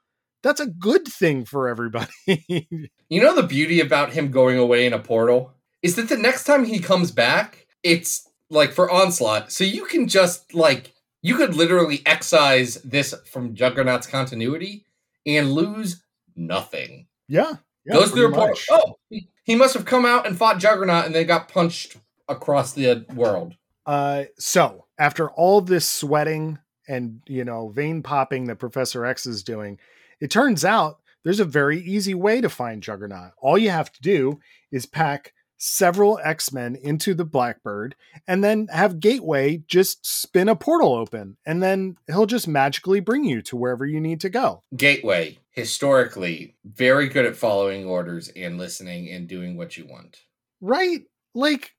that's 0.41 0.59
a 0.59 0.67
good 0.67 1.07
thing 1.07 1.45
for 1.45 1.67
everybody. 1.67 2.11
You 3.09 3.21
know 3.21 3.35
the 3.35 3.43
beauty 3.43 3.81
about 3.81 4.13
him 4.13 4.31
going 4.31 4.57
away 4.57 4.85
in 4.85 4.93
a 4.93 4.99
portal 4.99 5.51
is 5.81 5.97
that 5.97 6.07
the 6.07 6.15
next 6.15 6.45
time 6.45 6.63
he 6.63 6.79
comes 6.79 7.11
back, 7.11 7.67
it's 7.83 8.25
like 8.49 8.71
for 8.71 8.89
onslaught. 8.89 9.51
So 9.51 9.65
you 9.65 9.83
can 9.83 10.07
just 10.07 10.53
like 10.53 10.93
you 11.21 11.35
could 11.35 11.53
literally 11.53 12.01
excise 12.05 12.75
this 12.75 13.13
from 13.29 13.53
Juggernaut's 13.53 14.07
continuity 14.07 14.85
and 15.25 15.51
lose 15.51 16.01
nothing. 16.35 17.07
yeah. 17.27 17.53
yeah 17.85 17.93
Goes 17.93 18.11
through 18.11 18.31
portal. 18.31 18.47
much. 18.49 18.65
Oh, 18.69 18.97
he- 19.09 19.27
he 19.43 19.55
must 19.55 19.73
have 19.73 19.85
come 19.85 20.05
out 20.05 20.27
and 20.27 20.37
fought 20.37 20.59
Juggernaut 20.59 21.05
and 21.05 21.15
then 21.15 21.25
got 21.25 21.47
punched 21.49 21.97
across 22.29 22.73
the 22.73 23.05
world. 23.15 23.55
Uh, 23.87 24.25
so 24.37 24.85
after 24.99 25.29
all 25.31 25.61
this 25.61 25.89
sweating 25.89 26.59
and 26.87 27.21
you 27.25 27.43
know 27.43 27.69
vein 27.69 28.03
popping 28.03 28.45
that 28.45 28.59
Professor 28.59 29.03
X 29.03 29.25
is 29.25 29.43
doing, 29.43 29.79
it 30.19 30.29
turns 30.29 30.63
out 30.63 30.99
there's 31.23 31.39
a 31.39 31.45
very 31.45 31.79
easy 31.81 32.13
way 32.13 32.39
to 32.39 32.49
find 32.49 32.83
Juggernaut. 32.83 33.31
All 33.39 33.57
you 33.57 33.71
have 33.71 33.91
to 33.91 34.01
do 34.01 34.39
is 34.71 34.85
pack 34.85 35.33
several 35.63 36.19
X-Men 36.23 36.75
into 36.75 37.13
the 37.13 37.23
Blackbird 37.23 37.95
and 38.27 38.43
then 38.43 38.67
have 38.71 38.99
Gateway 38.99 39.63
just 39.67 40.03
spin 40.03 40.49
a 40.49 40.55
portal 40.55 40.95
open 40.95 41.37
and 41.45 41.61
then 41.61 41.97
he'll 42.07 42.25
just 42.25 42.47
magically 42.47 42.99
bring 42.99 43.23
you 43.23 43.43
to 43.43 43.55
wherever 43.55 43.85
you 43.85 44.01
need 44.01 44.21
to 44.21 44.29
go. 44.29 44.63
Gateway, 44.75 45.37
historically, 45.51 46.55
very 46.65 47.07
good 47.09 47.25
at 47.25 47.35
following 47.35 47.85
orders 47.85 48.29
and 48.35 48.57
listening 48.57 49.09
and 49.11 49.27
doing 49.27 49.55
what 49.55 49.77
you 49.77 49.85
want. 49.85 50.21
right 50.61 51.01
like 51.33 51.73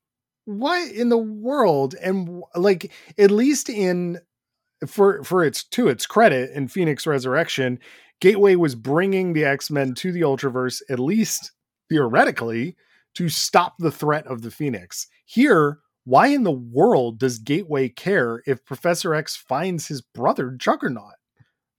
what 0.45 0.91
in 0.91 1.09
the 1.09 1.19
world 1.19 1.95
and 2.03 2.43
like 2.55 2.91
at 3.17 3.31
least 3.31 3.69
in 3.69 4.19
for 4.87 5.23
for 5.23 5.45
its 5.45 5.63
to 5.65 5.89
its 5.89 6.05
credit 6.07 6.51
in 6.51 6.67
phoenix 6.67 7.07
resurrection 7.07 7.79
gateway 8.21 8.57
was 8.57 8.75
bringing 8.75 9.33
the 9.33 9.45
x-men 9.45 9.95
to 9.95 10.11
the 10.11 10.23
ultraverse 10.23 10.83
at 10.91 10.99
least 10.99 11.53
theoretically 11.89 12.77
to 13.15 13.29
stop 13.29 13.75
the 13.79 13.91
threat 13.91 14.27
of 14.27 14.43
the 14.43 14.51
phoenix 14.51 15.07
here 15.25 15.79
why 16.05 16.27
in 16.29 16.43
the 16.43 16.51
world 16.51 17.19
does 17.19 17.39
gateway 17.39 17.89
care 17.89 18.43
if 18.47 18.65
professor 18.65 19.15
x 19.15 19.37
finds 19.37 19.89
his 19.89 20.01
brother 20.01 20.51
juggernaut 20.51 21.15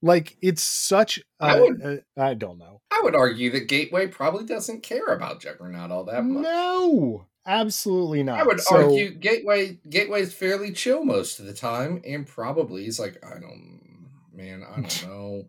like 0.02 0.36
it's 0.42 0.62
such 0.62 1.20
I 1.40 1.56
I 1.56 1.60
would- 1.60 2.04
I 2.16 2.34
don't 2.34 2.58
know 2.58 2.80
I 2.90 3.00
would 3.02 3.14
argue 3.16 3.50
that 3.52 3.66
Gateway 3.68 4.06
probably 4.06 4.44
doesn't 4.44 4.82
care 4.84 5.06
about 5.06 5.40
Juggernaut 5.40 5.90
all 5.90 6.04
that 6.04 6.24
much. 6.24 6.42
no 6.44 7.26
absolutely 7.46 8.22
not 8.22 8.38
I 8.38 8.44
would 8.44 8.60
So- 8.60 8.76
argue 8.84 9.10
Gateway 9.14 9.78
Gateway's 9.88 10.32
fairly 10.32 10.72
chill 10.72 11.04
most 11.04 11.40
of 11.40 11.46
the 11.46 11.52
time, 11.54 12.00
and 12.06 12.26
probably 12.26 12.84
he's 12.84 13.00
like, 13.00 13.18
I 13.24 13.38
don't, 13.40 14.08
man, 14.32 14.62
I 14.62 14.76
don't 14.80 15.02
know. 15.06 15.48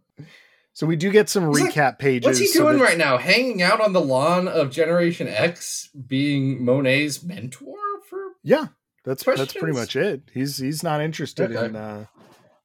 So 0.76 0.86
we 0.86 0.96
do 0.98 1.10
get 1.10 1.30
some 1.30 1.48
He's 1.54 1.62
like, 1.62 1.74
recap 1.74 2.00
pages. 2.00 2.26
What's 2.28 2.40
he 2.40 2.48
so 2.48 2.64
doing 2.66 2.78
that- 2.78 2.84
right 2.84 2.98
now? 2.98 3.18
Hanging 3.18 3.62
out 3.64 3.82
on 3.82 3.94
the 3.94 4.02
lawn 4.02 4.48
of 4.48 4.70
Generation 4.72 5.28
X, 5.28 5.90
being 6.08 6.64
Monet's 6.64 7.24
mentor 7.24 7.78
for? 8.08 8.20
Yeah, 8.44 8.68
that's 9.06 9.24
that's 9.24 9.54
pretty 9.54 9.74
much 9.74 9.96
it. 9.96 10.24
He's 10.34 10.58
he's 10.58 10.84
not 10.84 11.02
interested 11.02 11.56
Okay. 11.56 11.66
in 11.66 11.76
uh, 11.78 12.06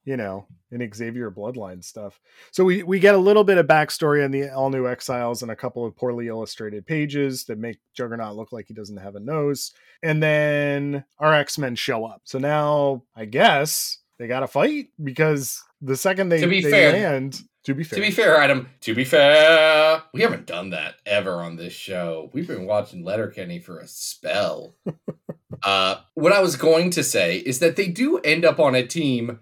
you 0.03 0.17
know, 0.17 0.45
in 0.71 0.91
Xavier 0.93 1.31
bloodline 1.31 1.83
stuff. 1.83 2.19
So 2.51 2.65
we 2.65 2.83
we 2.83 2.99
get 2.99 3.15
a 3.15 3.19
little 3.19 3.45
bit 3.45 3.57
of 3.57 3.65
backstory 3.67 4.25
on 4.25 4.31
the 4.31 4.49
all 4.49 4.69
new 4.69 4.87
exiles 4.89 5.41
and 5.41 5.49
a 5.49 5.55
couple 5.55 5.85
of 5.85 5.95
poorly 5.95 6.27
illustrated 6.27 6.85
pages 6.85 7.45
that 7.45 7.59
make 7.59 7.79
Juggernaut 7.95 8.35
look 8.35 8.51
like 8.51 8.65
he 8.67 8.73
doesn't 8.73 8.97
have 8.97 9.15
a 9.15 9.19
nose. 9.21 9.71
And 10.03 10.21
then 10.21 11.05
our 11.17 11.33
X 11.33 11.57
Men 11.57 11.75
show 11.75 12.03
up. 12.05 12.23
So 12.25 12.39
now 12.39 13.03
I 13.15 13.23
guess 13.23 13.99
they 14.19 14.27
got 14.27 14.41
to 14.41 14.47
fight 14.47 14.87
because 15.01 15.63
the 15.81 15.97
second 15.97 16.29
they, 16.29 16.41
To 16.41 16.47
be 16.47 16.61
they 16.61 16.71
fair- 16.71 16.91
land, 16.93 17.41
to 17.65 17.73
be 17.73 17.83
fair, 17.83 17.97
To 17.97 18.01
be 18.01 18.11
fair, 18.11 18.37
Adam. 18.37 18.69
To 18.81 18.95
be 18.95 19.03
fair, 19.03 20.01
we 20.13 20.21
haven't 20.21 20.47
done 20.47 20.71
that 20.71 20.95
ever 21.05 21.41
on 21.41 21.55
this 21.57 21.73
show. 21.73 22.29
We've 22.33 22.47
been 22.47 22.65
watching 22.65 23.03
Letterkenny 23.03 23.59
for 23.59 23.79
a 23.79 23.87
spell. 23.87 24.75
uh, 25.63 25.97
what 26.15 26.31
I 26.31 26.41
was 26.41 26.55
going 26.55 26.89
to 26.91 27.03
say 27.03 27.37
is 27.37 27.59
that 27.59 27.75
they 27.75 27.87
do 27.87 28.17
end 28.19 28.45
up 28.45 28.59
on 28.59 28.73
a 28.73 28.85
team 28.85 29.39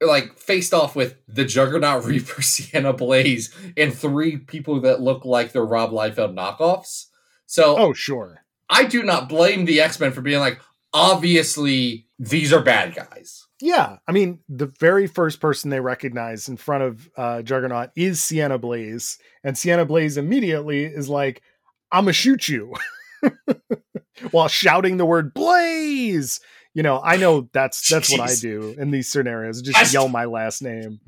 like 0.00 0.38
faced 0.38 0.72
off 0.72 0.94
with 0.94 1.16
the 1.26 1.44
Juggernaut 1.44 2.04
Reaper, 2.06 2.42
Sienna 2.42 2.92
Blaze, 2.92 3.54
and 3.76 3.94
three 3.94 4.36
people 4.36 4.80
that 4.82 5.00
look 5.00 5.24
like 5.24 5.52
they're 5.52 5.64
Rob 5.64 5.90
Liefeld 5.90 6.34
knockoffs. 6.34 7.06
So 7.46 7.78
oh 7.78 7.92
sure, 7.94 8.44
I 8.68 8.84
do 8.84 9.02
not 9.02 9.28
blame 9.28 9.64
the 9.64 9.80
X 9.80 9.98
Men 9.98 10.12
for 10.12 10.20
being 10.20 10.40
like, 10.40 10.60
obviously 10.92 12.06
these 12.18 12.52
are 12.52 12.62
bad 12.62 12.94
guys. 12.94 13.46
Yeah, 13.60 13.98
I 14.06 14.12
mean, 14.12 14.38
the 14.48 14.66
very 14.66 15.06
first 15.08 15.40
person 15.40 15.70
they 15.70 15.80
recognize 15.80 16.48
in 16.48 16.56
front 16.56 16.84
of 16.84 17.10
uh, 17.16 17.42
Juggernaut 17.42 17.90
is 17.96 18.22
Sienna 18.22 18.58
Blaze, 18.58 19.18
and 19.42 19.58
Sienna 19.58 19.84
Blaze 19.84 20.16
immediately 20.16 20.84
is 20.84 21.08
like, 21.08 21.42
"I'm 21.90 22.04
gonna 22.04 22.12
shoot 22.12 22.48
you," 22.48 22.74
while 24.30 24.48
shouting 24.48 24.96
the 24.96 25.06
word 25.06 25.34
"Blaze." 25.34 26.40
You 26.74 26.84
know, 26.84 27.00
I 27.02 27.16
know 27.16 27.48
that's 27.52 27.88
that's 27.88 28.10
what 28.10 28.20
I 28.20 28.34
do 28.36 28.76
in 28.78 28.92
these 28.92 29.10
scenarios. 29.10 29.60
Just 29.62 29.74
That's- 29.74 29.92
yell 29.92 30.08
my 30.08 30.26
last 30.26 30.62
name. 30.62 31.00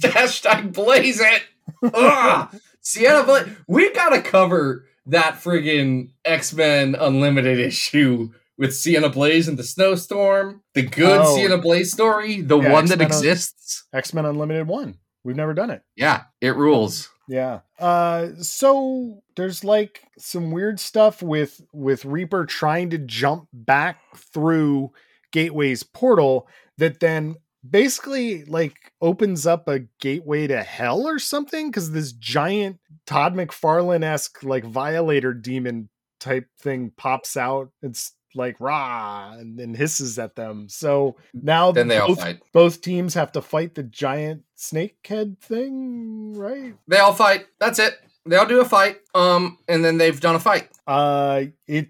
Hashtag 0.00 0.72
blaze 0.72 1.20
it. 1.20 1.42
Ugh. 1.94 2.54
Sienna 2.80 3.24
Blaze. 3.24 3.48
We 3.66 3.92
gotta 3.92 4.20
cover 4.22 4.84
that 5.06 5.34
friggin' 5.34 6.10
X 6.24 6.52
Men 6.52 6.94
Unlimited 6.94 7.58
issue 7.58 8.30
with 8.58 8.74
Sienna 8.74 9.08
Blaze 9.08 9.48
and 9.48 9.58
the 9.58 9.62
snowstorm. 9.64 10.62
The 10.74 10.82
good 10.82 11.20
Oh. 11.22 11.36
Sienna 11.36 11.58
Blaze 11.58 11.92
story, 11.92 12.40
the 12.42 12.58
Yeah, 12.60 12.72
one 12.72 12.86
that 12.86 13.00
X-Men 13.00 13.06
Un- 13.06 13.06
exists. 13.06 13.86
X 13.92 14.14
Men 14.14 14.24
Unlimited 14.26 14.66
one. 14.68 14.98
We've 15.24 15.36
never 15.36 15.54
done 15.54 15.70
it. 15.70 15.82
Yeah, 15.96 16.24
it 16.40 16.56
rules. 16.56 17.08
Yeah. 17.28 17.60
Uh 17.78 18.30
so 18.40 19.22
there's 19.36 19.62
like 19.64 20.02
some 20.18 20.50
weird 20.50 20.80
stuff 20.80 21.22
with 21.22 21.60
with 21.72 22.04
Reaper 22.04 22.44
trying 22.46 22.90
to 22.90 22.98
jump 22.98 23.48
back 23.52 24.00
through 24.16 24.90
Gateway's 25.30 25.82
portal 25.84 26.48
that 26.78 27.00
then 27.00 27.36
basically 27.68 28.44
like 28.44 28.92
opens 29.00 29.46
up 29.46 29.68
a 29.68 29.80
gateway 30.00 30.48
to 30.48 30.62
hell 30.62 31.06
or 31.06 31.18
something 31.20 31.70
cuz 31.70 31.92
this 31.92 32.12
giant 32.12 32.80
Todd 33.06 33.34
McFarlane-esque 33.34 34.42
like 34.42 34.64
violator 34.64 35.32
demon 35.32 35.88
type 36.20 36.48
thing 36.58 36.90
pops 36.96 37.36
out. 37.36 37.70
It's 37.82 38.12
like 38.34 38.56
rah 38.60 39.32
and 39.32 39.58
then 39.58 39.74
hisses 39.74 40.18
at 40.18 40.36
them. 40.36 40.68
So 40.68 41.16
now 41.34 41.72
Then 41.72 41.88
they 41.88 41.98
all 41.98 42.08
both, 42.08 42.20
fight. 42.20 42.40
both 42.52 42.80
teams 42.80 43.14
have 43.14 43.32
to 43.32 43.42
fight 43.42 43.74
the 43.74 43.82
giant 43.82 44.42
snake 44.54 44.96
head 45.06 45.40
thing, 45.40 46.34
right? 46.34 46.74
They 46.88 46.98
all 46.98 47.12
fight. 47.14 47.46
That's 47.58 47.78
it. 47.78 47.98
They 48.26 48.36
all 48.36 48.46
do 48.46 48.60
a 48.60 48.64
fight. 48.64 48.98
Um, 49.14 49.58
and 49.68 49.84
then 49.84 49.98
they've 49.98 50.20
done 50.20 50.34
a 50.36 50.40
fight. 50.40 50.68
uh 50.86 51.44
it 51.66 51.88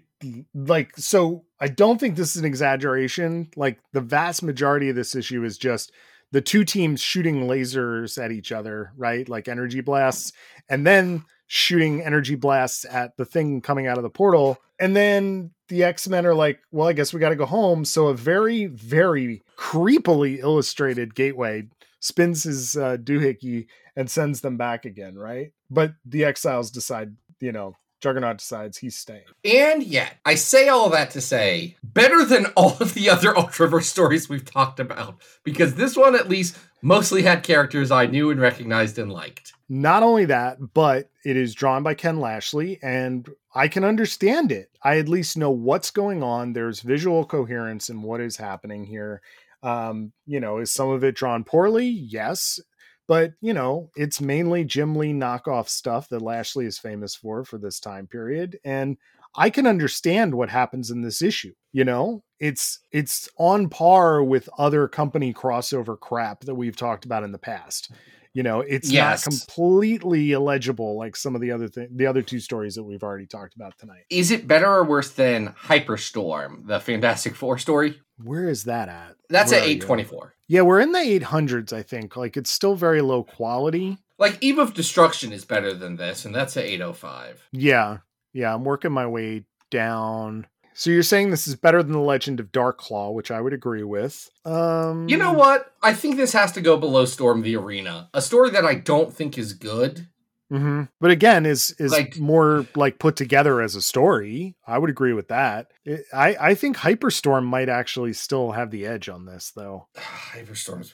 like 0.55 0.95
so 0.97 1.43
I 1.59 1.67
don't 1.67 1.99
think 1.99 2.15
this 2.15 2.35
is 2.35 2.37
an 2.37 2.45
exaggeration. 2.45 3.49
Like 3.55 3.79
the 3.93 4.01
vast 4.01 4.43
majority 4.43 4.89
of 4.89 4.95
this 4.95 5.15
issue 5.15 5.43
is 5.43 5.57
just 5.57 5.91
the 6.31 6.41
two 6.41 6.63
teams 6.65 6.99
shooting 6.99 7.43
lasers 7.47 8.21
at 8.23 8.31
each 8.31 8.51
other, 8.51 8.91
right? 8.97 9.27
Like 9.29 9.47
energy 9.47 9.81
blasts, 9.81 10.33
and 10.67 10.85
then 10.87 11.23
shooting 11.47 12.01
energy 12.01 12.35
blasts 12.35 12.85
at 12.89 13.15
the 13.17 13.25
thing 13.25 13.61
coming 13.61 13.85
out 13.87 13.97
of 13.97 14.03
the 14.03 14.09
portal. 14.09 14.57
And 14.79 14.95
then 14.95 15.51
the 15.73 15.83
X 15.83 16.07
Men 16.07 16.27
are 16.27 16.35
like, 16.35 16.59
well, 16.71 16.87
I 16.87 16.93
guess 16.93 17.13
we 17.13 17.19
got 17.19 17.29
to 17.29 17.35
go 17.35 17.47
home. 17.47 17.83
So 17.83 18.07
a 18.07 18.13
very, 18.13 18.67
very 18.67 19.41
creepily 19.57 20.37
illustrated 20.37 21.15
gateway 21.15 21.63
spins 21.99 22.43
his 22.43 22.77
uh, 22.77 22.97
doohickey 22.97 23.65
and 23.95 24.09
sends 24.09 24.41
them 24.41 24.55
back 24.55 24.85
again, 24.85 25.15
right? 25.15 25.51
But 25.71 25.95
the 26.05 26.25
exiles 26.25 26.69
decide, 26.69 27.15
you 27.39 27.51
know, 27.51 27.75
Juggernaut 28.03 28.39
decides 28.39 28.77
he's 28.77 28.97
staying. 28.97 29.23
And 29.45 29.81
yet, 29.81 30.17
I 30.25 30.35
say 30.35 30.67
all 30.67 30.89
that 30.89 31.11
to 31.11 31.21
say, 31.21 31.77
better 31.81 32.25
than 32.25 32.47
all 32.57 32.75
of 32.81 32.93
the 32.93 33.09
other 33.09 33.33
Ultraverse 33.33 33.85
stories 33.85 34.27
we've 34.27 34.43
talked 34.43 34.81
about, 34.81 35.21
because 35.45 35.75
this 35.75 35.95
one 35.95 36.13
at 36.13 36.27
least 36.27 36.57
mostly 36.81 37.21
had 37.21 37.43
characters 37.43 37.91
I 37.91 38.07
knew 38.07 38.29
and 38.29 38.41
recognized 38.41 38.99
and 38.99 39.09
liked. 39.09 39.53
Not 39.69 40.03
only 40.03 40.25
that, 40.25 40.73
but 40.73 41.09
it 41.23 41.37
is 41.37 41.55
drawn 41.55 41.81
by 41.81 41.93
Ken 41.93 42.19
Lashley, 42.19 42.77
and 42.83 43.29
I 43.55 43.69
can 43.69 43.85
understand 43.85 44.51
it. 44.51 44.69
I 44.83 44.97
at 44.97 45.07
least 45.07 45.37
know 45.37 45.51
what's 45.51 45.89
going 45.89 46.21
on. 46.21 46.51
There's 46.51 46.81
visual 46.81 47.23
coherence 47.23 47.89
in 47.89 48.01
what 48.01 48.19
is 48.19 48.35
happening 48.35 48.83
here. 48.83 49.21
Um, 49.63 50.11
you 50.27 50.41
know, 50.41 50.57
is 50.57 50.71
some 50.71 50.89
of 50.89 51.05
it 51.05 51.15
drawn 51.15 51.45
poorly? 51.45 51.87
Yes 51.87 52.59
but 53.07 53.33
you 53.41 53.53
know 53.53 53.89
it's 53.95 54.21
mainly 54.21 54.63
jim 54.63 54.95
lee 54.95 55.13
knockoff 55.13 55.67
stuff 55.69 56.09
that 56.09 56.21
lashley 56.21 56.65
is 56.65 56.77
famous 56.77 57.15
for 57.15 57.43
for 57.43 57.57
this 57.57 57.79
time 57.79 58.07
period 58.07 58.59
and 58.63 58.97
i 59.35 59.49
can 59.49 59.67
understand 59.67 60.33
what 60.33 60.49
happens 60.49 60.91
in 60.91 61.01
this 61.01 61.21
issue 61.21 61.53
you 61.73 61.83
know? 61.83 62.23
It's 62.39 62.79
it's 62.91 63.27
on 63.37 63.69
par 63.69 64.23
with 64.23 64.49
other 64.57 64.87
company 64.87 65.33
crossover 65.33 65.99
crap 65.99 66.41
that 66.41 66.55
we've 66.55 66.75
talked 66.75 67.05
about 67.05 67.23
in 67.23 67.31
the 67.31 67.37
past 67.37 67.91
you 68.33 68.43
know 68.43 68.61
it's 68.61 68.91
Yes. 68.91 69.25
not 69.25 69.31
completely 69.39 70.31
illegible 70.31 70.97
like 70.97 71.15
some 71.15 71.35
of 71.35 71.41
the 71.41 71.51
other 71.51 71.67
th- 71.69 71.89
the 71.93 72.05
other 72.07 72.21
two 72.21 72.39
stories 72.39 72.75
that 72.75 72.83
we've 72.83 73.03
already 73.03 73.27
talked 73.27 73.55
about 73.55 73.77
tonight 73.77 74.03
Is 74.09 74.31
it 74.31 74.47
better 74.47 74.67
or 74.67 74.83
worse 74.83 75.11
than 75.11 75.49
Hyperstorm, 75.49 76.67
the 76.67 76.79
Fantastic 76.79 77.35
Four 77.35 77.57
story? 77.57 77.99
where 78.23 78.47
is 78.49 78.63
that 78.65 78.89
at 78.89 79.15
That's 79.29 79.51
Where 79.51 79.59
at 79.61 79.65
are 79.65 79.69
you? 79.69 79.75
824. 79.77 80.33
yeah 80.47 80.61
we're 80.61 80.79
in 80.79 80.91
the 80.91 80.99
800s 80.99 81.73
i 81.73 81.81
think 81.83 82.15
like 82.15 82.37
it's 82.37 82.49
still 82.49 82.75
very 82.75 83.01
low 83.01 83.23
quality 83.23 83.97
Like 84.19 84.37
Eve 84.41 84.59
of 84.59 84.73
Destruction 84.73 85.31
is 85.33 85.43
better 85.45 85.73
than 85.73 85.95
this, 85.97 86.23
and 86.25 86.33
that's 86.35 86.55
at 86.55 86.65
805. 86.65 87.47
Yeah. 87.51 87.97
Yeah. 88.31 88.53
I'm 88.53 88.63
working 88.63 88.91
my 88.91 89.07
way 89.07 89.45
down. 89.71 90.45
So 90.75 90.89
you're 90.89 91.03
saying 91.03 91.29
this 91.29 91.47
is 91.47 91.55
better 91.55 91.81
than 91.83 91.91
the 91.93 91.99
Legend 91.99 92.39
of 92.39 92.51
Dark 92.51 92.77
Claw, 92.77 93.11
which 93.11 93.31
I 93.31 93.41
would 93.41 93.53
agree 93.53 93.83
with. 93.83 94.29
Um 94.45 95.07
You 95.07 95.17
know 95.17 95.33
what? 95.33 95.71
I 95.81 95.93
think 95.93 96.17
this 96.17 96.33
has 96.33 96.51
to 96.53 96.61
go 96.61 96.77
below 96.77 97.05
Storm 97.05 97.41
the 97.41 97.55
Arena, 97.55 98.09
a 98.13 98.21
story 98.21 98.49
that 98.51 98.65
I 98.65 98.75
don't 98.75 99.13
think 99.13 99.37
is 99.37 99.53
good. 99.53 100.07
mhm. 100.51 100.87
But 100.99 101.09
again, 101.11 101.45
is 101.45 101.71
is 101.79 101.91
Like- 101.91 102.17
more 102.17 102.67
like 102.75 102.99
put 102.99 103.15
together 103.15 103.61
as 103.61 103.75
a 103.75 103.81
story. 103.81 104.55
I 104.67 104.77
would 104.77 104.89
agree 104.89 105.13
with 105.13 105.29
that. 105.29 105.71
It, 105.85 106.05
I 106.13 106.35
I 106.39 106.55
think 106.55 106.77
Hyperstorm 106.77 107.45
might 107.45 107.69
actually 107.69 108.13
still 108.13 108.51
have 108.51 108.69
the 108.69 108.85
edge 108.85 109.09
on 109.09 109.25
this, 109.25 109.51
though. 109.55 109.87
Hyperstorms. 109.97 110.93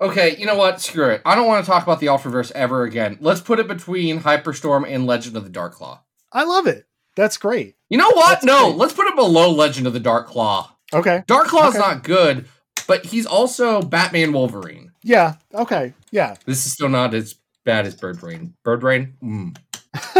Okay, 0.00 0.36
you 0.36 0.46
know 0.46 0.56
what? 0.56 0.80
Screw 0.80 1.08
it. 1.10 1.22
I 1.24 1.34
don't 1.36 1.46
want 1.46 1.64
to 1.64 1.70
talk 1.70 1.84
about 1.84 2.00
the 2.00 2.06
Ultraverse 2.06 2.50
ever 2.52 2.82
again. 2.82 3.18
Let's 3.20 3.40
put 3.40 3.60
it 3.60 3.68
between 3.68 4.20
Hyperstorm 4.20 4.84
and 4.88 5.06
Legend 5.06 5.36
of 5.36 5.44
the 5.44 5.50
Dark 5.50 5.74
Claw. 5.74 6.02
I 6.32 6.42
love 6.44 6.66
it. 6.66 6.86
That's 7.16 7.36
great. 7.36 7.76
You 7.88 7.98
know 7.98 8.10
what? 8.10 8.28
That's 8.30 8.44
no, 8.44 8.68
great. 8.68 8.76
let's 8.78 8.92
put 8.94 9.06
him 9.06 9.16
below 9.16 9.50
Legend 9.50 9.86
of 9.86 9.92
the 9.92 10.00
Dark 10.00 10.26
Claw. 10.28 10.74
Okay. 10.92 11.22
Dark 11.26 11.46
Claw's 11.48 11.74
Okay. 11.76 11.78
not 11.78 12.02
good, 12.04 12.46
but 12.86 13.04
he's 13.06 13.26
also 13.26 13.82
Batman 13.82 14.32
Wolverine. 14.32 14.92
Yeah. 15.02 15.34
Okay. 15.54 15.94
Yeah. 16.10 16.36
This 16.46 16.64
is 16.66 16.72
still 16.72 16.88
not 16.88 17.14
as 17.14 17.34
bad 17.64 17.86
as 17.86 17.94
Bird 17.94 18.18
Brain. 18.20 18.54
Bird 18.64 18.80
Brain? 18.80 19.14
Mm. 19.22 19.56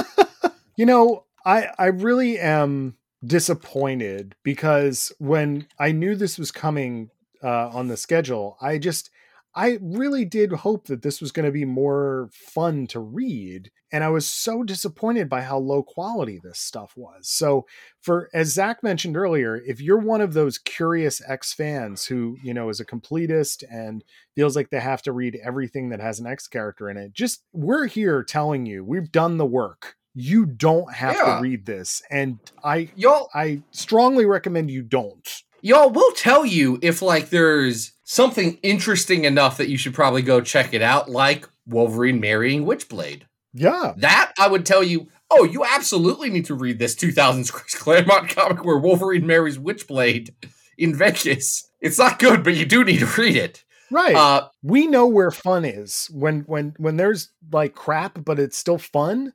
You 0.76 0.86
know, 0.86 1.24
I 1.44 1.68
I 1.78 1.86
really 1.86 2.38
am 2.38 2.96
disappointed 3.24 4.34
because 4.42 5.12
when 5.18 5.66
I 5.78 5.92
knew 5.92 6.16
this 6.16 6.38
was 6.38 6.50
coming 6.50 7.10
uh, 7.44 7.68
on 7.68 7.88
the 7.88 7.96
schedule, 7.96 8.56
I 8.60 8.78
just 8.78 9.10
I 9.54 9.78
really 9.82 10.24
did 10.24 10.52
hope 10.52 10.86
that 10.86 11.02
this 11.02 11.20
was 11.20 11.30
going 11.32 11.44
to 11.46 11.52
be 11.52 11.64
more 11.66 12.30
fun 12.32 12.86
to 12.88 13.00
read, 13.00 13.70
and 13.92 14.02
I 14.02 14.08
was 14.08 14.28
so 14.28 14.62
disappointed 14.62 15.28
by 15.28 15.42
how 15.42 15.58
low 15.58 15.82
quality 15.82 16.40
this 16.42 16.58
stuff 16.58 16.94
was. 16.96 17.28
So, 17.28 17.66
for 18.00 18.30
as 18.32 18.48
Zach 18.54 18.82
mentioned 18.82 19.16
earlier, 19.16 19.60
if 19.66 19.80
you're 19.80 19.98
one 19.98 20.20
of 20.22 20.32
those 20.32 20.56
curious 20.58 21.20
X 21.28 21.52
fans 21.52 22.06
who 22.06 22.36
you 22.42 22.54
know 22.54 22.68
is 22.70 22.80
a 22.80 22.86
completist 22.86 23.62
and 23.70 24.02
feels 24.34 24.56
like 24.56 24.70
they 24.70 24.80
have 24.80 25.02
to 25.02 25.12
read 25.12 25.38
everything 25.44 25.90
that 25.90 26.00
has 26.00 26.18
an 26.18 26.26
X 26.26 26.48
character 26.48 26.88
in 26.88 26.96
it, 26.96 27.12
just 27.12 27.44
we're 27.52 27.86
here 27.86 28.22
telling 28.22 28.64
you 28.64 28.82
we've 28.84 29.12
done 29.12 29.36
the 29.36 29.46
work. 29.46 29.96
You 30.14 30.46
don't 30.46 30.92
have 30.94 31.14
Yeah. 31.16 31.36
to 31.36 31.40
read 31.42 31.66
this, 31.66 32.02
and 32.10 32.38
I 32.64 32.88
Y'all 32.96 33.28
I 33.34 33.62
strongly 33.70 34.24
recommend 34.26 34.70
you 34.70 34.82
don't. 34.82 35.28
Y'all 35.62 35.88
will 35.90 36.12
tell 36.12 36.44
you 36.44 36.78
if 36.82 37.00
like 37.00 37.30
there's 37.30 37.92
something 38.04 38.58
interesting 38.62 39.24
enough 39.24 39.56
that 39.56 39.70
you 39.70 39.78
should 39.78 39.94
probably 39.94 40.20
go 40.20 40.42
check 40.42 40.74
it 40.74 40.82
out, 40.82 41.08
like 41.08 41.48
Wolverine 41.66 42.20
marrying 42.20 42.66
Witchblade. 42.66 43.22
Yeah, 43.54 43.92
That 43.98 44.32
I 44.38 44.48
would 44.48 44.64
tell 44.66 44.82
you, 44.82 45.08
oh, 45.30 45.44
you 45.44 45.64
absolutely 45.64 46.30
need 46.30 46.46
to 46.46 46.54
read 46.54 46.78
this 46.78 46.94
2000s 46.94 47.52
Chris 47.52 47.74
Claremont 47.74 48.30
comic 48.30 48.64
where 48.64 48.78
Wolverine 48.78 49.26
marries 49.26 49.58
Witchblade 49.58 50.30
in 50.78 50.94
Vegas. 50.94 51.68
It's 51.80 51.98
not 51.98 52.18
good, 52.18 52.44
but 52.44 52.54
you 52.54 52.64
do 52.64 52.84
need 52.84 53.00
to 53.00 53.06
read 53.06 53.36
it. 53.36 53.64
right. 53.90 54.14
Uh, 54.14 54.48
we 54.62 54.86
know 54.86 55.06
where 55.06 55.30
fun 55.30 55.64
is 55.64 56.08
when 56.12 56.40
when 56.42 56.74
when 56.78 56.96
there's 56.96 57.30
like 57.50 57.74
crap 57.74 58.24
but 58.24 58.38
it's 58.38 58.56
still 58.56 58.78
fun 58.78 59.32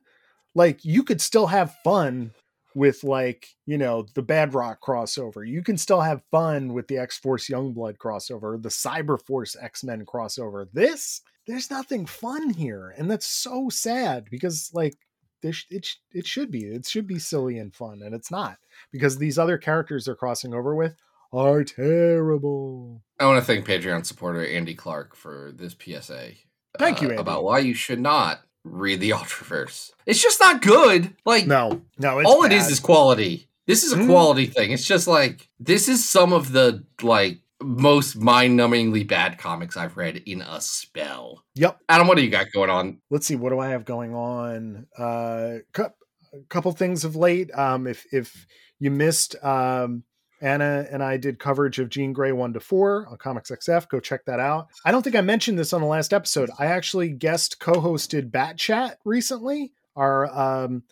like 0.54 0.84
you 0.84 1.04
could 1.04 1.20
still 1.20 1.46
have 1.46 1.76
fun 1.84 2.32
with 2.78 3.02
like 3.02 3.48
you 3.66 3.76
know 3.76 4.06
the 4.14 4.22
bad 4.22 4.54
rock 4.54 4.78
crossover 4.80 5.46
you 5.46 5.62
can 5.64 5.76
still 5.76 6.00
have 6.00 6.22
fun 6.30 6.72
with 6.72 6.86
the 6.86 6.96
x-force 6.96 7.48
youngblood 7.48 7.96
crossover 7.96 8.62
the 8.62 8.68
cyber 8.68 9.20
force 9.20 9.56
x-men 9.60 10.06
crossover 10.06 10.68
this 10.72 11.20
there's 11.48 11.72
nothing 11.72 12.06
fun 12.06 12.50
here 12.50 12.94
and 12.96 13.10
that's 13.10 13.26
so 13.26 13.68
sad 13.68 14.28
because 14.30 14.70
like 14.72 14.94
sh- 15.50 15.64
it, 15.70 15.88
it 16.12 16.24
should 16.24 16.52
be 16.52 16.66
it 16.66 16.86
should 16.86 17.08
be 17.08 17.18
silly 17.18 17.58
and 17.58 17.74
fun 17.74 18.00
and 18.00 18.14
it's 18.14 18.30
not 18.30 18.58
because 18.92 19.18
these 19.18 19.40
other 19.40 19.58
characters 19.58 20.04
they're 20.04 20.14
crossing 20.14 20.54
over 20.54 20.76
with 20.76 20.94
are 21.32 21.64
terrible 21.64 23.02
I 23.18 23.26
want 23.26 23.40
to 23.40 23.44
thank 23.44 23.66
Patreon 23.66 24.06
supporter 24.06 24.46
Andy 24.46 24.76
Clark 24.76 25.16
for 25.16 25.52
this 25.52 25.74
PSA. 25.76 26.30
Thank 26.78 27.02
you, 27.02 27.08
uh, 27.08 27.10
Andy. 27.10 27.20
About 27.20 27.42
why 27.42 27.58
you 27.58 27.74
should 27.74 27.98
not 27.98 28.42
read 28.70 29.00
the 29.00 29.10
Ultraverse. 29.18 29.92
It's 30.06 30.22
just 30.22 30.40
not 30.40 30.62
good. 30.62 31.14
Like, 31.24 31.46
no 31.46 31.82
no 31.98 32.18
it's 32.18 32.28
all 32.30 32.44
it 32.44 32.52
is 32.52 32.68
is 32.68 32.80
quality. 32.80 33.48
This 33.66 33.84
is 33.84 33.92
a 33.92 33.96
Mhm. 33.96 34.06
quality 34.06 34.46
thing. 34.46 34.72
It's 34.72 34.84
just 34.86 35.06
like 35.06 35.48
this 35.60 35.88
is 35.88 36.06
some 36.08 36.32
of 36.32 36.52
the 36.52 36.84
like 37.02 37.38
most 37.60 38.16
mind-numbingly 38.16 39.06
bad 39.06 39.36
comics 39.38 39.76
I've 39.76 39.96
read 39.96 40.22
in 40.26 40.42
a 40.42 40.60
spell. 40.60 41.44
yep 41.56 41.78
Adam, 41.88 42.06
what 42.06 42.16
do 42.16 42.22
you 42.22 42.30
got 42.30 42.46
going 42.52 42.70
on? 42.70 42.98
let's 43.10 43.26
see 43.26 43.34
what 43.34 43.50
do 43.50 43.58
i 43.58 43.68
have 43.68 43.84
going 43.84 44.14
on 44.14 44.86
uh 44.98 45.58
a 45.74 45.90
couple 46.48 46.70
things 46.72 47.04
of 47.04 47.16
late 47.16 47.50
um 47.54 47.86
if 47.88 48.06
if 48.12 48.46
you 48.78 48.90
missed 48.92 49.34
um 49.42 50.04
Anna 50.40 50.86
and 50.90 51.02
I 51.02 51.16
did 51.16 51.38
coverage 51.38 51.78
of 51.78 51.88
Jean 51.88 52.12
Grey 52.12 52.32
1 52.32 52.52
to 52.54 52.60
4 52.60 53.08
on 53.10 53.16
Comics 53.16 53.50
XF. 53.50 53.88
Go 53.88 54.00
check 54.00 54.24
that 54.26 54.40
out. 54.40 54.68
I 54.84 54.92
don't 54.92 55.02
think 55.02 55.16
I 55.16 55.20
mentioned 55.20 55.58
this 55.58 55.72
on 55.72 55.80
the 55.80 55.86
last 55.86 56.12
episode. 56.12 56.50
I 56.58 56.66
actually 56.66 57.10
guest 57.10 57.60
co-hosted 57.60 58.30
Bat 58.30 58.56
Chat 58.56 58.98
recently, 59.04 59.72
our 59.96 60.26
um 60.26 60.84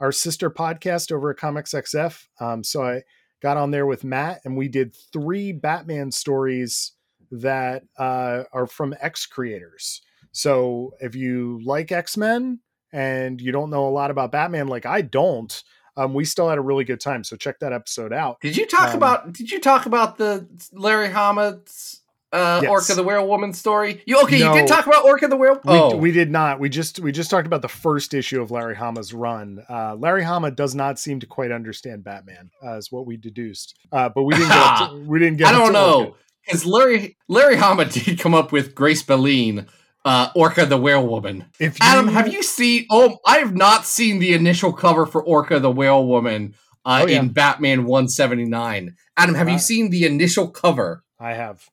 our 0.00 0.12
sister 0.12 0.50
podcast 0.50 1.12
over 1.12 1.30
at 1.30 1.36
Comics 1.36 1.72
XF. 1.72 2.26
Um, 2.40 2.64
so 2.64 2.82
I 2.82 3.02
got 3.40 3.56
on 3.56 3.70
there 3.70 3.86
with 3.86 4.04
Matt 4.04 4.40
and 4.44 4.56
we 4.56 4.68
did 4.68 4.96
three 5.12 5.52
Batman 5.52 6.10
stories 6.10 6.92
that 7.30 7.84
uh, 7.98 8.44
are 8.52 8.66
from 8.66 8.94
X 9.00 9.26
creators. 9.26 10.02
So 10.32 10.94
if 11.00 11.14
you 11.14 11.60
like 11.64 11.92
X 11.92 12.16
Men 12.16 12.60
and 12.92 13.40
you 13.40 13.52
don't 13.52 13.70
know 13.70 13.86
a 13.86 13.90
lot 13.90 14.10
about 14.10 14.32
Batman, 14.32 14.68
like 14.68 14.86
I 14.86 15.00
don't, 15.02 15.62
um, 15.96 16.14
we 16.14 16.24
still 16.24 16.48
had 16.48 16.58
a 16.58 16.62
really 16.62 16.84
good 16.84 17.00
time. 17.00 17.24
So 17.24 17.36
check 17.36 17.58
that 17.60 17.72
episode 17.72 18.12
out. 18.12 18.40
Did 18.40 18.56
you 18.56 18.66
talk 18.66 18.90
Um, 18.90 18.96
about 18.96 19.32
did 19.32 19.50
you 19.50 19.60
talk 19.60 19.86
about 19.86 20.18
the 20.18 20.46
Larry 20.72 21.08
Hama's 21.10 22.00
uh 22.32 22.60
Yes. 22.62 22.70
Orca 22.70 22.94
the 22.94 23.02
Werewolf 23.04 23.54
story? 23.54 24.02
You 24.06 24.20
okay, 24.22 24.38
you 24.38 24.52
did 24.54 24.66
talk 24.66 24.86
about 24.86 25.04
Orca 25.04 25.28
the 25.28 25.36
Werewolf? 25.36 25.64
We, 25.64 25.72
Oh. 25.72 25.96
we 25.96 26.10
did 26.10 26.30
not. 26.30 26.58
We 26.58 26.68
just 26.68 26.98
we 27.00 27.12
just 27.12 27.30
talked 27.30 27.46
about 27.46 27.62
the 27.62 27.68
first 27.68 28.12
issue 28.14 28.42
of 28.42 28.50
Larry 28.50 28.74
Hama's 28.74 29.14
run. 29.14 29.62
Uh, 29.70 29.94
Larry 29.94 30.24
Hama 30.24 30.50
does 30.50 30.74
not 30.74 30.98
seem 30.98 31.20
to 31.20 31.26
quite 31.26 31.52
understand 31.52 32.02
Batman, 32.02 32.50
uh, 32.64 32.76
is 32.76 32.90
what 32.90 33.06
we 33.06 33.16
deduced. 33.16 33.76
Uh, 33.92 34.08
but 34.08 34.24
we 34.24 34.34
didn't 34.34 34.48
get 34.48 34.78
to, 34.90 35.04
we 35.06 35.18
didn't 35.20 35.36
get. 35.38 35.46
I 35.48 35.52
don't 35.52 35.72
know. 35.72 36.16
Because 36.44 36.66
Larry 36.66 37.16
Larry 37.28 37.56
Hama 37.56 37.84
did 37.90 38.18
come 38.18 38.34
up 38.34 38.50
with 38.52 38.74
Grace 38.74 39.02
Balin, 39.02 39.66
uh, 40.04 40.30
Orca 40.34 40.66
the 40.66 40.76
Werewolf. 40.76 41.24
If 41.58 41.78
Adam, 41.80 42.08
have 42.08 42.32
you 42.32 42.42
seen? 42.42 42.86
Oh, 42.90 43.18
I 43.26 43.38
have 43.38 43.54
not 43.54 43.86
seen 43.86 44.18
the 44.18 44.34
initial 44.34 44.72
cover 44.72 45.06
for 45.06 45.22
Orca 45.22 45.58
the 45.60 45.70
Werewolf 45.70 46.26
uh, 46.26 46.48
Oh, 46.86 47.06
yeah. 47.06 47.20
in 47.20 47.28
Batman 47.30 47.84
179. 47.84 48.96
Adam, 49.16 49.34
have 49.34 49.48
Uh, 49.48 49.52
you 49.52 49.58
seen 49.58 49.90
the 49.90 50.04
initial 50.04 50.48
cover? 50.48 51.02
I 51.18 51.32
have. 51.32 51.68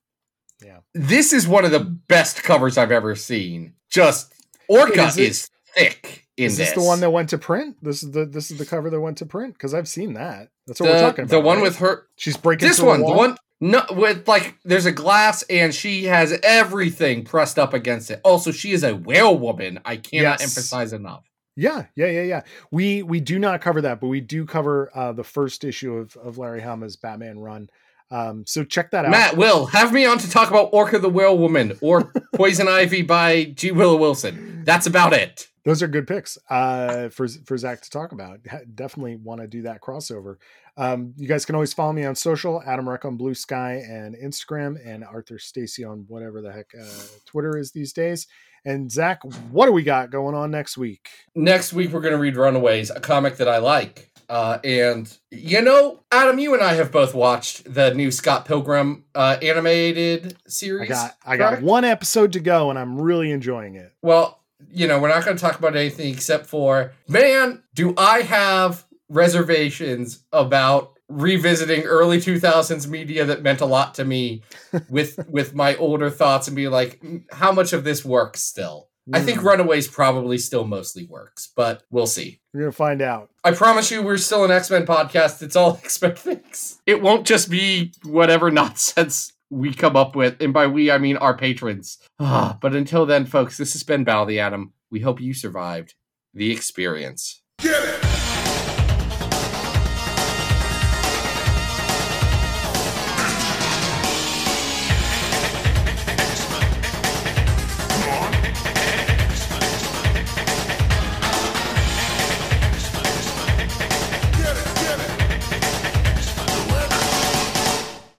Yeah. 0.63 0.77
This 0.93 1.33
is 1.33 1.47
one 1.47 1.65
of 1.65 1.71
the 1.71 1.79
best 1.79 2.43
covers 2.43 2.77
I've 2.77 2.91
ever 2.91 3.15
seen. 3.15 3.73
Just 3.89 4.33
Orca 4.67 5.07
Is 5.07 5.17
is, 5.17 5.49
thick 5.75 6.27
in 6.37 6.45
Is 6.45 6.57
this, 6.57 6.71
the 6.73 6.81
one 6.83 6.99
that 7.01 7.09
went 7.11 7.29
to 7.29 7.37
print? 7.37 7.77
This 7.81 8.03
is 8.03 8.11
the 8.11 8.25
this 8.25 8.51
is 8.51 8.57
the 8.57 8.65
cover 8.65 8.89
that 8.89 9.01
went 9.01 9.17
to 9.17 9.25
print 9.25 9.53
because 9.55 9.73
I've 9.73 9.87
seen 9.87 10.13
that. 10.13 10.49
That's 10.67 10.79
what 10.79 10.89
we're 10.89 10.99
talking 11.01 11.23
about. 11.25 11.31
the 11.31 11.39
one 11.41 11.57
right? 11.57 11.63
with 11.63 11.77
her 11.79 12.07
she's 12.15 12.37
breaking 12.37 12.67
this 12.67 12.79
one, 12.79 12.99
the 12.99 13.05
wall? 13.05 13.17
one 13.17 13.37
no 13.61 13.83
with 13.91 14.27
like 14.27 14.57
there's 14.65 14.85
a 14.85 14.91
glass 14.91 15.43
and 15.43 15.73
she 15.73 16.05
has 16.05 16.37
everything 16.43 17.23
pressed 17.23 17.57
up 17.57 17.73
against 17.73 18.11
it. 18.11 18.19
Also, 18.23 18.51
she 18.51 18.71
is 18.73 18.83
a 18.83 18.95
whale 18.95 19.37
woman. 19.37 19.79
I 19.85 19.95
cannot 19.97 20.39
Yes. 20.39 20.41
emphasize 20.41 20.91
enough. 20.93 21.25
Yeah, 21.55 21.85
yeah, 21.95 22.07
yeah, 22.07 22.23
yeah. 22.23 22.41
We 22.71 23.03
we 23.03 23.19
do 23.19 23.37
not 23.39 23.61
cover 23.61 23.81
that, 23.81 23.99
but 24.01 24.07
we 24.07 24.21
do 24.21 24.45
cover 24.45 24.89
uh, 24.95 25.13
the 25.13 25.23
first 25.23 25.63
issue 25.63 25.95
of 25.95 26.15
of 26.17 26.37
Larry 26.37 26.61
Hama's 26.61 26.95
Batman 26.95 27.39
run. 27.39 27.69
Um, 28.11 28.43
so 28.45 28.63
check 28.63 28.91
that 28.91 29.05
out. 29.05 29.11
Matt, 29.11 29.37
Will, 29.37 29.65
have 29.67 29.93
me 29.93 30.05
on 30.05 30.17
to 30.19 30.29
talk 30.29 30.49
about 30.49 30.69
Orca 30.73 30.99
the 30.99 31.09
Whale 31.09 31.37
Woman 31.37 31.77
or 31.81 32.11
Poison 32.35 32.67
Ivy 32.67 33.01
by 33.03 33.45
G. 33.45 33.71
Willow 33.71 33.95
Wilson. 33.95 34.63
That's 34.65 34.85
about 34.85 35.13
it. 35.13 35.47
Those 35.63 35.83
are 35.83 35.87
good 35.87 36.07
picks 36.07 36.37
uh, 36.49 37.09
for 37.09 37.27
for 37.45 37.57
Zach 37.57 37.81
to 37.81 37.89
talk 37.89 38.11
about. 38.11 38.39
Definitely 38.75 39.15
want 39.17 39.41
to 39.41 39.47
do 39.47 39.61
that 39.61 39.79
crossover. 39.81 40.37
Um, 40.75 41.13
you 41.17 41.27
guys 41.27 41.45
can 41.45 41.55
always 41.55 41.73
follow 41.73 41.93
me 41.93 42.03
on 42.03 42.15
social, 42.15 42.63
Adam 42.65 42.89
Reck 42.89 43.05
on 43.05 43.15
Blue 43.15 43.35
Sky 43.35 43.83
and 43.87 44.15
Instagram, 44.15 44.75
and 44.85 45.03
Arthur 45.03 45.37
Stacy 45.37 45.83
on 45.83 46.05
whatever 46.07 46.41
the 46.41 46.51
heck 46.51 46.67
uh, 46.79 46.85
Twitter 47.25 47.57
is 47.57 47.71
these 47.71 47.93
days. 47.93 48.27
And 48.65 48.91
Zach, 48.91 49.21
what 49.51 49.65
do 49.65 49.71
we 49.71 49.83
got 49.83 50.11
going 50.11 50.35
on 50.35 50.51
next 50.51 50.77
week? 50.77 51.09
Next 51.35 51.73
week, 51.73 51.91
we're 51.91 52.01
going 52.01 52.13
to 52.13 52.19
read 52.19 52.37
Runaways, 52.37 52.91
a 52.91 52.99
comic 52.99 53.37
that 53.37 53.47
I 53.47 53.57
like. 53.57 54.10
Uh, 54.31 54.59
and, 54.63 55.17
you 55.29 55.61
know, 55.61 55.99
Adam, 56.09 56.39
you 56.39 56.53
and 56.53 56.63
I 56.63 56.75
have 56.75 56.89
both 56.89 57.13
watched 57.13 57.71
the 57.73 57.93
new 57.93 58.11
Scott 58.11 58.45
Pilgrim 58.45 59.03
uh, 59.13 59.35
animated 59.41 60.37
series. 60.47 60.89
I 60.89 60.93
got 60.93 61.15
I 61.25 61.35
got 61.35 61.61
one 61.61 61.83
episode 61.83 62.31
to 62.31 62.39
go, 62.39 62.69
and 62.69 62.79
I'm 62.79 63.01
really 63.01 63.29
enjoying 63.31 63.75
it. 63.75 63.91
Well, 64.01 64.39
you 64.71 64.87
know, 64.87 64.99
we're 64.99 65.09
not 65.09 65.25
going 65.25 65.35
to 65.35 65.41
talk 65.41 65.59
about 65.59 65.75
anything 65.75 66.13
except 66.13 66.45
for, 66.45 66.93
man, 67.09 67.61
do 67.75 67.93
I 67.97 68.21
have 68.21 68.85
reservations 69.09 70.23
about 70.31 70.97
revisiting 71.09 71.83
early 71.83 72.19
2000s 72.19 72.87
media 72.87 73.25
that 73.25 73.43
meant 73.43 73.59
a 73.59 73.65
lot 73.65 73.95
to 73.95 74.05
me 74.05 74.43
with 74.89 75.27
with 75.27 75.53
my 75.53 75.75
older 75.75 76.09
thoughts 76.09 76.47
and 76.47 76.55
be 76.55 76.69
like 76.69 77.01
"Mm, 77.01 77.25
how 77.33 77.51
much 77.51 77.73
of 77.73 77.83
this 77.83 78.05
works 78.05 78.41
still 78.41 78.87
i 79.13 79.19
think 79.19 79.39
Mm. 79.39 79.43
runaways 79.43 79.87
probably 79.87 80.37
still 80.37 80.65
mostly 80.65 81.05
works 81.05 81.49
but 81.55 81.83
we'll 81.89 82.05
see 82.07 82.39
We're 82.53 82.61
gonna 82.61 82.71
find 82.71 83.01
out. 83.01 83.29
I 83.43 83.51
promise 83.51 83.89
you, 83.89 84.03
we're 84.03 84.17
still 84.17 84.45
an 84.45 84.51
X 84.51 84.69
Men 84.69 84.85
podcast. 84.85 85.41
It's 85.41 85.55
all 85.55 85.77
X 85.83 85.99
Men 86.01 86.15
things. 86.15 86.79
It 86.85 87.01
won't 87.01 87.25
just 87.25 87.49
be 87.49 87.91
whatever 88.03 88.51
nonsense 88.51 89.33
we 89.49 89.73
come 89.73 89.95
up 89.95 90.15
with. 90.15 90.39
And 90.41 90.53
by 90.53 90.67
we, 90.67 90.91
I 90.91 90.97
mean 90.99 91.17
our 91.17 91.35
patrons. 91.35 91.97
Ah, 92.19 92.57
but 92.61 92.75
until 92.75 93.05
then, 93.07 93.25
folks, 93.25 93.57
this 93.57 93.73
has 93.73 93.81
been 93.83 94.03
Battle 94.03 94.23
of 94.23 94.27
the 94.29 94.39
Atom. 94.39 94.73
We 94.91 94.99
hope 94.99 95.19
you 95.19 95.33
survived 95.33 95.95
the 96.35 96.51
experience. 96.51 97.41
Get 97.59 97.83
it! 97.83 97.90